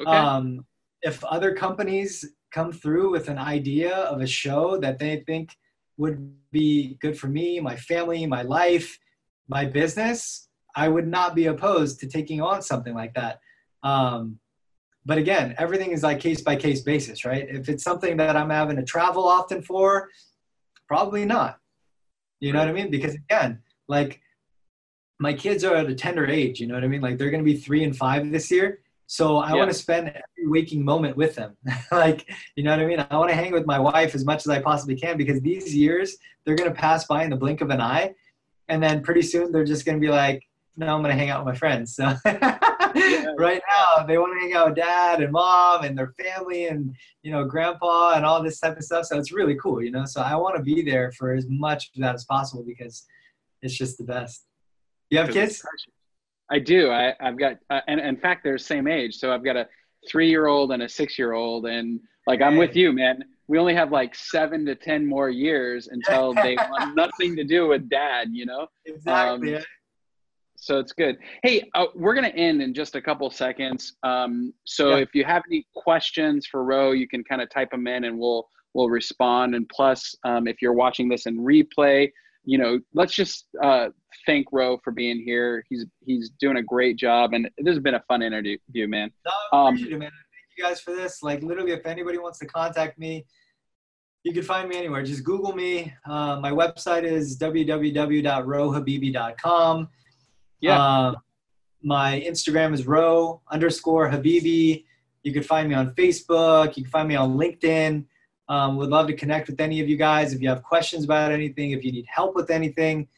okay. 0.00 0.10
um, 0.10 0.64
if 1.02 1.22
other 1.24 1.54
companies 1.54 2.24
come 2.52 2.72
through 2.72 3.10
with 3.10 3.28
an 3.28 3.38
idea 3.38 3.94
of 3.94 4.20
a 4.20 4.26
show 4.26 4.78
that 4.78 4.98
they 4.98 5.22
think 5.26 5.56
would 5.98 6.34
be 6.52 6.96
good 7.00 7.18
for 7.18 7.28
me, 7.28 7.60
my 7.60 7.76
family, 7.76 8.26
my 8.26 8.42
life, 8.42 8.98
my 9.48 9.64
business, 9.64 10.48
I 10.74 10.88
would 10.88 11.06
not 11.06 11.34
be 11.34 11.46
opposed 11.46 12.00
to 12.00 12.06
taking 12.06 12.42
on 12.42 12.62
something 12.62 12.94
like 12.94 13.14
that. 13.14 13.40
Um, 13.82 14.38
but 15.04 15.18
again, 15.18 15.54
everything 15.58 15.92
is 15.92 16.02
like 16.02 16.20
case 16.20 16.42
by 16.42 16.56
case 16.56 16.82
basis, 16.82 17.24
right? 17.24 17.46
If 17.48 17.68
it's 17.68 17.84
something 17.84 18.16
that 18.16 18.36
I'm 18.36 18.50
having 18.50 18.76
to 18.76 18.82
travel 18.82 19.24
often 19.24 19.62
for, 19.62 20.08
probably 20.88 21.24
not. 21.24 21.58
You 22.40 22.52
know 22.52 22.58
what 22.58 22.68
I 22.68 22.72
mean? 22.72 22.90
Because 22.90 23.14
again, 23.14 23.62
like 23.88 24.20
my 25.18 25.32
kids 25.32 25.64
are 25.64 25.74
at 25.74 25.88
a 25.88 25.94
tender 25.94 26.26
age, 26.26 26.60
you 26.60 26.66
know 26.66 26.74
what 26.74 26.84
I 26.84 26.88
mean? 26.88 27.00
Like 27.00 27.18
they're 27.18 27.30
going 27.30 27.44
to 27.44 27.50
be 27.50 27.56
three 27.56 27.84
and 27.84 27.96
five 27.96 28.30
this 28.30 28.50
year. 28.50 28.80
So 29.06 29.38
I 29.38 29.50
Yeah. 29.50 29.56
want 29.56 29.70
to 29.70 29.74
spend 29.74 30.08
every 30.08 30.50
waking 30.50 30.84
moment 30.84 31.16
with 31.16 31.34
them. 31.36 31.56
like, 31.92 32.28
you 32.56 32.64
know 32.64 32.70
what 32.72 32.80
I 32.80 32.86
mean? 32.86 33.06
I 33.10 33.16
want 33.16 33.30
to 33.30 33.36
hang 33.36 33.52
with 33.52 33.66
my 33.66 33.78
wife 33.78 34.14
as 34.14 34.24
much 34.24 34.40
as 34.40 34.48
I 34.48 34.60
possibly 34.60 34.96
can 34.96 35.16
because 35.16 35.40
these 35.40 35.74
years 35.74 36.16
they're 36.44 36.56
going 36.56 36.68
to 36.70 36.76
pass 36.76 37.06
by 37.06 37.24
in 37.24 37.30
the 37.30 37.36
blink 37.36 37.60
of 37.60 37.70
an 37.70 37.80
eye. 37.80 38.14
And 38.68 38.82
then 38.82 39.02
pretty 39.02 39.22
soon 39.22 39.52
they're 39.52 39.64
just 39.64 39.86
going 39.86 40.00
to 40.00 40.04
be 40.04 40.10
like, 40.12 40.42
no, 40.76 40.94
I'm 40.94 41.02
going 41.02 41.14
to 41.14 41.18
hang 41.18 41.30
out 41.30 41.44
with 41.44 41.54
my 41.54 41.58
friends. 41.58 41.94
So 41.94 42.04
right 43.38 43.62
now 43.68 44.04
they 44.06 44.18
want 44.18 44.34
to 44.34 44.40
hang 44.40 44.54
out 44.54 44.66
with 44.68 44.76
dad 44.76 45.22
and 45.22 45.32
mom 45.32 45.84
and 45.84 45.96
their 45.96 46.12
family 46.20 46.66
and, 46.66 46.94
you 47.22 47.30
know, 47.30 47.44
grandpa 47.44 48.14
and 48.14 48.26
all 48.26 48.42
this 48.42 48.60
type 48.60 48.76
of 48.76 48.84
stuff. 48.84 49.06
So 49.06 49.18
it's 49.18 49.32
really 49.32 49.56
cool, 49.62 49.82
you 49.82 49.90
know? 49.90 50.04
So 50.04 50.20
I 50.20 50.34
want 50.34 50.56
to 50.56 50.62
be 50.62 50.82
there 50.82 51.12
for 51.12 51.32
as 51.32 51.46
much 51.48 51.90
of 51.94 52.02
that 52.02 52.14
as 52.16 52.24
possible 52.24 52.64
because 52.66 53.06
it's 53.62 53.74
just 53.74 53.96
the 53.98 54.04
best. 54.04 54.44
You 55.10 55.18
have 55.18 55.30
kids? 55.30 55.62
I 56.50 56.58
do. 56.58 56.90
I, 56.90 57.14
I've 57.20 57.38
got, 57.38 57.58
uh, 57.70 57.80
and 57.88 58.00
in 58.00 58.16
fact, 58.16 58.44
they're 58.44 58.54
the 58.54 58.58
same 58.58 58.86
age. 58.86 59.16
So 59.16 59.32
I've 59.32 59.44
got 59.44 59.56
a 59.56 59.66
three-year-old 60.08 60.72
and 60.72 60.82
a 60.82 60.88
six-year-old, 60.88 61.66
and 61.66 62.00
like 62.26 62.40
I'm 62.42 62.56
with 62.56 62.76
you, 62.76 62.92
man. 62.92 63.24
We 63.48 63.58
only 63.58 63.74
have 63.74 63.92
like 63.92 64.14
seven 64.14 64.64
to 64.66 64.74
ten 64.74 65.06
more 65.06 65.28
years 65.30 65.88
until 65.88 66.34
they 66.34 66.56
want 66.70 66.96
nothing 66.96 67.36
to 67.36 67.44
do 67.44 67.68
with 67.68 67.88
dad. 67.88 68.28
You 68.32 68.46
know. 68.46 68.66
Exactly. 68.84 69.56
Um, 69.56 69.62
So 70.58 70.78
it's 70.80 70.92
good. 70.92 71.18
Hey, 71.42 71.68
uh, 71.74 71.84
we're 71.94 72.14
going 72.14 72.24
to 72.30 72.34
end 72.36 72.62
in 72.62 72.72
just 72.74 72.96
a 72.96 73.00
couple 73.00 73.30
seconds. 73.30 73.94
Um, 74.02 74.52
so 74.64 74.96
Yeah. 74.96 75.02
if 75.02 75.14
you 75.14 75.22
have 75.24 75.42
any 75.50 75.66
questions 75.76 76.46
for 76.46 76.64
Ro, 76.64 76.92
you 76.92 77.06
can 77.06 77.22
kind 77.22 77.42
of 77.42 77.50
type 77.50 77.70
them 77.70 77.86
in, 77.86 78.04
and 78.04 78.18
we'll 78.18 78.48
we'll 78.74 78.88
respond. 78.88 79.54
And 79.54 79.68
plus, 79.68 80.14
um, 80.24 80.46
if 80.48 80.60
you're 80.62 80.72
watching 80.72 81.08
this 81.08 81.26
in 81.26 81.38
replay, 81.38 82.10
you 82.44 82.58
know, 82.58 82.80
let's 82.94 83.14
just 83.14 83.46
uh, 83.62 83.88
thank 84.24 84.46
Ro 84.52 84.78
for 84.82 84.92
being 84.92 85.20
here. 85.20 85.64
He's 85.68 85.84
he's 86.04 86.30
doing 86.40 86.56
a 86.56 86.62
great 86.62 86.96
job, 86.96 87.34
and 87.34 87.48
this 87.58 87.74
has 87.74 87.82
been 87.82 87.94
a 87.94 88.02
fun 88.08 88.22
interview, 88.22 88.56
man. 88.74 89.10
No, 89.24 89.58
Um, 89.58 89.76
it, 89.76 89.90
man. 89.90 90.00
Thank 90.00 90.12
you 90.56 90.64
guys 90.64 90.80
for 90.80 90.94
this. 90.94 91.22
Like, 91.22 91.42
literally, 91.42 91.72
if 91.72 91.84
anybody 91.86 92.16
wants 92.18 92.38
to 92.38 92.46
contact 92.46 92.98
me, 92.98 93.26
you 94.24 94.32
can 94.32 94.42
find 94.42 94.68
me 94.68 94.76
anywhere. 94.76 95.02
Just 95.04 95.22
Google 95.24 95.52
me. 95.54 95.92
Uh, 96.04 96.38
my 96.40 96.50
website 96.50 97.04
is 97.04 97.38
www.rohabibi.com. 97.38 99.88
Yeah. 100.60 101.06
Um, 101.06 101.16
my 101.82 102.22
Instagram 102.26 102.72
is 102.74 102.86
ro 102.86 103.40
underscore 103.50 104.10
habibi. 104.10 104.84
You 105.22 105.32
can 105.32 105.42
find 105.42 105.68
me 105.68 105.74
on 105.74 105.94
Facebook. 105.94 106.76
You 106.76 106.84
can 106.84 106.90
find 106.90 107.08
me 107.08 107.16
on 107.16 107.36
LinkedIn. 107.36 108.04
Um, 108.48 108.76
would 108.76 108.90
love 108.90 109.06
to 109.08 109.14
connect 109.14 109.48
with 109.48 109.60
any 109.60 109.80
of 109.80 109.88
you 109.88 109.96
guys. 109.96 110.32
If 110.32 110.40
you 110.40 110.48
have 110.48 110.62
questions 110.62 111.04
about 111.04 111.32
anything, 111.32 111.72
if 111.72 111.84
you 111.84 111.92
need 111.92 112.06
help 112.08 112.34
with 112.34 112.50
anything, 112.50 113.08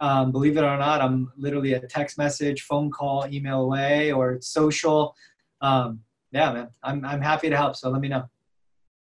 um, 0.00 0.32
believe 0.32 0.56
it 0.56 0.62
or 0.62 0.76
not, 0.76 1.00
I'm 1.00 1.32
literally 1.36 1.72
a 1.72 1.80
text 1.80 2.18
message, 2.18 2.62
phone 2.62 2.90
call, 2.90 3.26
email 3.30 3.62
away, 3.62 4.12
or 4.12 4.38
social. 4.40 5.14
Um, 5.60 6.00
yeah, 6.32 6.52
man, 6.52 6.68
I'm, 6.82 7.04
I'm 7.04 7.20
happy 7.20 7.48
to 7.48 7.56
help. 7.56 7.76
So 7.76 7.88
let 7.88 8.00
me 8.00 8.08
know. 8.08 8.28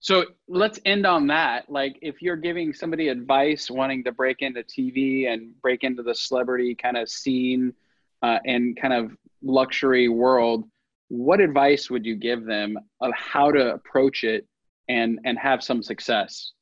So 0.00 0.24
let's 0.48 0.80
end 0.86 1.06
on 1.06 1.26
that. 1.26 1.70
Like, 1.70 1.98
if 2.00 2.22
you're 2.22 2.36
giving 2.36 2.72
somebody 2.72 3.08
advice 3.08 3.70
wanting 3.70 4.02
to 4.04 4.12
break 4.12 4.40
into 4.40 4.62
TV 4.62 5.28
and 5.28 5.52
break 5.60 5.84
into 5.84 6.02
the 6.02 6.14
celebrity 6.14 6.74
kind 6.74 6.96
of 6.96 7.08
scene 7.08 7.74
uh, 8.22 8.38
and 8.46 8.76
kind 8.80 8.94
of 8.94 9.16
luxury 9.42 10.08
world, 10.08 10.64
what 11.08 11.40
advice 11.40 11.90
would 11.90 12.06
you 12.06 12.16
give 12.16 12.44
them 12.46 12.78
of 13.00 13.12
how 13.14 13.50
to 13.50 13.74
approach 13.74 14.24
it 14.24 14.46
and 14.88 15.20
and 15.24 15.38
have 15.38 15.62
some 15.62 15.82
success? 15.82 16.52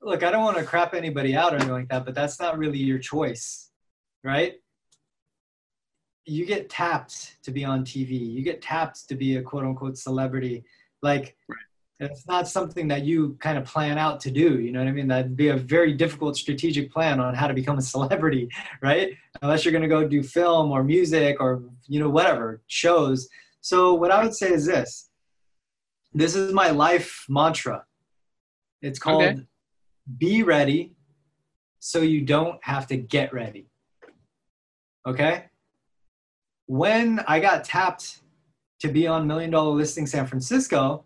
Look, 0.00 0.22
I 0.22 0.30
don't 0.30 0.44
want 0.44 0.56
to 0.58 0.64
crap 0.64 0.94
anybody 0.94 1.34
out 1.34 1.52
or 1.52 1.56
anything 1.56 1.72
like 1.72 1.88
that, 1.88 2.04
but 2.04 2.14
that's 2.14 2.38
not 2.38 2.56
really 2.56 2.78
your 2.78 2.98
choice, 2.98 3.70
right? 4.22 4.54
You 6.24 6.46
get 6.46 6.70
tapped 6.70 7.42
to 7.42 7.50
be 7.50 7.64
on 7.64 7.84
TV. 7.84 8.32
You 8.32 8.42
get 8.42 8.62
tapped 8.62 9.08
to 9.08 9.14
be 9.14 9.36
a 9.36 9.42
quote 9.42 9.64
unquote 9.64 9.98
celebrity 9.98 10.64
like 11.02 11.36
right. 11.48 11.58
it's 12.00 12.26
not 12.26 12.48
something 12.48 12.88
that 12.88 13.04
you 13.04 13.36
kind 13.40 13.58
of 13.58 13.64
plan 13.64 13.98
out 13.98 14.20
to 14.20 14.30
do. 14.30 14.60
You 14.60 14.72
know 14.72 14.80
what 14.80 14.88
I 14.88 14.92
mean? 14.92 15.08
That'd 15.08 15.36
be 15.36 15.48
a 15.48 15.56
very 15.56 15.92
difficult 15.92 16.36
strategic 16.36 16.92
plan 16.92 17.20
on 17.20 17.34
how 17.34 17.46
to 17.46 17.54
become 17.54 17.78
a 17.78 17.82
celebrity, 17.82 18.48
right? 18.82 19.14
Unless 19.42 19.64
you're 19.64 19.72
going 19.72 19.82
to 19.82 19.88
go 19.88 20.06
do 20.06 20.22
film 20.22 20.70
or 20.70 20.82
music 20.82 21.40
or 21.40 21.62
you 21.86 22.00
know 22.00 22.08
whatever 22.08 22.62
shows. 22.66 23.28
So 23.60 23.94
what 23.94 24.10
I 24.10 24.22
would 24.22 24.34
say 24.34 24.52
is 24.52 24.66
this. 24.66 25.10
This 26.14 26.34
is 26.34 26.52
my 26.52 26.70
life 26.70 27.26
mantra. 27.28 27.84
It's 28.80 28.98
called 28.98 29.22
okay. 29.22 29.42
Be 30.16 30.42
ready 30.42 30.94
so 31.80 32.00
you 32.00 32.22
don't 32.22 32.62
have 32.64 32.86
to 32.88 32.96
get 32.96 33.32
ready. 33.32 33.66
Okay? 35.06 35.44
When 36.66 37.20
I 37.26 37.40
got 37.40 37.64
tapped 37.64 38.20
to 38.80 38.88
be 38.88 39.06
on 39.06 39.26
Million 39.26 39.50
Dollar 39.50 39.74
Listing 39.74 40.06
San 40.06 40.26
Francisco, 40.26 41.04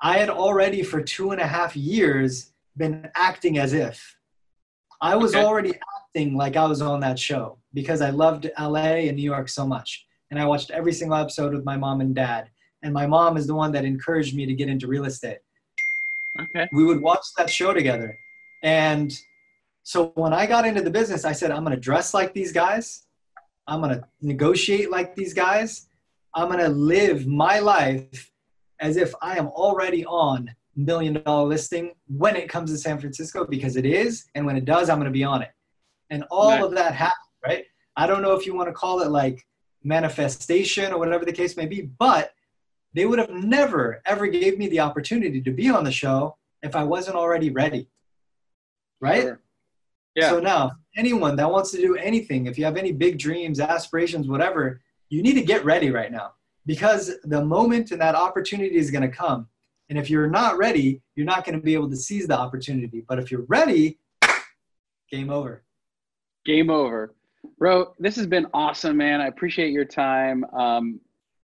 I 0.00 0.18
had 0.18 0.30
already 0.30 0.82
for 0.82 1.02
two 1.02 1.30
and 1.32 1.40
a 1.40 1.46
half 1.46 1.76
years 1.76 2.52
been 2.76 3.08
acting 3.14 3.58
as 3.58 3.72
if. 3.72 4.16
I 5.00 5.16
was 5.16 5.34
okay. 5.34 5.44
already 5.44 5.74
acting 5.98 6.36
like 6.36 6.56
I 6.56 6.66
was 6.66 6.82
on 6.82 7.00
that 7.00 7.18
show 7.18 7.58
because 7.74 8.00
I 8.00 8.10
loved 8.10 8.50
LA 8.58 9.06
and 9.08 9.16
New 9.16 9.22
York 9.22 9.48
so 9.48 9.66
much. 9.66 10.06
And 10.30 10.38
I 10.38 10.46
watched 10.46 10.70
every 10.70 10.92
single 10.92 11.16
episode 11.16 11.54
with 11.54 11.64
my 11.64 11.76
mom 11.76 12.00
and 12.00 12.14
dad. 12.14 12.50
And 12.82 12.94
my 12.94 13.06
mom 13.06 13.36
is 13.36 13.46
the 13.46 13.54
one 13.54 13.72
that 13.72 13.84
encouraged 13.84 14.34
me 14.34 14.46
to 14.46 14.54
get 14.54 14.68
into 14.68 14.86
real 14.86 15.04
estate. 15.04 15.38
Okay. 16.40 16.68
We 16.72 16.84
would 16.84 17.00
watch 17.00 17.24
that 17.36 17.50
show 17.50 17.72
together. 17.72 18.18
And 18.62 19.12
so 19.82 20.12
when 20.14 20.32
I 20.32 20.46
got 20.46 20.66
into 20.66 20.82
the 20.82 20.90
business, 20.90 21.24
I 21.24 21.32
said, 21.32 21.50
I'm 21.50 21.64
going 21.64 21.74
to 21.74 21.80
dress 21.80 22.14
like 22.14 22.34
these 22.34 22.52
guys. 22.52 23.06
I'm 23.66 23.80
going 23.80 23.98
to 23.98 24.04
negotiate 24.20 24.90
like 24.90 25.14
these 25.14 25.34
guys. 25.34 25.86
I'm 26.34 26.48
going 26.48 26.60
to 26.60 26.68
live 26.68 27.26
my 27.26 27.58
life 27.58 28.30
as 28.80 28.96
if 28.96 29.14
I 29.20 29.36
am 29.36 29.48
already 29.48 30.04
on 30.06 30.50
million 30.76 31.22
dollar 31.22 31.48
listing 31.48 31.92
when 32.06 32.36
it 32.36 32.48
comes 32.48 32.70
to 32.70 32.78
San 32.78 32.98
Francisco 32.98 33.44
because 33.44 33.76
it 33.76 33.84
is. 33.84 34.26
And 34.34 34.46
when 34.46 34.56
it 34.56 34.64
does, 34.64 34.88
I'm 34.88 34.98
going 34.98 35.06
to 35.06 35.12
be 35.12 35.24
on 35.24 35.42
it. 35.42 35.50
And 36.10 36.24
all 36.30 36.64
of 36.64 36.72
that 36.72 36.94
happened, 36.94 37.16
right? 37.44 37.64
I 37.96 38.06
don't 38.06 38.22
know 38.22 38.34
if 38.34 38.46
you 38.46 38.54
want 38.54 38.68
to 38.68 38.72
call 38.72 39.00
it 39.00 39.10
like 39.10 39.46
manifestation 39.84 40.92
or 40.92 40.98
whatever 40.98 41.24
the 41.24 41.32
case 41.32 41.56
may 41.56 41.66
be, 41.66 41.82
but 41.82 42.32
they 42.94 43.06
would 43.06 43.18
have 43.18 43.30
never 43.30 44.02
ever 44.06 44.26
gave 44.26 44.58
me 44.58 44.68
the 44.68 44.80
opportunity 44.80 45.40
to 45.40 45.52
be 45.52 45.68
on 45.70 45.84
the 45.84 45.92
show 45.92 46.36
if 46.62 46.76
I 46.76 46.84
wasn't 46.84 47.16
already 47.16 47.50
ready. 47.50 47.88
Right? 49.00 49.22
Sure. 49.22 49.40
Yeah. 50.14 50.30
So 50.30 50.40
now, 50.40 50.72
anyone 50.96 51.36
that 51.36 51.50
wants 51.50 51.70
to 51.70 51.78
do 51.78 51.96
anything, 51.96 52.46
if 52.46 52.58
you 52.58 52.64
have 52.64 52.76
any 52.76 52.92
big 52.92 53.18
dreams, 53.18 53.60
aspirations, 53.60 54.28
whatever, 54.28 54.80
you 55.08 55.22
need 55.22 55.34
to 55.34 55.42
get 55.42 55.64
ready 55.64 55.90
right 55.90 56.10
now 56.10 56.32
because 56.66 57.12
the 57.24 57.44
moment 57.44 57.90
and 57.90 58.00
that 58.00 58.14
opportunity 58.14 58.76
is 58.76 58.90
going 58.90 59.02
to 59.02 59.16
come. 59.16 59.48
And 59.88 59.98
if 59.98 60.08
you're 60.08 60.28
not 60.28 60.56
ready, 60.56 61.02
you're 61.16 61.26
not 61.26 61.44
going 61.44 61.58
to 61.58 61.62
be 61.62 61.74
able 61.74 61.90
to 61.90 61.96
seize 61.96 62.26
the 62.28 62.38
opportunity. 62.38 63.04
But 63.08 63.18
if 63.18 63.30
you're 63.30 63.44
ready, 63.48 63.98
game 65.10 65.30
over. 65.30 65.64
Game 66.44 66.70
over. 66.70 67.14
Bro, 67.58 67.94
this 67.98 68.16
has 68.16 68.26
been 68.26 68.46
awesome, 68.54 68.96
man. 68.96 69.20
I 69.20 69.26
appreciate 69.26 69.72
your 69.72 69.84
time. 69.84 70.44
Um, 70.52 71.00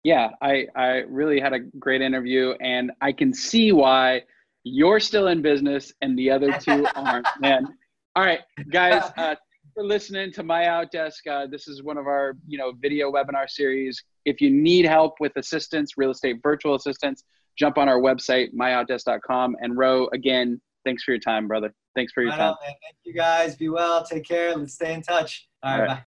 yeah, 0.05 0.29
I, 0.43 0.67
I 0.77 0.89
really 1.09 1.41
had 1.41 1.55
a 1.55 1.59
great 1.59 2.03
interview, 2.03 2.53
and 2.61 2.93
I 3.01 3.11
can 3.11 3.33
see 3.33 3.73
why 3.73 4.23
you're 4.63 5.01
still 5.01 5.29
in 5.29 5.43
business 5.43 5.93
and 6.03 6.17
the 6.19 6.31
other 6.31 6.53
two 6.59 6.87
aren't, 6.95 7.27
man. 7.41 7.67
All 8.15 8.25
right, 8.25 8.41
guys, 8.71 9.11
uh, 9.17 9.35
for 9.73 9.83
listening 9.83 10.31
to 10.33 10.43
My 10.43 10.65
Outdesk. 10.65 11.27
Uh, 11.29 11.47
this 11.47 11.67
is 11.67 11.83
one 11.83 11.97
of 11.97 12.07
our, 12.07 12.37
you 12.47 12.59
know, 12.59 12.73
video 12.81 13.11
webinar 13.11 13.49
series. 13.49 14.03
If 14.27 14.41
you 14.43 14.51
need 14.51 14.85
help 14.85 15.15
with 15.21 15.33
assistance, 15.37 15.95
real 15.97 16.11
estate 16.11 16.37
virtual 16.43 16.75
assistance, 16.75 17.25
jump 17.59 17.79
on 17.79 17.89
our 17.89 17.99
website, 17.99 18.55
myoutdesk.com. 18.55 19.57
And 19.61 19.77
Ro, 19.77 20.09
again, 20.13 20.61
thanks 20.85 21.03
for 21.03 21.13
your 21.13 21.21
time, 21.21 21.49
brother. 21.49 21.75
Thanks 21.97 22.13
for 22.13 22.23
your 22.23 22.31
right 22.31 22.39
time. 22.39 22.51
On, 22.51 22.57
Thank 22.63 22.97
you 23.05 23.15
guys. 23.15 23.57
Be 23.57 23.71
well. 23.71 24.05
Take 24.05 24.25
care. 24.25 24.55
Let's 24.55 24.75
stay 24.75 24.93
in 24.93 25.03
touch. 25.03 25.49
All 25.63 25.71
right. 25.71 25.81
All 25.81 25.87
right. 25.87 25.97
Bye. 25.97 26.05